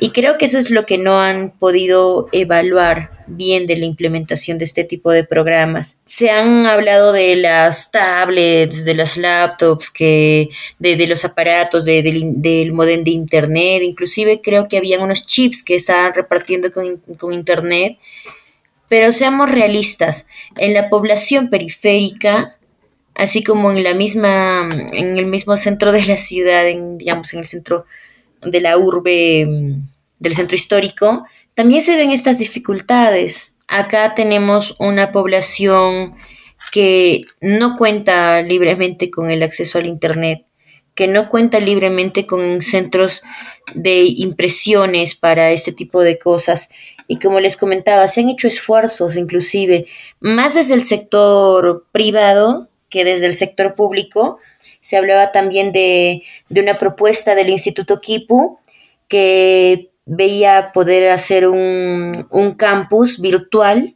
Y 0.01 0.11
creo 0.11 0.37
que 0.37 0.45
eso 0.45 0.57
es 0.57 0.69
lo 0.69 0.85
que 0.85 0.97
no 0.97 1.19
han 1.19 1.51
podido 1.51 2.29
evaluar 2.31 3.11
bien 3.27 3.67
de 3.67 3.75
la 3.75 3.85
implementación 3.85 4.57
de 4.57 4.63
este 4.63 4.85
tipo 4.85 5.11
de 5.11 5.25
programas. 5.25 5.99
Se 6.05 6.29
han 6.29 6.65
hablado 6.65 7.11
de 7.11 7.35
las 7.35 7.91
tablets, 7.91 8.85
de 8.85 8.93
las 8.95 9.17
laptops, 9.17 9.91
que, 9.91 10.49
de, 10.79 11.05
los 11.05 11.25
aparatos, 11.25 11.83
del 11.83 12.71
modem 12.71 13.03
de 13.03 13.11
Internet, 13.11 13.83
inclusive 13.83 14.39
creo 14.41 14.69
que 14.69 14.77
habían 14.77 15.01
unos 15.01 15.25
chips 15.25 15.63
que 15.63 15.75
estaban 15.75 16.13
repartiendo 16.13 16.71
con, 16.71 16.97
con 17.17 17.33
Internet. 17.33 17.97
Pero 18.87 19.11
seamos 19.11 19.51
realistas, 19.51 20.27
en 20.57 20.73
la 20.73 20.89
población 20.89 21.49
periférica, 21.49 22.57
así 23.15 23.43
como 23.43 23.71
en 23.71 23.83
la 23.83 23.93
misma, 23.93 24.61
en 24.93 25.17
el 25.17 25.25
mismo 25.25 25.57
centro 25.57 25.91
de 25.91 26.05
la 26.05 26.17
ciudad, 26.17 26.67
en, 26.67 26.97
digamos, 26.97 27.33
en 27.33 27.39
el 27.39 27.45
centro 27.45 27.85
de 28.41 28.61
la 28.61 28.77
urbe, 28.77 29.45
mm, 29.45 29.87
del 30.19 30.35
centro 30.35 30.55
histórico, 30.55 31.25
también 31.55 31.81
se 31.81 31.95
ven 31.95 32.11
estas 32.11 32.39
dificultades. 32.39 33.55
Acá 33.67 34.15
tenemos 34.15 34.75
una 34.79 35.11
población 35.11 36.15
que 36.71 37.25
no 37.41 37.77
cuenta 37.77 38.41
libremente 38.41 39.09
con 39.09 39.29
el 39.31 39.43
acceso 39.43 39.77
al 39.77 39.85
Internet, 39.85 40.45
que 40.95 41.07
no 41.07 41.29
cuenta 41.29 41.59
libremente 41.59 42.25
con 42.25 42.61
centros 42.61 43.23
de 43.73 44.03
impresiones 44.03 45.15
para 45.15 45.51
este 45.51 45.71
tipo 45.71 46.01
de 46.01 46.19
cosas. 46.19 46.69
Y 47.07 47.19
como 47.19 47.39
les 47.39 47.57
comentaba, 47.57 48.07
se 48.07 48.21
han 48.21 48.29
hecho 48.29 48.47
esfuerzos, 48.47 49.15
inclusive, 49.15 49.87
más 50.19 50.55
desde 50.55 50.75
el 50.75 50.83
sector 50.83 51.85
privado 51.91 52.69
que 52.89 53.05
desde 53.05 53.27
el 53.27 53.33
sector 53.33 53.75
público, 53.75 54.39
se 54.89 54.97
hablaba 54.97 55.31
también 55.31 55.71
de, 55.71 56.23
una 56.49 56.79
propuesta 56.79 57.35
del 57.35 57.49
Instituto 57.49 58.01
Kipu 58.01 58.57
que 59.07 59.91
veía 60.07 60.71
poder 60.73 61.11
hacer 61.11 61.47
un, 61.47 62.25
campus 62.57 63.21
virtual 63.21 63.95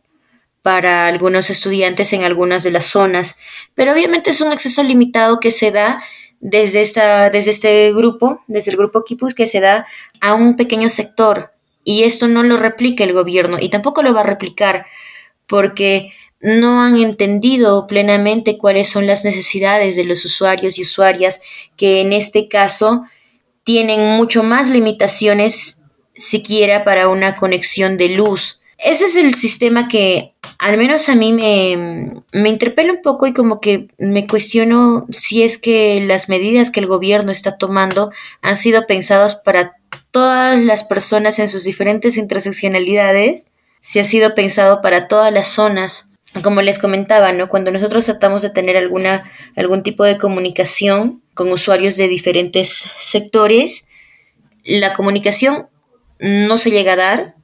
para 0.62 1.08
algunos 1.08 1.50
estudiantes 1.50 2.14
en 2.14 2.24
algunas 2.24 2.64
de 2.64 2.70
las 2.70 2.86
zonas, 2.86 3.40
pero 3.74 3.92
obviamente 3.92 4.30
es 4.30 4.42
un 4.42 4.52
acceso 4.52 4.84
limitado 4.84 5.40
que 5.40 5.50
se 5.50 5.72
da 5.72 6.00
desde, 6.40 6.84
esta, 6.84 7.32
desde 7.32 7.50
este 7.50 7.92
grupo, 7.92 8.44
desde 8.46 8.70
el 8.70 8.78
grupo 8.78 9.04
Kipus, 9.04 9.34
que 9.34 9.48
se 9.48 9.62
da 9.62 9.88
a 10.22 10.36
un 10.36 10.56
pequeño 10.56 10.90
sector. 10.90 11.54
Y 11.84 12.04
esto 12.04 12.28
no 12.28 12.44
lo 12.44 12.58
replica 12.58 13.04
el 13.04 13.14
gobierno 13.14 13.58
y 13.60 13.70
tampoco 13.70 14.04
lo 14.04 14.14
va 14.14 14.22
a 14.22 14.28
replicar 14.28 14.86
porque 15.48 16.12
no 16.44 16.84
han 16.84 16.98
entendido 16.98 17.88
plenamente 17.88 18.58
cuáles 18.58 18.90
son 18.90 19.08
las 19.08 19.24
necesidades 19.24 19.96
de 19.96 20.04
los 20.04 20.26
usuarios 20.26 20.78
y 20.78 20.82
usuarias 20.82 21.42
que 21.78 22.02
en 22.02 22.12
este 22.12 22.50
caso 22.50 23.06
tienen 23.64 24.18
mucho 24.18 24.44
más 24.44 24.70
limitaciones 24.70 25.82
siquiera 26.14 26.84
para 26.84 27.08
una 27.08 27.38
conexión 27.38 27.98
de 27.98 28.10
luz. 28.10 28.60
Ese 28.78 29.06
es 29.06 29.16
el 29.16 29.36
sistema 29.36 29.88
que 29.88 30.34
al 30.60 30.78
menos 30.78 31.08
a 31.08 31.16
mí 31.16 31.32
me, 31.32 32.22
me 32.34 32.50
interpela 32.50 32.92
un 32.92 33.02
poco 33.02 33.26
y 33.26 33.34
como 33.34 33.62
que 33.62 33.88
me 33.98 34.28
cuestiono 34.28 35.06
si 35.12 35.44
es 35.44 35.58
que 35.58 36.04
las 36.06 36.28
medidas 36.28 36.72
que 36.72 36.82
el 36.82 36.88
gobierno 36.88 37.32
está 37.32 37.58
tomando 37.58 38.12
han 38.42 38.58
sido 38.58 38.86
pensadas 38.86 39.36
para 39.36 39.78
todas 40.12 40.62
las 40.62 40.84
personas 40.84 41.40
en 41.40 41.48
sus 41.48 41.64
diferentes 41.64 42.18
interseccionalidades, 42.18 43.46
si 43.80 44.00
ha 44.00 44.04
sido 44.04 44.36
pensado 44.36 44.82
para 44.82 45.08
todas 45.08 45.32
las 45.32 45.48
zonas 45.48 46.13
como 46.42 46.62
les 46.62 46.80
comentaba, 46.80 47.32
¿no? 47.32 47.50
Cuando 47.50 47.72
nosotros 47.72 48.06
tratamos 48.06 48.42
de 48.42 48.50
tener 48.50 48.78
alguna, 48.78 49.30
algún 49.56 49.84
tipo 49.84 50.04
de 50.04 50.18
comunicación 50.18 51.22
con 51.34 51.52
usuarios 51.52 51.96
de 51.98 52.08
diferentes 52.08 52.86
sectores, 53.02 53.88
la 54.64 54.94
comunicación 54.94 55.68
no 56.20 56.58
se 56.58 56.72
llega 56.72 56.94
a 56.94 56.98
dar. 56.98 57.36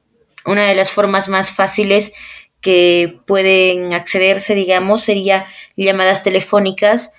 Una 0.45 0.65
de 0.65 0.75
las 0.75 0.91
formas 0.91 1.29
más 1.29 1.51
fáciles 1.51 2.13
que 2.61 3.19
pueden 3.27 3.93
accederse, 3.93 4.55
digamos, 4.55 5.03
sería 5.03 5.45
llamadas 5.75 6.23
telefónicas 6.23 7.13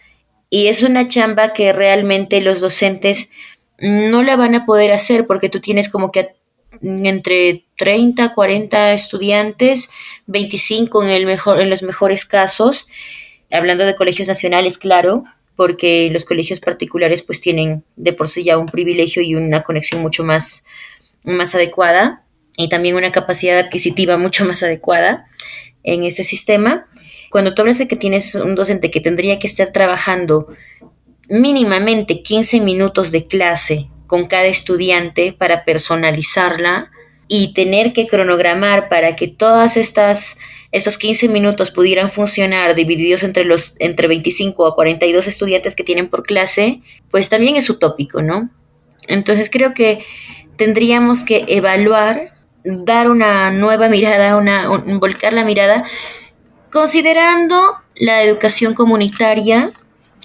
y 0.48 0.66
es 0.66 0.82
una 0.82 1.06
chamba 1.06 1.52
que 1.52 1.72
realmente 1.72 2.40
los 2.40 2.60
docentes 2.60 3.30
no 3.78 4.22
la 4.22 4.36
van 4.36 4.54
a 4.54 4.64
poder 4.66 4.92
hacer 4.92 5.26
porque 5.26 5.48
tú 5.48 5.60
tienes 5.60 5.88
como 5.88 6.10
que 6.10 6.34
entre 6.82 7.66
30, 7.76 8.34
40 8.34 8.92
estudiantes, 8.92 9.90
25 10.26 11.02
en, 11.02 11.08
el 11.10 11.26
mejor, 11.26 11.60
en 11.60 11.70
los 11.70 11.82
mejores 11.82 12.24
casos, 12.24 12.88
hablando 13.50 13.84
de 13.84 13.96
colegios 13.96 14.28
nacionales, 14.28 14.78
claro, 14.78 15.24
porque 15.56 16.08
los 16.10 16.24
colegios 16.24 16.60
particulares 16.60 17.22
pues 17.22 17.40
tienen 17.40 17.84
de 17.96 18.12
por 18.12 18.28
sí 18.28 18.44
ya 18.44 18.56
un 18.58 18.66
privilegio 18.66 19.22
y 19.22 19.34
una 19.34 19.62
conexión 19.62 20.00
mucho 20.00 20.24
más, 20.24 20.64
más 21.24 21.54
adecuada 21.54 22.24
y 22.56 22.68
también 22.68 22.96
una 22.96 23.12
capacidad 23.12 23.58
adquisitiva 23.58 24.16
mucho 24.16 24.44
más 24.44 24.62
adecuada 24.62 25.26
en 25.82 26.04
ese 26.04 26.24
sistema. 26.24 26.86
Cuando 27.30 27.54
tú 27.54 27.62
hablas 27.62 27.78
de 27.78 27.88
que 27.88 27.96
tienes 27.96 28.34
un 28.34 28.54
docente 28.54 28.90
que 28.90 29.00
tendría 29.00 29.38
que 29.38 29.46
estar 29.46 29.70
trabajando 29.70 30.48
mínimamente 31.28 32.22
15 32.22 32.60
minutos 32.60 33.12
de 33.12 33.26
clase 33.26 33.88
con 34.10 34.26
cada 34.26 34.46
estudiante 34.46 35.32
para 35.32 35.64
personalizarla 35.64 36.90
y 37.28 37.54
tener 37.54 37.92
que 37.92 38.08
cronogramar 38.08 38.88
para 38.88 39.14
que 39.14 39.28
todas 39.28 39.76
estas 39.76 40.36
estos 40.72 40.98
15 40.98 41.28
minutos 41.28 41.70
pudieran 41.70 42.10
funcionar 42.10 42.74
divididos 42.74 43.22
entre 43.22 43.44
los 43.44 43.76
entre 43.78 44.08
25 44.08 44.66
a 44.66 44.74
42 44.74 45.28
estudiantes 45.28 45.76
que 45.76 45.84
tienen 45.84 46.08
por 46.08 46.24
clase, 46.24 46.80
pues 47.08 47.28
también 47.28 47.54
es 47.54 47.70
utópico, 47.70 48.20
¿no? 48.20 48.50
Entonces 49.06 49.48
creo 49.48 49.74
que 49.74 50.04
tendríamos 50.56 51.22
que 51.22 51.44
evaluar, 51.46 52.34
dar 52.64 53.08
una 53.08 53.52
nueva 53.52 53.88
mirada, 53.88 54.36
una 54.36 54.66
volcar 54.98 55.32
la 55.32 55.44
mirada 55.44 55.84
considerando 56.72 57.76
la 57.94 58.24
educación 58.24 58.74
comunitaria 58.74 59.70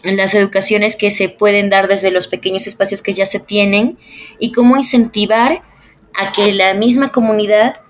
las 0.05 0.35
educaciones 0.35 0.95
que 0.95 1.11
se 1.11 1.29
pueden 1.29 1.69
dar 1.69 1.87
desde 1.87 2.11
los 2.11 2.27
pequeños 2.27 2.67
espacios 2.67 3.01
que 3.01 3.13
ya 3.13 3.25
se 3.25 3.39
tienen 3.39 3.97
y 4.39 4.51
cómo 4.51 4.77
incentivar 4.77 5.63
a 6.13 6.31
que 6.31 6.51
la 6.51 6.73
misma 6.73 7.11
comunidad 7.11 7.81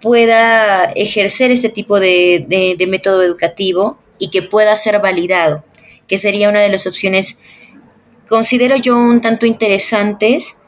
pueda 0.00 0.84
ejercer 0.96 1.50
este 1.50 1.68
tipo 1.68 2.00
de, 2.00 2.76
método 2.88 3.22
educativo 3.22 3.98
y 4.18 4.30
que 4.30 4.42
pueda 4.42 4.74
ser 4.76 4.98
validado, 5.00 5.64
que 6.08 6.18
sería 6.18 6.48
una 6.48 6.60
de 6.60 6.70
las 6.70 6.86
opciones, 6.86 7.38
considero 8.28 8.76
yo 8.76 8.96
un 8.96 9.20
tanto 9.20 9.46
interesantes, 9.46 10.58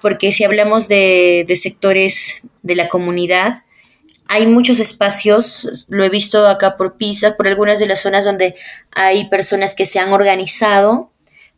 porque 0.00 0.32
si 0.32 0.44
hablamos 0.44 0.88
de, 0.88 1.44
de 1.46 1.56
sectores 1.56 2.42
de 2.62 2.74
la 2.74 2.88
comunidad, 2.88 3.62
hay 4.32 4.46
muchos 4.46 4.78
espacios, 4.78 5.86
lo 5.88 6.04
he 6.04 6.08
visto 6.08 6.46
acá 6.46 6.76
por 6.76 6.96
Pisa, 6.96 7.36
por 7.36 7.48
algunas 7.48 7.80
de 7.80 7.86
las 7.86 8.00
zonas 8.00 8.24
donde 8.24 8.54
hay 8.92 9.28
personas 9.28 9.74
que 9.74 9.86
se 9.86 9.98
han 9.98 10.12
organizado 10.12 11.10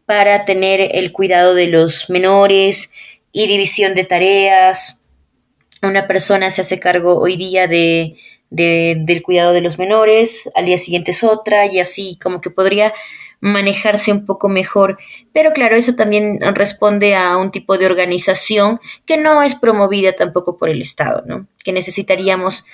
para 0.07 0.47
tener 0.47 0.89
el 0.95 1.13
cuidado 1.13 1.55
de 1.55 1.67
los 1.67 2.09
menores 2.09 2.91
y 3.31 3.47
división 3.47 3.95
de 3.95 4.05
tareas. 4.05 5.03
Una 5.83 6.09
persona 6.09 6.51
se 6.51 6.63
hace 6.63 6.81
cargo 6.81 7.21
hoy 7.21 7.37
día 7.37 7.69
de, 7.69 8.17
del 8.49 9.23
cuidado 9.23 9.53
de 9.53 9.61
los 9.61 9.79
menores, 9.79 10.51
al 10.55 10.65
día 10.65 10.79
siguiente 10.79 11.11
es 11.11 11.23
otra 11.25 11.67
y 11.67 11.79
así 11.79 12.19
como 12.23 12.41
que 12.41 12.49
podría 12.49 12.95
manejarse 13.43 14.13
un 14.13 14.25
poco 14.25 14.49
mejor. 14.49 14.99
Pero 15.33 15.53
claro, 15.53 15.77
eso 15.77 15.95
también 15.95 16.39
responde 16.55 17.17
a 17.17 17.37
un 17.37 17.51
tipo 17.51 17.77
de 17.77 17.87
organización 17.87 18.81
que 19.05 19.19
no 19.19 19.43
es 19.43 19.57
promovida 19.57 20.13
tampoco 20.13 20.57
por 20.57 20.71
el 20.71 20.81
Estado, 20.81 21.25
¿no? 21.27 21.49
Que 21.63 21.73
necesitaríamos 21.73 22.65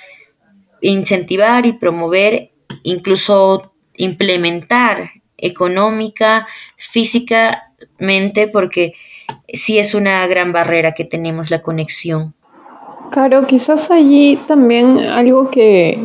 incentivar 0.82 1.64
y 1.64 1.72
promover, 1.72 2.50
incluso 2.82 3.72
implementar 3.96 5.10
económica, 5.38 6.46
físicamente, 6.76 8.46
porque 8.46 8.92
sí 9.52 9.78
es 9.78 9.94
una 9.94 10.26
gran 10.26 10.52
barrera 10.52 10.92
que 10.92 11.04
tenemos 11.04 11.50
la 11.50 11.62
conexión. 11.62 12.34
Claro, 13.10 13.46
quizás 13.46 13.90
allí 13.90 14.36
también 14.46 14.98
algo 14.98 15.50
que, 15.50 15.98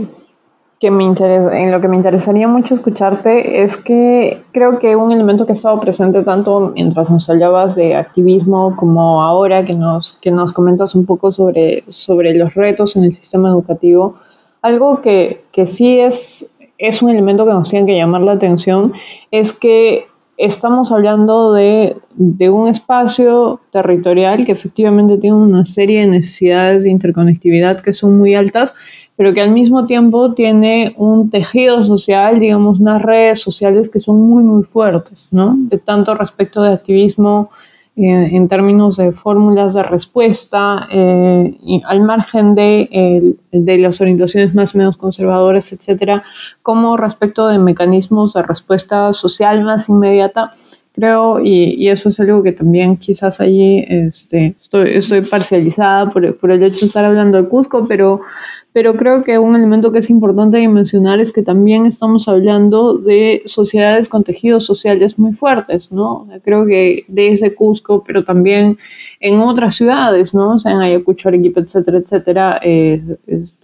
que 0.83 0.91
me 0.91 1.05
interesa, 1.05 1.57
en 1.57 1.71
lo 1.71 1.79
que 1.79 1.87
me 1.87 1.95
interesaría 1.95 2.45
mucho 2.45 2.75
escucharte 2.75 3.63
es 3.63 3.77
que 3.77 4.43
creo 4.51 4.79
que 4.79 4.97
un 4.97 5.13
elemento 5.13 5.45
que 5.45 5.53
ha 5.53 5.59
estado 5.61 5.79
presente 5.79 6.23
tanto 6.23 6.73
mientras 6.75 7.09
nos 7.09 7.29
hablabas 7.29 7.75
de 7.75 7.95
activismo 7.95 8.75
como 8.75 9.23
ahora 9.23 9.63
que 9.63 9.75
nos, 9.75 10.11
que 10.15 10.29
nos 10.29 10.51
comentas 10.51 10.93
un 10.93 11.05
poco 11.05 11.31
sobre, 11.31 11.85
sobre 11.87 12.33
los 12.33 12.53
retos 12.53 12.97
en 12.97 13.05
el 13.05 13.13
sistema 13.13 13.47
educativo, 13.47 14.15
algo 14.61 14.99
que, 14.99 15.45
que 15.53 15.67
sí 15.67 16.01
es, 16.01 16.53
es 16.77 17.01
un 17.01 17.09
elemento 17.09 17.45
que 17.45 17.53
nos 17.53 17.69
tiene 17.69 17.85
que 17.85 17.95
llamar 17.95 18.19
la 18.19 18.33
atención 18.33 18.91
es 19.31 19.53
que 19.53 20.07
estamos 20.35 20.91
hablando 20.91 21.53
de, 21.53 21.95
de, 22.15 22.49
un 22.49 22.67
espacio 22.67 23.61
territorial 23.71 24.45
que 24.45 24.51
efectivamente 24.51 25.17
tiene 25.17 25.37
una 25.37 25.63
serie 25.63 26.01
de 26.01 26.07
necesidades 26.07 26.83
de 26.83 26.89
interconectividad 26.89 27.79
que 27.79 27.93
son 27.93 28.17
muy 28.17 28.35
altas, 28.35 28.73
pero 29.15 29.33
que 29.33 29.41
al 29.41 29.51
mismo 29.51 29.85
tiempo 29.85 30.33
tiene 30.33 30.93
un 30.97 31.29
tejido 31.29 31.83
social, 31.83 32.39
digamos, 32.39 32.79
unas 32.79 33.01
redes 33.01 33.39
sociales 33.39 33.89
que 33.89 33.99
son 33.99 34.21
muy, 34.21 34.43
muy 34.43 34.63
fuertes, 34.63 35.29
¿no? 35.31 35.55
De 35.57 35.77
tanto 35.77 36.15
respecto 36.15 36.61
de 36.61 36.73
activismo 36.73 37.51
eh, 37.95 38.29
en 38.31 38.47
términos 38.47 38.97
de 38.97 39.11
fórmulas 39.11 39.75
de 39.75 39.83
respuesta, 39.83 40.87
eh, 40.91 41.55
al 41.85 42.01
margen 42.01 42.55
de, 42.55 43.37
de, 43.51 43.77
las 43.77 44.01
orientaciones 44.01 44.55
más 44.55 44.73
o 44.73 44.79
menos 44.79 44.97
conservadoras, 44.97 45.71
etcétera, 45.73 46.23
como 46.63 46.97
respecto 46.97 47.47
de 47.47 47.59
mecanismos 47.59 48.33
de 48.33 48.41
respuesta 48.41 49.13
social 49.13 49.63
más 49.63 49.89
inmediata 49.89 50.53
creo, 50.93 51.39
y, 51.39 51.75
y, 51.75 51.89
eso 51.89 52.09
es 52.09 52.19
algo 52.19 52.43
que 52.43 52.51
también 52.51 52.97
quizás 52.97 53.41
allí 53.41 53.83
este, 53.87 54.55
estoy, 54.61 54.91
estoy 54.91 55.21
parcializada 55.21 56.11
por, 56.11 56.37
por, 56.37 56.51
el 56.51 56.61
hecho 56.63 56.81
de 56.81 56.85
estar 56.85 57.03
hablando 57.03 57.41
de 57.41 57.49
Cusco, 57.49 57.87
pero, 57.87 58.21
pero 58.73 58.95
creo 58.95 59.23
que 59.23 59.39
un 59.39 59.55
elemento 59.55 59.91
que 59.91 59.99
es 59.99 60.09
importante 60.11 60.67
mencionar 60.67 61.19
es 61.19 61.33
que 61.33 61.41
también 61.41 61.87
estamos 61.87 62.27
hablando 62.27 62.95
de 62.95 63.41
sociedades 63.45 64.07
con 64.07 64.23
tejidos 64.23 64.67
sociales 64.67 65.17
muy 65.17 65.33
fuertes, 65.33 65.91
¿no? 65.91 66.27
Creo 66.43 66.65
que 66.67 67.05
desde 67.07 67.55
Cusco, 67.55 68.03
pero 68.05 68.23
también 68.23 68.77
en 69.19 69.39
otras 69.39 69.75
ciudades, 69.75 70.35
¿no? 70.35 70.55
O 70.55 70.59
sea, 70.59 70.73
en 70.73 70.81
Ayacucho, 70.81 71.29
Arequipa, 71.29 71.59
etcétera, 71.61 71.97
etcétera, 71.97 72.59
eh, 72.61 73.01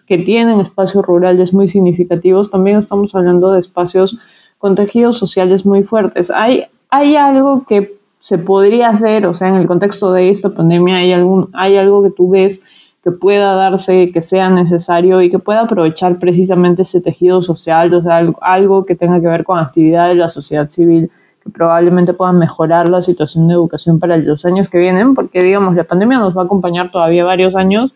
que 0.08 0.18
tienen 0.18 0.60
espacios 0.62 1.06
rurales 1.06 1.54
muy 1.54 1.68
significativos, 1.68 2.50
también 2.50 2.78
estamos 2.78 3.14
hablando 3.14 3.52
de 3.52 3.60
espacios 3.60 4.18
con 4.58 4.76
tejidos 4.76 5.18
sociales 5.18 5.66
muy 5.66 5.84
fuertes. 5.84 6.32
Hay, 6.32 6.66
hay 6.90 7.16
algo 7.16 7.66
que 7.68 8.00
se 8.20 8.38
podría 8.38 8.90
hacer, 8.90 9.26
o 9.26 9.34
sea, 9.34 9.48
en 9.48 9.56
el 9.56 9.68
contexto 9.68 10.12
de 10.12 10.30
esta 10.30 10.50
pandemia, 10.50 10.98
hay, 10.98 11.14
algún, 11.14 11.50
hay 11.54 11.78
algo 11.78 12.04
que 12.04 12.10
tú 12.10 12.30
ves 12.30 12.62
que 13.04 13.12
pueda 13.12 13.56
darse, 13.56 14.12
que 14.12 14.22
sea 14.22 14.50
necesario 14.50 15.22
y 15.22 15.30
que 15.30 15.40
pueda 15.40 15.62
aprovechar 15.62 16.20
precisamente 16.20 16.82
ese 16.82 17.00
tejido 17.00 17.42
social, 17.42 17.94
o 17.94 18.02
sea, 18.02 18.18
algo, 18.42 18.86
que 18.86 18.96
tenga 18.96 19.22
que 19.22 19.28
ver 19.28 19.44
con 19.46 19.58
actividades 19.58 20.16
de 20.16 20.22
la 20.22 20.30
sociedad 20.30 20.70
civil 20.70 21.10
que 21.42 21.50
probablemente 21.50 22.14
puedan 22.14 22.38
mejorar 22.38 22.90
la 22.90 23.02
situación 23.02 23.48
de 23.48 23.54
educación 23.54 24.00
para 24.00 24.18
los 24.18 24.44
años 24.44 24.68
que 24.68 24.78
vienen, 24.78 25.16
porque 25.16 25.42
digamos, 25.42 25.76
la 25.76 25.86
pandemia 25.86 26.20
nos 26.20 26.36
va 26.36 26.42
a 26.42 26.46
acompañar 26.46 26.92
todavía 26.92 27.24
varios 27.24 27.56
años 27.56 27.94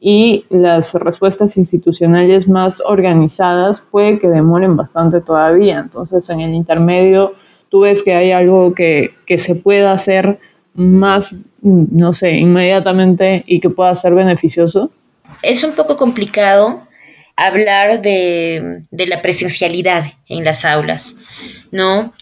y 0.00 0.44
las 0.50 0.94
respuestas 0.94 1.56
institucionales 1.56 2.48
más 2.48 2.82
organizadas 2.84 3.80
puede 3.80 4.18
que 4.18 4.28
demoren 4.28 4.76
bastante 4.76 5.20
todavía. 5.20 5.78
Entonces, 5.78 6.28
en 6.28 6.40
el 6.40 6.52
intermedio, 6.52 7.34
tú 7.70 7.80
ves 7.80 8.02
que 8.02 8.14
hay 8.14 8.32
algo 8.32 8.74
que, 8.74 9.14
que 9.26 9.38
se 9.38 9.54
pueda 9.54 9.92
hacer 9.92 10.38
más, 10.74 11.34
no 11.62 12.12
sé, 12.12 12.32
inmediatamente 12.32 13.44
y 13.46 13.60
que 13.60 13.70
pueda 13.70 13.94
ser 13.96 14.14
beneficioso. 14.14 14.90
Es 15.42 15.64
un 15.64 15.72
poco 15.72 15.96
complicado 15.96 16.86
hablar 17.36 18.02
de, 18.02 18.82
de 18.90 19.06
la 19.06 19.22
presencialidad 19.22 20.04
en 20.28 20.44
las 20.44 20.64
aulas, 20.64 21.16
¿no? 21.70 22.12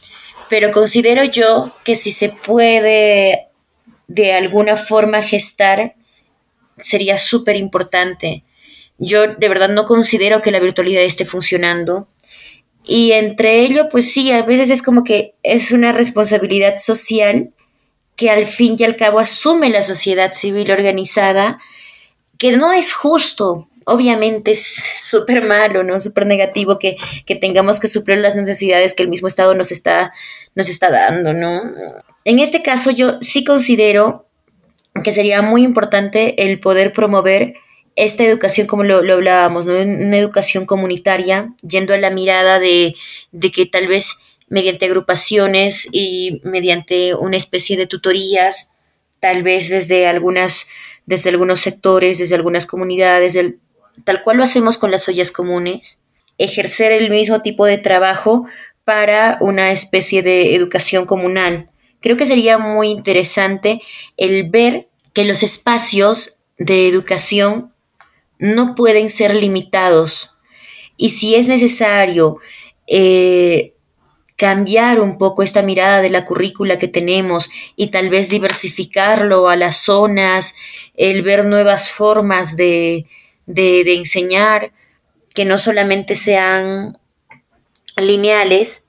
Pero 0.49 0.71
considero 0.71 1.25
yo 1.25 1.73
que 1.85 1.97
si 1.97 2.13
se 2.13 2.29
puede 2.29 3.49
de 4.07 4.33
alguna 4.33 4.77
forma 4.77 5.23
gestar, 5.23 5.95
sería 6.79 7.19
súper 7.19 7.57
importante. 7.57 8.45
Yo 8.99 9.35
de 9.35 9.49
verdad 9.49 9.69
no 9.69 9.87
considero 9.87 10.43
que 10.43 10.51
la 10.51 10.61
virtualidad 10.61 11.03
esté 11.03 11.25
funcionando. 11.25 12.09
Y 12.91 13.13
entre 13.13 13.61
ello, 13.61 13.91
pues 13.91 14.11
sí, 14.11 14.33
a 14.33 14.43
veces 14.43 14.71
es 14.71 14.83
como 14.83 15.05
que 15.05 15.35
es 15.43 15.73
una 15.73 15.93
responsabilidad 15.93 16.79
social 16.79 17.51
que 18.17 18.31
al 18.31 18.47
fin 18.47 18.77
y 18.79 18.85
al 18.85 18.97
cabo 18.97 19.19
asume 19.19 19.69
la 19.69 19.83
sociedad 19.83 20.33
civil 20.33 20.71
organizada, 20.71 21.59
que 22.39 22.57
no 22.57 22.73
es 22.73 22.95
justo. 22.95 23.69
Obviamente 23.85 24.53
es 24.53 24.83
súper 25.03 25.45
malo, 25.45 25.83
¿no? 25.85 26.01
Súper 26.01 26.25
negativo 26.25 26.79
que, 26.79 26.97
que, 27.27 27.37
tengamos 27.37 27.79
que 27.79 27.89
suplir 27.89 28.19
las 28.19 28.37
necesidades 28.37 28.95
que 28.95 29.03
el 29.03 29.11
mismo 29.11 29.29
Estado 29.29 29.55
nos 29.55 29.71
está, 29.71 30.15
nos 30.55 30.71
está 30.71 30.91
dando, 30.91 31.35
¿no? 31.35 31.61
En 32.25 32.39
este 32.39 32.63
caso 32.63 32.91
yo 32.91 33.19
sí 33.21 33.45
considero 33.45 34.27
que 35.05 35.13
sería 35.13 35.43
muy 35.43 35.63
importante 35.63 36.43
el 36.43 36.59
poder 36.59 36.95
promover 36.95 37.55
esta 37.99 38.25
educación, 38.25 38.67
como 38.67 38.85
lo, 38.85 38.99
hablábamos, 38.99 39.67
¿no? 39.67 39.75
una 39.75 40.17
educación 40.17 40.67
comunitaria, 40.67 41.53
yendo 41.63 41.95
a 41.95 41.99
la 41.99 42.11
mirada 42.11 42.61
de, 42.61 42.95
de, 43.33 43.51
que 43.51 43.67
tal 43.67 43.89
vez 43.89 44.19
mediante 44.49 44.87
agrupaciones 44.87 45.89
y 45.91 46.41
mediante 46.45 47.15
una 47.15 47.37
especie 47.37 47.77
de 47.77 47.87
tutorías, 47.87 48.75
tal 49.21 49.43
vez 49.43 49.69
desde 49.69 50.07
algunas, 50.07 50.69
desde 51.07 51.31
algunos 51.31 51.61
sectores, 51.61 52.19
desde 52.19 52.37
algunas 52.37 52.67
comunidades, 52.67 53.37
tal 54.05 54.23
cual 54.23 54.37
lo 54.37 54.45
hacemos 54.45 54.79
con 54.79 54.91
las 54.93 55.09
ollas 55.09 55.33
comunes, 55.33 56.01
ejercer 56.39 56.93
el 56.93 57.11
mismo 57.11 57.43
tipo 57.43 57.67
de 57.67 57.79
trabajo 57.79 58.47
para 58.85 59.39
una 59.41 59.73
especie 59.73 60.23
de 60.23 60.55
educación 60.55 61.05
comunal. 61.05 61.69
Creo 62.01 62.17
que 62.17 62.27
sería 62.27 62.59
muy 62.59 62.91
interesante 62.91 63.83
el 64.17 64.49
ver 64.49 64.89
que 65.13 65.25
los 65.25 65.43
espacios 65.43 66.39
de 66.59 66.89
educación 66.89 67.73
no 68.39 68.75
pueden 68.75 69.11
ser 69.11 69.35
limitados. 69.35 70.37
Y 70.97 71.11
si 71.11 71.35
es 71.35 71.49
necesario 71.49 72.39
eh, 72.87 73.75
cambiar 74.37 75.01
un 75.01 75.19
poco 75.19 75.43
esta 75.43 75.63
mirada 75.63 76.01
de 76.03 76.11
la 76.11 76.25
currícula 76.25 76.79
que 76.79 76.89
tenemos 76.89 77.51
y 77.77 77.89
tal 77.89 78.09
vez 78.09 78.29
diversificarlo 78.29 79.49
a 79.49 79.57
las 79.57 79.79
zonas, 79.79 80.55
el 80.95 81.23
ver 81.23 81.45
nuevas 81.45 81.91
formas 81.91 82.57
de, 82.57 83.07
de 83.47 83.95
enseñar 83.95 84.73
que 85.35 85.45
no 85.45 85.59
solamente 85.59 86.17
sean 86.17 86.99
lineales, 87.97 88.88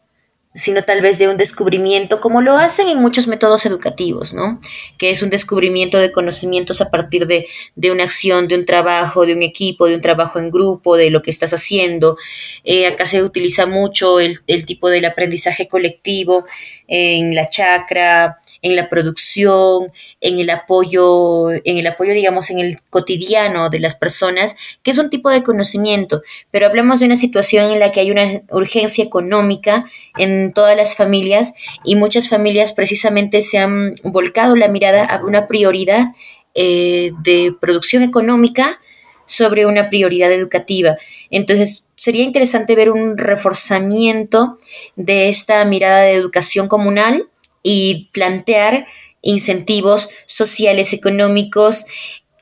sino 0.59 0.83
tal 0.83 1.01
vez 1.01 1.17
de 1.17 1.27
un 1.27 1.37
descubrimiento, 1.37 2.19
como 2.19 2.41
lo 2.41 2.57
hacen 2.57 2.89
en 2.89 2.99
muchos 2.99 3.27
métodos 3.27 3.65
educativos, 3.65 4.33
¿no? 4.33 4.59
Que 4.97 5.09
es 5.09 5.23
un 5.23 5.29
descubrimiento 5.29 5.97
de 5.97 6.11
conocimientos 6.11 6.81
a 6.81 6.89
partir 6.89 7.25
de, 7.27 7.47
de 7.75 7.91
una 7.91 8.03
acción, 8.03 8.47
de 8.47 8.55
un 8.55 8.65
trabajo, 8.65 9.25
de 9.25 9.33
un 9.33 9.41
equipo, 9.41 9.87
de 9.87 9.95
un 9.95 10.01
trabajo 10.01 10.39
en 10.39 10.51
grupo, 10.51 10.97
de 10.97 11.09
lo 11.09 11.21
que 11.21 11.31
estás 11.31 11.53
haciendo. 11.53 12.17
Eh, 12.63 12.87
acá 12.87 13.05
se 13.05 13.23
utiliza 13.23 13.65
mucho 13.65 14.19
el, 14.19 14.39
el 14.47 14.65
tipo 14.65 14.89
del 14.89 15.05
aprendizaje 15.05 15.67
colectivo 15.67 16.45
en 16.87 17.35
la 17.35 17.47
chacra, 17.49 18.39
en 18.61 18.75
la 18.75 18.89
producción, 18.89 19.91
en 20.21 20.39
el 20.39 20.49
apoyo, 20.49 21.51
en 21.51 21.77
el 21.77 21.87
apoyo, 21.87 22.13
digamos, 22.13 22.49
en 22.49 22.59
el 22.59 22.79
cotidiano 22.89 23.69
de 23.69 23.79
las 23.79 23.95
personas, 23.95 24.55
que 24.83 24.91
es 24.91 24.97
un 24.97 25.09
tipo 25.09 25.29
de 25.29 25.43
conocimiento. 25.43 26.21
Pero 26.51 26.67
hablamos 26.67 26.99
de 26.99 27.05
una 27.05 27.15
situación 27.15 27.71
en 27.71 27.79
la 27.79 27.91
que 27.91 28.01
hay 28.01 28.11
una 28.11 28.41
urgencia 28.49 29.03
económica 29.03 29.85
en 30.17 30.53
todas 30.53 30.75
las 30.75 30.95
familias 30.95 31.53
y 31.83 31.95
muchas 31.95 32.29
familias 32.29 32.73
precisamente 32.73 33.41
se 33.41 33.57
han 33.57 33.95
volcado 34.03 34.55
la 34.55 34.67
mirada 34.67 35.05
a 35.05 35.23
una 35.23 35.47
prioridad 35.47 36.07
eh, 36.55 37.11
de 37.23 37.55
producción 37.59 38.03
económica 38.03 38.79
sobre 39.25 39.67
una 39.67 39.89
prioridad 39.89 40.31
educativa. 40.31 40.97
Entonces, 41.29 41.85
sería 41.95 42.23
interesante 42.23 42.75
ver 42.75 42.89
un 42.89 43.17
reforzamiento 43.17 44.57
de 44.95 45.29
esta 45.29 45.63
mirada 45.65 45.99
de 46.01 46.13
educación 46.13 46.67
comunal 46.67 47.29
y 47.63 48.09
plantear 48.11 48.85
incentivos 49.21 50.09
sociales, 50.25 50.93
económicos 50.93 51.85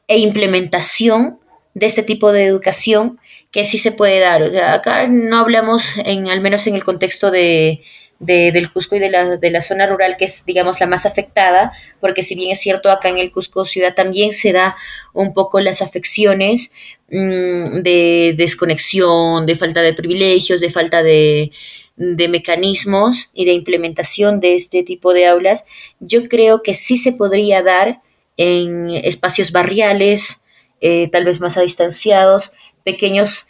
e 0.07 0.19
implementación 0.19 1.39
de 1.73 1.85
este 1.85 2.03
tipo 2.03 2.31
de 2.31 2.45
educación 2.45 3.19
que 3.51 3.63
sí 3.63 3.77
se 3.77 3.91
puede 3.91 4.19
dar. 4.19 4.43
O 4.43 4.51
sea, 4.51 4.73
acá 4.73 5.07
no 5.07 5.39
hablamos, 5.39 5.97
en, 6.05 6.29
al 6.29 6.41
menos 6.41 6.67
en 6.67 6.75
el 6.75 6.83
contexto 6.83 7.31
de, 7.31 7.81
del 8.19 8.71
Cusco 8.71 8.95
y 8.95 8.99
de 8.99 9.09
la, 9.09 9.37
de 9.37 9.51
la 9.51 9.61
zona 9.61 9.85
rural, 9.85 10.17
que 10.17 10.25
es, 10.25 10.45
digamos, 10.45 10.79
la 10.79 10.87
más 10.87 11.05
afectada, 11.05 11.71
porque 11.99 12.23
si 12.23 12.35
bien 12.35 12.51
es 12.51 12.59
cierto, 12.59 12.89
acá 12.89 13.09
en 13.09 13.17
el 13.17 13.31
Cusco 13.31 13.65
ciudad 13.65 13.93
también 13.95 14.33
se 14.33 14.53
da 14.53 14.75
un 15.13 15.33
poco 15.33 15.59
las 15.59 15.81
afecciones 15.81 16.71
mm, 17.09 17.81
de 17.81 18.33
desconexión, 18.37 19.45
de 19.45 19.55
falta 19.55 19.81
de 19.81 19.93
privilegios, 19.93 20.61
de 20.61 20.69
falta 20.69 21.03
de, 21.03 21.51
de 21.97 22.27
mecanismos 22.27 23.29
y 23.33 23.45
de 23.45 23.53
implementación 23.53 24.39
de 24.39 24.55
este 24.55 24.83
tipo 24.83 25.13
de 25.13 25.27
aulas, 25.27 25.65
yo 25.99 26.27
creo 26.29 26.63
que 26.63 26.73
sí 26.73 26.95
se 26.95 27.11
podría 27.11 27.63
dar 27.63 28.01
en 28.37 28.91
espacios 28.91 29.51
barriales, 29.51 30.43
eh, 30.79 31.09
tal 31.09 31.25
vez 31.25 31.39
más 31.39 31.59
distanciados, 31.59 32.53
pequeños 32.83 33.47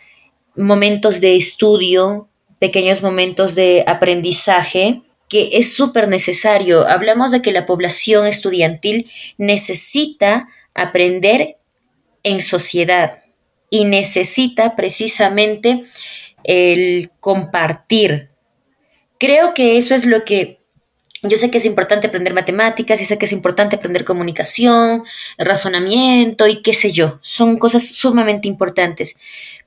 momentos 0.55 1.21
de 1.21 1.35
estudio, 1.35 2.29
pequeños 2.59 3.01
momentos 3.01 3.53
de 3.55 3.83
aprendizaje, 3.85 5.01
que 5.29 5.49
es 5.53 5.73
súper 5.73 6.07
necesario. 6.07 6.87
Hablamos 6.87 7.31
de 7.31 7.41
que 7.41 7.51
la 7.51 7.65
población 7.65 8.27
estudiantil 8.27 9.11
necesita 9.37 10.47
aprender 10.73 11.57
en 12.23 12.39
sociedad 12.39 13.23
y 13.69 13.83
necesita 13.83 14.75
precisamente 14.75 15.83
el 16.43 17.11
compartir, 17.19 18.29
Creo 19.19 19.53
que 19.53 19.77
eso 19.77 19.95
es 19.95 20.05
lo 20.05 20.23
que 20.23 20.57
yo 21.23 21.37
sé 21.37 21.49
que 21.49 21.57
es 21.57 21.65
importante 21.65 22.07
aprender 22.07 22.33
matemáticas, 22.33 23.01
y 23.01 23.05
sé 23.05 23.17
que 23.17 23.25
es 23.25 23.31
importante 23.31 23.75
aprender 23.75 24.05
comunicación, 24.05 25.03
razonamiento 25.37 26.47
y 26.47 26.61
qué 26.61 26.73
sé 26.73 26.91
yo. 26.91 27.19
Son 27.21 27.57
cosas 27.57 27.87
sumamente 27.87 28.47
importantes. 28.47 29.17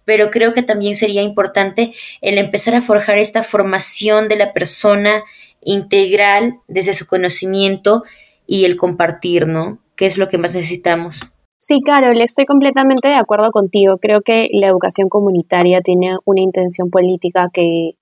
Pero 0.04 0.30
creo 0.30 0.54
que 0.54 0.62
también 0.62 0.94
sería 0.94 1.22
importante 1.22 1.92
el 2.20 2.38
empezar 2.38 2.74
a 2.74 2.82
forjar 2.82 3.18
esta 3.18 3.42
formación 3.42 4.28
de 4.28 4.36
la 4.36 4.52
persona 4.52 5.22
integral 5.62 6.58
desde 6.68 6.94
su 6.94 7.06
conocimiento 7.06 8.04
y 8.46 8.64
el 8.64 8.76
compartir, 8.76 9.46
¿no? 9.46 9.78
¿Qué 9.96 10.06
es 10.06 10.18
lo 10.18 10.28
que 10.28 10.38
más 10.38 10.54
necesitamos? 10.54 11.32
Sí, 11.58 11.80
Carol, 11.84 12.20
estoy 12.22 12.46
completamente 12.46 13.08
de 13.08 13.14
acuerdo 13.14 13.50
contigo. 13.50 13.98
Creo 13.98 14.22
que 14.22 14.48
la 14.52 14.68
educación 14.68 15.08
comunitaria 15.10 15.82
tiene 15.82 16.16
una 16.24 16.40
intención 16.40 16.90
política 16.90 17.48
que 17.52 17.92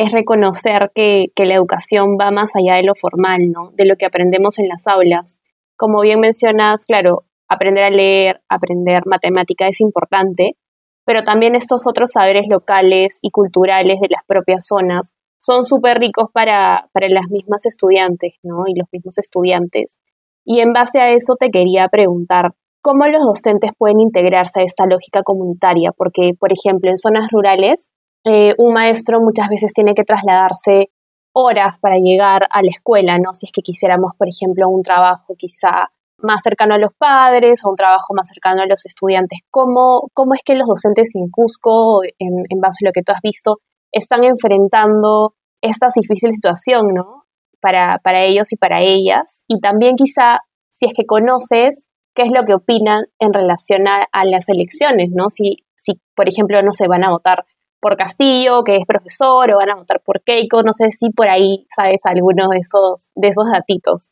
es 0.00 0.12
reconocer 0.12 0.90
que, 0.94 1.26
la 1.36 1.54
educación 1.54 2.16
va 2.18 2.30
más 2.30 2.56
allá 2.56 2.76
de 2.76 2.84
lo 2.84 2.94
formal, 2.94 3.50
¿no? 3.50 3.70
De 3.74 3.84
lo 3.84 3.96
que 3.96 4.06
aprendemos 4.06 4.58
en 4.58 4.66
las 4.66 4.86
aulas. 4.86 5.38
Como 5.76 6.00
bien 6.00 6.20
mencionas, 6.20 6.86
claro, 6.86 7.24
aprender 7.48 7.84
a 7.84 7.90
leer, 7.90 8.40
aprender 8.48 9.02
matemática 9.04 9.68
es 9.68 9.82
importante, 9.82 10.56
pero 11.04 11.22
también 11.22 11.54
estos 11.54 11.86
otros 11.86 12.12
saberes 12.12 12.46
locales 12.48 13.18
y 13.20 13.30
culturales 13.30 14.00
de 14.00 14.08
las 14.08 14.24
propias 14.26 14.66
zonas 14.66 15.10
son 15.38 15.66
súper 15.66 15.98
ricos 15.98 16.30
para, 16.32 16.88
para 16.92 17.10
las 17.10 17.28
mismas 17.28 17.66
estudiantes, 17.66 18.36
¿no? 18.42 18.62
Y 18.68 18.78
los 18.78 18.88
mismos 18.90 19.18
estudiantes. 19.18 19.98
Y 20.46 20.60
en 20.60 20.72
base 20.72 21.00
a 21.00 21.10
eso 21.10 21.34
te 21.38 21.50
quería 21.50 21.88
preguntar, 21.88 22.52
¿cómo 22.80 23.06
los 23.06 23.22
docentes 23.22 23.72
pueden 23.76 24.00
integrarse 24.00 24.60
a 24.60 24.64
esta 24.64 24.86
lógica 24.86 25.22
comunitaria? 25.22 25.92
Porque, 25.92 26.32
por 26.38 26.54
ejemplo, 26.54 26.90
en 26.90 26.96
zonas 26.96 27.28
rurales 27.30 27.90
eh, 28.24 28.54
un 28.58 28.72
maestro 28.72 29.20
muchas 29.20 29.48
veces 29.48 29.72
tiene 29.72 29.94
que 29.94 30.04
trasladarse 30.04 30.90
horas 31.32 31.78
para 31.80 31.96
llegar 31.96 32.46
a 32.50 32.62
la 32.62 32.70
escuela, 32.70 33.18
¿no? 33.18 33.32
Si 33.32 33.46
es 33.46 33.52
que 33.52 33.62
quisiéramos, 33.62 34.12
por 34.18 34.28
ejemplo, 34.28 34.68
un 34.68 34.82
trabajo 34.82 35.34
quizá 35.38 35.90
más 36.22 36.42
cercano 36.42 36.74
a 36.74 36.78
los 36.78 36.92
padres 36.98 37.64
o 37.64 37.70
un 37.70 37.76
trabajo 37.76 38.14
más 38.14 38.28
cercano 38.28 38.62
a 38.62 38.66
los 38.66 38.84
estudiantes. 38.84 39.40
¿Cómo, 39.50 40.08
cómo 40.12 40.34
es 40.34 40.42
que 40.44 40.54
los 40.54 40.66
docentes 40.66 41.14
en 41.14 41.30
Cusco, 41.30 42.02
en, 42.18 42.60
base 42.60 42.84
a 42.84 42.88
lo 42.88 42.92
que 42.92 43.02
tú 43.02 43.12
has 43.12 43.22
visto, 43.22 43.58
están 43.92 44.24
enfrentando 44.24 45.34
esta 45.62 45.88
difícil 45.94 46.34
situación, 46.34 46.88
¿no? 46.94 47.24
Para, 47.60 47.98
para 48.02 48.22
ellos 48.22 48.52
y 48.52 48.56
para 48.56 48.80
ellas. 48.80 49.40
Y 49.46 49.60
también 49.60 49.96
quizá, 49.96 50.40
si 50.70 50.86
es 50.86 50.92
que 50.94 51.06
conoces 51.06 51.84
qué 52.14 52.22
es 52.22 52.30
lo 52.32 52.44
que 52.44 52.54
opinan 52.54 53.04
en 53.18 53.32
relación 53.32 53.86
a, 53.88 54.06
las 54.24 54.48
elecciones, 54.48 55.10
¿no? 55.12 55.30
Si, 55.30 55.58
si, 55.76 56.00
por 56.14 56.28
ejemplo, 56.28 56.62
no 56.62 56.72
se 56.72 56.88
van 56.88 57.04
a 57.04 57.10
votar 57.10 57.44
por 57.80 57.96
Castillo, 57.96 58.62
que 58.64 58.76
es 58.76 58.86
profesor, 58.86 59.50
o 59.50 59.56
van 59.56 59.70
a 59.70 59.74
votar 59.74 60.00
por 60.04 60.22
Keiko, 60.22 60.62
no 60.62 60.72
sé 60.72 60.90
si 60.92 61.10
por 61.10 61.28
ahí 61.28 61.66
sabes 61.74 62.00
alguno 62.04 62.48
de 62.48 62.58
esos, 62.58 63.08
de 63.14 63.28
esos 63.28 63.50
datitos. 63.50 64.04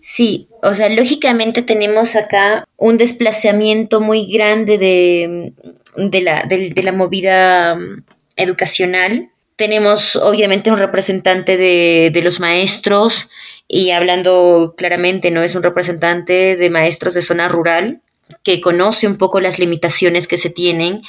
Sí, 0.00 0.48
o 0.62 0.74
sea, 0.74 0.88
lógicamente 0.88 1.62
tenemos 1.62 2.16
acá 2.16 2.64
un 2.76 2.96
desplazamiento 2.96 4.00
muy 4.00 4.26
grande 4.26 4.78
de, 4.78 5.52
de, 5.96 6.20
la, 6.22 6.42
de, 6.44 6.82
la 6.82 6.92
movida 6.92 7.74
mm, 7.74 8.04
educacional. 8.36 9.30
Tenemos 9.56 10.16
obviamente 10.16 10.70
un 10.70 10.78
representante 10.78 11.56
de, 11.56 12.10
de 12.12 12.22
los 12.22 12.40
maestros 12.40 13.30
y 13.68 13.90
hablando 13.90 14.74
claramente, 14.76 15.30
¿no? 15.30 15.42
Es 15.42 15.54
un 15.54 15.62
representante 15.62 16.56
de 16.56 16.70
maestros 16.70 17.14
de 17.14 17.22
zona 17.22 17.48
rural 17.48 18.00
que 18.42 18.60
conoce 18.60 19.06
un 19.06 19.16
poco 19.16 19.40
las 19.40 19.58
limitaciones 19.58 20.28
que 20.28 20.36
se 20.36 20.50
tienen 20.50 21.02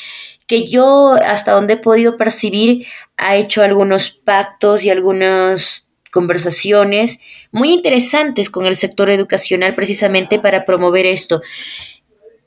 que 0.51 0.67
yo 0.67 1.13
hasta 1.13 1.53
donde 1.53 1.75
he 1.75 1.77
podido 1.77 2.17
percibir 2.17 2.85
ha 3.15 3.37
hecho 3.37 3.63
algunos 3.63 4.11
pactos 4.11 4.83
y 4.83 4.89
algunas 4.89 5.87
conversaciones 6.11 7.21
muy 7.53 7.71
interesantes 7.71 8.49
con 8.49 8.65
el 8.65 8.75
sector 8.75 9.09
educacional 9.09 9.75
precisamente 9.75 10.39
para 10.39 10.65
promover 10.65 11.05
esto. 11.05 11.41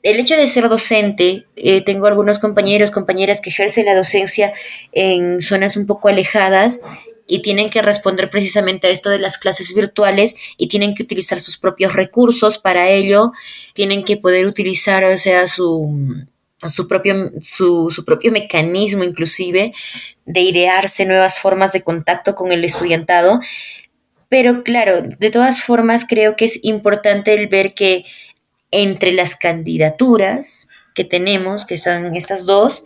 El 0.03 0.19
hecho 0.19 0.37
de 0.37 0.47
ser 0.47 0.69
docente, 0.69 1.47
eh, 1.55 1.81
tengo 1.81 2.05
algunos 2.05 2.37
compañeros, 2.37 2.91
compañeras 2.91 3.41
que 3.41 3.49
ejercen 3.49 3.87
la 3.87 3.95
docencia 3.95 4.53
en 4.91 5.41
zonas 5.41 5.75
un 5.75 5.87
poco 5.87 6.07
alejadas 6.07 6.81
y 7.25 7.41
tienen 7.41 7.71
que 7.71 7.81
responder 7.81 8.29
precisamente 8.29 8.85
a 8.85 8.91
esto 8.91 9.09
de 9.09 9.17
las 9.17 9.39
clases 9.39 9.73
virtuales 9.73 10.35
y 10.57 10.67
tienen 10.67 10.93
que 10.93 11.01
utilizar 11.01 11.39
sus 11.39 11.57
propios 11.57 11.93
recursos 11.93 12.59
para 12.59 12.87
ello, 12.87 13.31
tienen 13.73 14.05
que 14.05 14.15
poder 14.15 14.45
utilizar, 14.45 15.03
o 15.05 15.17
sea, 15.17 15.47
su, 15.47 16.27
su 16.69 16.87
propio, 16.87 17.31
su, 17.41 17.89
su 17.89 18.05
propio 18.05 18.31
mecanismo 18.31 19.03
inclusive 19.03 19.73
de 20.25 20.41
idearse 20.41 21.05
nuevas 21.05 21.39
formas 21.39 21.71
de 21.71 21.81
contacto 21.81 22.35
con 22.35 22.51
el 22.51 22.63
estudiantado. 22.63 23.39
Pero 24.29 24.63
claro, 24.63 25.01
de 25.01 25.29
todas 25.29 25.61
formas 25.61 26.05
creo 26.07 26.35
que 26.35 26.45
es 26.45 26.59
importante 26.63 27.33
el 27.33 27.47
ver 27.47 27.73
que 27.73 28.05
entre 28.71 29.13
las 29.13 29.35
candidaturas 29.35 30.67
que 30.93 31.03
tenemos, 31.03 31.65
que 31.65 31.77
son 31.77 32.15
estas 32.15 32.45
dos, 32.45 32.85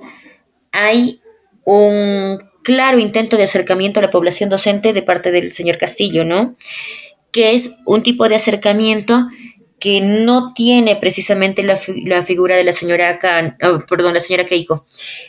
hay 0.71 1.21
un 1.63 2.39
claro 2.63 2.99
intento 2.99 3.37
de 3.37 3.43
acercamiento 3.43 3.99
a 3.99 4.03
la 4.03 4.09
población 4.09 4.49
docente 4.49 4.93
de 4.93 5.01
parte 5.01 5.31
del 5.31 5.51
señor 5.53 5.77
Castillo, 5.77 6.25
¿no? 6.25 6.55
Que 7.31 7.53
es 7.55 7.77
un 7.85 8.03
tipo 8.03 8.27
de 8.27 8.35
acercamiento 8.35 9.27
que 9.79 10.01
no 10.01 10.53
tiene 10.53 10.95
precisamente 10.95 11.63
la, 11.63 11.79
la 12.05 12.23
figura 12.23 12.55
de 12.57 12.63
la 12.63 12.73
señora 12.73 13.17
Khan, 13.19 13.57
oh, 13.63 13.79
perdón, 13.87 14.13
la 14.13 14.19
señora 14.19 14.45
Keiko. 14.45 14.85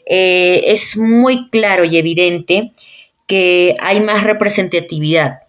Eh, 0.07 0.65
es 0.67 0.97
muy 0.97 1.49
claro 1.51 1.85
y 1.85 1.97
evidente 1.97 2.73
que 3.27 3.77
hay 3.81 4.01
más 4.01 4.25
representatividad. 4.25 5.41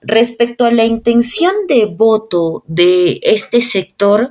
Respecto 0.00 0.64
a 0.64 0.70
la 0.70 0.84
intención 0.84 1.52
de 1.68 1.86
voto 1.86 2.64
de 2.66 3.20
este 3.22 3.62
sector, 3.62 4.30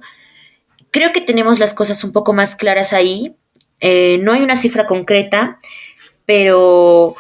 creo 0.92 1.14
que 1.14 1.22
tenemos 1.22 1.60
las 1.60 1.74
cosas 1.74 2.04
un 2.04 2.12
poco 2.12 2.34
más 2.34 2.56
claras 2.56 2.94
ahí. 2.94 3.36
Eh, 3.80 4.20
no 4.22 4.34
hay 4.34 4.42
una 4.42 4.58
cifra 4.58 4.88
concreta, 4.88 5.60
pero 6.26 7.16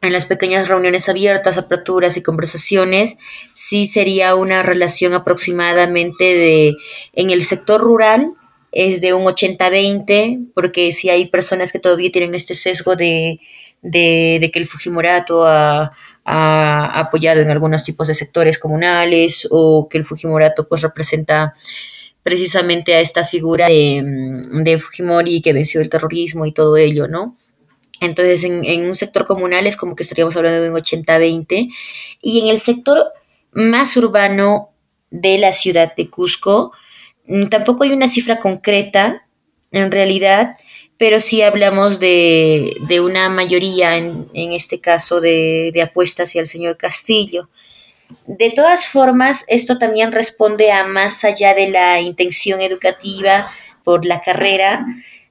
en 0.00 0.12
las 0.12 0.26
pequeñas 0.26 0.68
reuniones 0.68 1.08
abiertas, 1.08 1.58
aperturas 1.58 2.16
y 2.16 2.22
conversaciones, 2.22 3.16
sí 3.52 3.86
sería 3.86 4.34
una 4.34 4.62
relación 4.62 5.14
aproximadamente 5.14 6.24
de, 6.24 6.76
en 7.14 7.30
el 7.30 7.42
sector 7.42 7.80
rural, 7.80 8.32
es 8.70 9.00
de 9.00 9.12
un 9.12 9.24
80-20, 9.24 10.52
porque 10.54 10.92
si 10.92 11.10
hay 11.10 11.26
personas 11.26 11.72
que 11.72 11.80
todavía 11.80 12.12
tienen 12.12 12.34
este 12.34 12.54
sesgo 12.54 12.94
de, 12.94 13.40
de, 13.82 14.50
que 14.52 14.58
el 14.58 14.66
Fujimorato 14.66 15.46
ha, 15.46 15.92
apoyado 16.30 17.40
en 17.40 17.50
algunos 17.50 17.84
tipos 17.84 18.06
de 18.06 18.14
sectores 18.14 18.58
comunales 18.58 19.48
o 19.50 19.88
que 19.88 19.96
el 19.96 20.04
Fujimorato 20.04 20.68
pues 20.68 20.82
representa 20.82 21.54
precisamente 22.22 22.94
a 22.94 23.00
esta 23.00 23.24
figura 23.24 23.68
de, 23.68 24.02
de 24.62 24.78
Fujimori 24.78 25.40
que 25.40 25.54
venció 25.54 25.80
el 25.80 25.88
terrorismo 25.88 26.44
y 26.44 26.52
todo 26.52 26.76
ello, 26.76 27.08
¿no? 27.08 27.38
Entonces, 28.00 28.44
en, 28.44 28.86
un 28.86 28.94
sector 28.94 29.26
comunal 29.26 29.66
es 29.66 29.76
como 29.76 29.96
que 29.96 30.02
estaríamos 30.02 30.36
hablando 30.36 30.62
de 30.62 30.70
un 30.70 30.76
80-20. 30.76 31.72
Y 32.22 32.40
en 32.40 32.48
el 32.48 32.58
sector 32.58 33.12
más 33.52 33.96
urbano 33.96 34.70
de 35.10 35.38
la 35.38 35.52
ciudad 35.52 35.94
de 35.96 36.08
Cusco, 36.10 36.72
mm, 37.26 37.46
tampoco 37.46 37.84
hay 37.84 37.92
una 37.92 38.08
cifra 38.08 38.40
concreta, 38.40 39.26
en 39.70 39.90
realidad, 39.90 40.56
pero 40.96 41.20
sí 41.20 41.42
hablamos 41.42 42.00
de, 42.00 42.76
una 43.02 43.28
mayoría, 43.28 43.96
en, 43.96 44.28
este 44.34 44.80
caso, 44.80 45.20
de, 45.20 45.70
de 45.72 45.82
apuestas 45.82 46.30
hacia 46.30 46.40
el 46.40 46.46
señor 46.46 46.76
Castillo. 46.76 47.48
De 48.26 48.50
todas 48.50 48.88
formas, 48.88 49.44
esto 49.48 49.78
también 49.78 50.12
responde 50.12 50.72
a 50.72 50.84
más 50.84 51.24
allá 51.24 51.54
de 51.54 51.68
la 51.70 52.00
intención 52.00 52.60
educativa 52.60 53.50
por 53.84 54.04
la 54.04 54.20
carrera, 54.22 54.86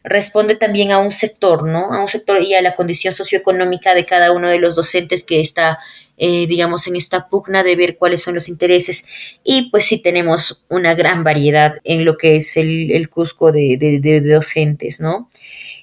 responde 0.07 0.55
también 0.55 0.91
a 0.91 0.99
un 0.99 1.11
sector, 1.11 1.67
¿no? 1.67 1.93
A 1.93 2.01
un 2.01 2.07
sector 2.07 2.41
y 2.41 2.53
a 2.53 2.61
la 2.61 2.75
condición 2.75 3.13
socioeconómica 3.13 3.93
de 3.93 4.05
cada 4.05 4.31
uno 4.31 4.47
de 4.47 4.59
los 4.59 4.75
docentes 4.75 5.23
que 5.23 5.41
está, 5.41 5.79
eh, 6.17 6.47
digamos, 6.47 6.87
en 6.87 6.95
esta 6.95 7.27
pugna 7.29 7.63
de 7.63 7.75
ver 7.75 7.97
cuáles 7.97 8.21
son 8.21 8.35
los 8.35 8.49
intereses. 8.49 9.05
Y 9.43 9.69
pues 9.69 9.85
sí 9.85 10.01
tenemos 10.01 10.63
una 10.69 10.95
gran 10.95 11.23
variedad 11.23 11.75
en 11.83 12.05
lo 12.05 12.17
que 12.17 12.37
es 12.37 12.57
el, 12.57 13.09
Cusco 13.09 13.51
de, 13.51 13.77
de 13.77 14.21
docentes, 14.21 14.99
¿no? 14.99 15.29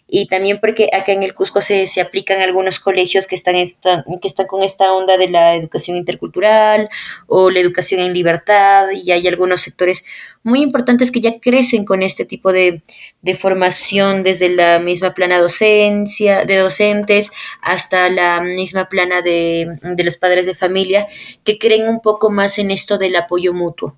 Y 0.06 0.26
también 0.26 0.60
porque 0.60 0.90
acá 0.92 1.12
en 1.12 1.22
el 1.22 1.34
Cusco 1.34 1.60
se, 1.60 1.86
se 1.86 2.00
aplican 2.00 2.40
algunos 2.40 2.78
colegios 2.78 3.26
que 3.26 3.34
están, 3.34 3.54
que 3.54 4.28
están 4.28 4.46
con 4.46 4.62
esta 4.62 4.92
onda 4.92 5.16
de 5.16 5.30
la 5.30 5.56
educación 5.56 5.96
intercultural 5.96 6.90
o 7.26 7.50
la 7.50 7.60
educación 7.60 8.00
en 8.00 8.12
libertad 8.12 8.88
y 8.92 9.10
hay 9.12 9.26
algunos 9.26 9.62
sectores 9.62 10.04
muy 10.42 10.62
importantes 10.62 11.10
que 11.10 11.22
ya 11.22 11.40
crecen 11.40 11.86
con 11.86 12.02
este 12.02 12.26
tipo 12.26 12.52
de, 12.52 12.82
de 13.22 13.34
formación 13.34 14.22
desde 14.22 14.50
la 14.50 14.78
misma 14.78 15.14
plana 15.14 15.38
docencia, 15.38 16.44
de 16.44 16.56
docentes 16.58 17.32
hasta 17.62 18.10
la 18.10 18.40
misma 18.42 18.90
plana 18.90 19.22
de, 19.22 19.78
de 19.82 20.04
los 20.04 20.18
padres 20.18 20.46
de 20.46 20.54
familia 20.54 21.06
que 21.44 21.58
creen 21.58 21.88
un 21.88 22.00
poco 22.00 22.30
más 22.30 22.58
en 22.58 22.70
esto 22.70 22.98
del 22.98 23.16
apoyo 23.16 23.54
mutuo 23.54 23.96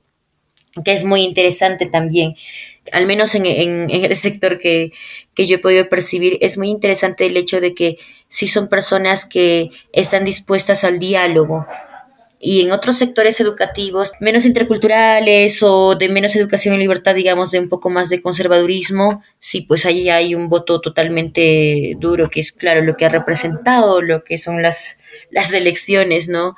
que 0.85 0.93
es 0.93 1.05
muy 1.05 1.23
interesante 1.23 1.87
también 1.87 2.37
al 2.93 3.07
menos 3.07 3.34
en, 3.34 3.47
el 3.91 4.16
sector 4.16 4.59
que, 4.59 4.93
yo 5.37 5.57
he 5.57 5.59
podido 5.59 5.89
percibir, 5.89 6.39
es 6.41 6.59
muy 6.59 6.68
interesante 6.68 7.26
el 7.26 7.37
hecho 7.37 7.61
de 7.61 7.74
que 7.74 7.99
sí 8.28 8.49
son 8.49 8.68
personas 8.68 9.26
que 9.26 9.70
están 9.93 10.24
dispuestas 10.24 10.84
al 10.84 10.99
diálogo. 10.99 11.66
Y 12.39 12.61
en 12.61 12.70
otros 12.70 12.97
sectores 12.97 13.41
educativos, 13.41 14.12
menos 14.20 14.45
interculturales 14.45 15.62
o 15.62 15.95
de 15.95 16.09
menos 16.11 16.37
educación 16.37 16.74
en 16.74 16.80
libertad, 16.80 17.14
digamos, 17.14 17.51
de 17.51 17.59
un 17.59 17.68
poco 17.68 17.89
más 17.89 18.11
de 18.11 18.20
conservadurismo, 18.20 19.22
sí, 19.39 19.62
pues 19.62 19.87
ahí 19.87 20.11
hay 20.11 20.34
un 20.34 20.49
voto 20.49 20.80
totalmente 20.80 21.95
duro, 21.99 22.28
que 22.28 22.41
es 22.41 22.53
claro 22.53 22.82
lo 22.82 22.97
que 22.97 23.07
ha 23.07 23.09
representado, 23.09 24.03
lo 24.03 24.22
que 24.22 24.37
son 24.37 24.62
las, 24.62 25.01
las 25.30 25.53
elecciones, 25.55 26.28
¿no? 26.28 26.57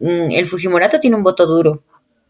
Mm, 0.00 0.30
el 0.30 0.46
Fujimorato 0.46 1.00
tiene 1.00 1.16
un 1.16 1.24
voto 1.24 1.44
duro, 1.46 1.82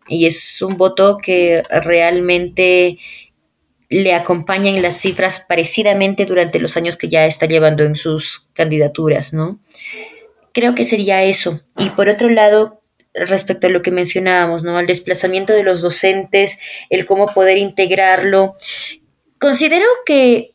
y 0.09 0.27
es 0.27 0.63
un 0.63 0.77
voto 0.77 1.19
que 1.19 1.63
realmente 1.69 2.99
le 3.89 4.15
acompañan 4.15 4.83
las 4.83 4.97
cifras 4.97 5.41
parecidamente 5.41 6.25
durante 6.25 6.59
los 6.59 6.77
años 6.77 6.97
que 6.97 7.09
ya 7.09 7.27
está 7.27 7.47
llevando 7.47 7.85
en 7.85 7.97
sus 7.97 8.49
candidaturas, 8.53 9.33
¿no? 9.33 9.61
Creo 10.53 10.75
que 10.75 10.85
sería 10.85 11.23
eso. 11.23 11.61
Y 11.79 11.91
por 11.91 12.09
otro 12.09 12.29
lado, 12.29 12.83
respecto 13.15 13.67
a 13.67 13.71
lo 13.71 13.83
que 13.83 13.91
mencionábamos, 13.91 14.65
¿no? 14.65 14.77
Al 14.77 14.87
desplazamiento 14.87 15.53
de 15.53 15.63
los 15.63 15.83
docentes, 15.83 16.59
el 16.91 17.07
cómo 17.07 17.33
poder 17.33 17.59
integrarlo. 17.59 18.57
Considero 19.39 19.87
que 20.05 20.51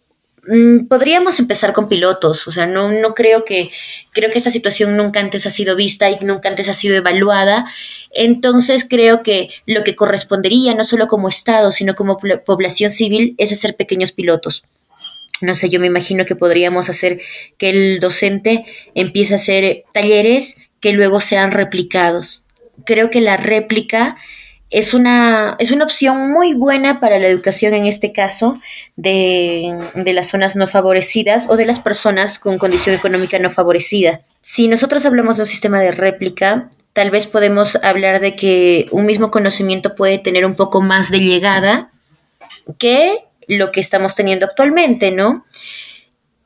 podríamos 0.89 1.39
empezar 1.39 1.71
con 1.73 1.87
pilotos, 1.87 2.47
o 2.47 2.51
sea, 2.51 2.65
no, 2.65 2.89
no 2.89 3.13
creo 3.13 3.45
que, 3.45 3.71
creo 4.11 4.31
que 4.31 4.39
esta 4.39 4.49
situación 4.49 4.97
nunca 4.97 5.19
antes 5.19 5.45
ha 5.45 5.51
sido 5.51 5.75
vista 5.75 6.09
y 6.09 6.17
nunca 6.21 6.49
antes 6.49 6.67
ha 6.67 6.73
sido 6.73 6.95
evaluada, 6.95 7.65
entonces 8.11 8.85
creo 8.89 9.21
que 9.21 9.49
lo 9.67 9.83
que 9.83 9.95
correspondería, 9.95 10.73
no 10.73 10.83
solo 10.83 11.07
como 11.07 11.29
Estado, 11.29 11.71
sino 11.71 11.93
como 11.93 12.17
población 12.45 12.89
civil, 12.89 13.35
es 13.37 13.51
hacer 13.51 13.75
pequeños 13.75 14.11
pilotos. 14.11 14.63
No 15.41 15.55
sé, 15.55 15.69
yo 15.69 15.79
me 15.79 15.87
imagino 15.87 16.25
que 16.25 16.35
podríamos 16.35 16.89
hacer 16.89 17.19
que 17.57 17.69
el 17.69 17.99
docente 17.99 18.65
empiece 18.93 19.33
a 19.33 19.37
hacer 19.37 19.83
talleres 19.91 20.69
que 20.79 20.91
luego 20.91 21.19
sean 21.19 21.51
replicados. 21.51 22.43
Creo 22.85 23.09
que 23.09 23.21
la 23.21 23.37
réplica 23.37 24.17
es 24.71 24.93
una, 24.93 25.57
es 25.59 25.71
una 25.71 25.83
opción 25.83 26.31
muy 26.31 26.53
buena 26.53 26.99
para 27.01 27.19
la 27.19 27.27
educación 27.27 27.73
en 27.73 27.85
este 27.85 28.13
caso 28.13 28.59
de, 28.95 29.77
de, 29.93 30.13
las 30.13 30.29
zonas 30.29 30.55
no 30.55 30.65
favorecidas 30.65 31.49
o 31.49 31.57
de 31.57 31.65
las 31.65 31.79
personas 31.79 32.39
con 32.39 32.57
condición 32.57 32.95
económica 32.95 33.37
no 33.37 33.49
favorecida. 33.49 34.21
Si 34.39 34.69
nosotros 34.69 35.05
hablamos 35.05 35.35
de 35.37 35.43
un 35.43 35.47
sistema 35.47 35.81
de 35.81 35.91
réplica, 35.91 36.69
tal 36.93 37.11
vez 37.11 37.27
podemos 37.27 37.75
hablar 37.83 38.21
de 38.21 38.35
que 38.35 38.87
un 38.91 39.05
mismo 39.05 39.29
conocimiento 39.29 39.93
puede 39.93 40.19
tener 40.19 40.45
un 40.45 40.55
poco 40.55 40.81
más 40.81 41.11
de 41.11 41.19
llegada 41.19 41.91
que 42.77 43.25
lo 43.47 43.71
que 43.71 43.81
estamos 43.81 44.15
teniendo 44.15 44.45
actualmente, 44.45 45.11
¿no? 45.11 45.45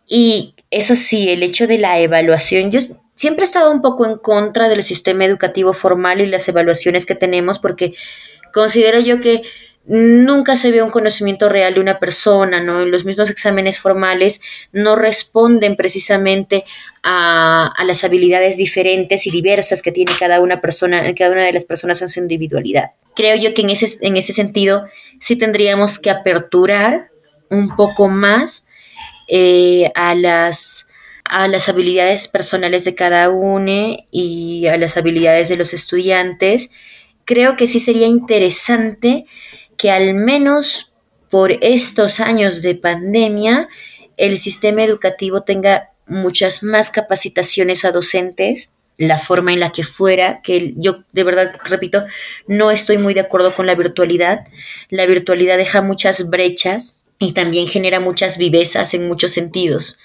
Y 0.07 0.55
eso 0.71 0.95
sí, 0.95 1.30
el 1.30 1.43
hecho 1.43 1.67
de 1.67 1.78
la 1.78 1.99
evaluación, 1.99 2.71
siempre 3.16 3.43
he 3.43 3.47
estado 3.47 3.72
un 3.72 3.82
poco 3.82 4.05
en 4.05 4.18
contra 4.18 4.70
del 4.70 4.84
sistema 4.84 5.26
educativo 5.26 5.74
formal 5.74 6.22
y 6.22 6.28
las 6.28 6.47
evaluaciones 6.47 7.05
que 7.05 7.16
tenemos 7.16 7.59
porque 7.59 7.93
considero 8.53 8.99
yo 8.99 9.20
que 9.20 9.41
nunca 9.88 10.55
se 10.55 10.72
ve 10.72 10.82
un 10.82 10.89
conocimiento 10.89 11.47
real 11.47 11.76
de 11.76 11.80
una 11.80 11.99
persona, 11.99 12.59
¿no? 12.59 12.86
Los 12.86 13.05
mismos 13.05 13.30
exámenes 13.30 13.80
formales 13.80 14.41
no 14.72 14.95
responden 14.95 15.76
precisamente 15.76 16.66
a, 17.03 17.72
las 17.86 18.03
habilidades 18.03 18.57
diferentes 18.57 19.28
y 19.28 19.32
diversas 19.32 19.82
que 19.82 19.91
tiene 19.91 20.11
cada 20.18 20.41
una 20.41 20.59
persona, 20.59 21.13
cada 21.13 21.32
una 21.32 21.45
de 21.45 21.53
las 21.53 21.66
personas 21.66 22.01
en 22.01 22.09
su 22.09 22.20
individualidad. 22.20 22.91
Creo 23.16 23.36
yo 23.36 23.53
que 23.53 23.61
en 23.61 23.70
ese, 23.70 24.05
en 24.05 24.18
ese 24.18 24.34
sentido 24.34 24.86
sí 25.20 25.36
tendríamos 25.36 25.99
que 25.99 26.09
aperturar 26.09 27.09
un 27.49 27.76
poco 27.76 28.09
más 28.09 28.66
eh, 29.28 29.91
a 29.93 30.16
las 30.16 30.84
a 31.26 31.47
las 31.47 31.69
habilidades 31.69 32.28
personales 32.28 32.86
de 32.86 32.95
cada 32.95 33.30
uno 33.30 33.97
y 34.11 34.67
a 34.67 34.78
las 34.78 34.95
habilidades 34.95 35.49
de 35.49 35.57
los 35.57 35.73
estudiantes. 35.73 36.69
Creo 37.26 37.57
que 37.57 37.67
sí 37.67 37.80
sería 37.80 38.07
interesante 38.07 39.26
que 39.78 39.91
al 39.91 40.13
menos 40.13 40.93
por 41.30 41.51
estos 41.61 42.19
años 42.19 42.61
de 42.61 42.76
pandemia 42.76 43.67
el 44.17 44.38
sistema 44.38 44.84
educativo 44.84 45.41
tenga 45.41 45.89
muchas 46.07 46.63
más 46.63 46.91
capacitaciones 46.91 47.84
a 47.84 47.91
docentes, 47.91 48.69
la 48.97 49.19
forma 49.19 49.51
en 49.51 49.59
la 49.59 49.71
que 49.71 49.84
fuera, 49.84 50.41
que 50.41 50.73
yo 50.78 51.03
de 51.11 51.23
verdad, 51.23 51.53
repito, 51.65 52.05
no 52.47 52.71
estoy 52.71 52.97
muy 52.97 53.13
de 53.13 53.21
acuerdo 53.21 53.53
con 53.53 53.65
la 53.65 53.76
virtualidad. 53.76 54.45
La 54.89 55.05
virtualidad 55.05 55.57
deja 55.57 55.82
muchas 55.82 56.30
brechas 56.30 57.01
y 57.19 57.34
también 57.34 57.67
genera 57.67 57.99
muchas 57.99 58.38
vivezas 58.38 58.93
en 58.93 59.07
muchos 59.07 59.32
sentidos. 59.32 59.97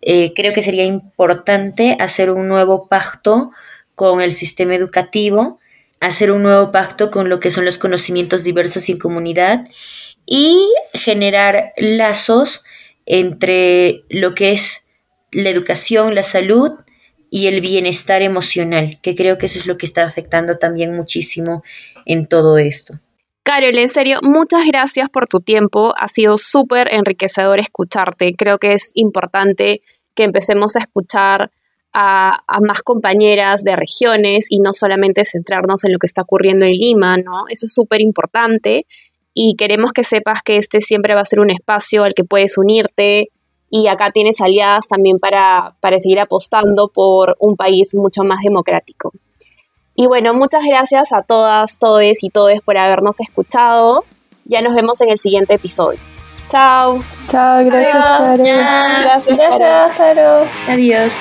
Eh, 0.00 0.32
creo 0.34 0.52
que 0.52 0.62
sería 0.62 0.84
importante 0.84 1.96
hacer 2.00 2.30
un 2.30 2.48
nuevo 2.48 2.88
pacto 2.88 3.50
con 3.94 4.20
el 4.20 4.32
sistema 4.32 4.74
educativo 4.74 5.58
hacer 6.00 6.30
un 6.30 6.42
nuevo 6.42 6.70
pacto 6.70 7.10
con 7.10 7.28
lo 7.28 7.40
que 7.40 7.50
son 7.50 7.64
los 7.64 7.78
conocimientos 7.78 8.44
diversos 8.44 8.88
en 8.88 8.98
comunidad 8.98 9.66
y 10.26 10.68
generar 10.92 11.72
lazos 11.76 12.64
entre 13.06 14.02
lo 14.08 14.34
que 14.34 14.52
es 14.52 14.88
la 15.32 15.50
educación, 15.50 16.14
la 16.14 16.22
salud 16.22 16.72
y 17.30 17.46
el 17.46 17.60
bienestar 17.60 18.22
emocional, 18.22 18.98
que 19.02 19.14
creo 19.14 19.38
que 19.38 19.46
eso 19.46 19.58
es 19.58 19.66
lo 19.66 19.76
que 19.76 19.86
está 19.86 20.04
afectando 20.04 20.58
también 20.58 20.94
muchísimo 20.94 21.62
en 22.06 22.26
todo 22.26 22.58
esto. 22.58 22.98
Carol, 23.48 23.78
en 23.78 23.88
serio, 23.88 24.18
muchas 24.22 24.66
gracias 24.66 25.08
por 25.08 25.26
tu 25.26 25.40
tiempo. 25.40 25.94
Ha 25.96 26.08
sido 26.08 26.36
súper 26.36 26.92
enriquecedor 26.92 27.58
escucharte. 27.60 28.34
Creo 28.36 28.58
que 28.58 28.74
es 28.74 28.90
importante 28.92 29.80
que 30.14 30.24
empecemos 30.24 30.76
a 30.76 30.80
escuchar 30.80 31.50
a, 31.94 32.42
más 32.60 32.82
compañeras 32.82 33.64
de 33.64 33.74
regiones 33.74 34.48
y 34.50 34.60
no 34.60 34.74
solamente 34.74 35.24
centrarnos 35.24 35.82
en 35.84 35.94
lo 35.94 35.98
que 35.98 36.04
está 36.04 36.20
ocurriendo 36.20 36.66
en 36.66 36.72
Lima, 36.72 37.16
¿no? 37.16 37.44
Eso 37.48 37.64
es 37.64 37.72
súper 37.72 38.02
importante 38.02 38.84
y 39.32 39.54
queremos 39.56 39.94
que 39.94 40.04
sepas 40.04 40.42
que 40.42 40.58
este 40.58 40.82
siempre 40.82 41.14
va 41.14 41.22
a 41.22 41.24
ser 41.24 41.40
un 41.40 41.48
espacio 41.48 42.04
al 42.04 42.12
que 42.12 42.24
puedes 42.24 42.58
unirte 42.58 43.28
y 43.70 43.86
acá 43.86 44.10
tienes 44.10 44.42
aliadas 44.42 44.88
también 44.88 45.18
para, 45.18 45.74
para 45.80 45.98
seguir 46.00 46.20
apostando 46.20 46.90
por 46.92 47.34
un 47.40 47.56
país 47.56 47.94
mucho 47.94 48.24
más 48.24 48.40
democrático. 48.44 49.10
Y 50.00 50.06
bueno, 50.06 50.32
muchas 50.32 50.62
gracias 50.64 51.12
a 51.12 51.22
todas, 51.22 51.76
todes 51.76 52.22
y 52.22 52.30
todes 52.30 52.60
por 52.60 52.78
habernos 52.78 53.18
escuchado. 53.18 54.04
Ya 54.44 54.62
nos 54.62 54.76
vemos 54.76 55.00
en 55.00 55.08
el 55.08 55.18
siguiente 55.18 55.54
episodio. 55.54 55.98
Chao. 56.48 57.02
Chao, 57.26 57.64
gracias, 57.64 58.06
Caro. 58.06 58.44
Gracias, 58.44 59.96
Caro. 59.96 60.46
Adiós. 60.68 61.14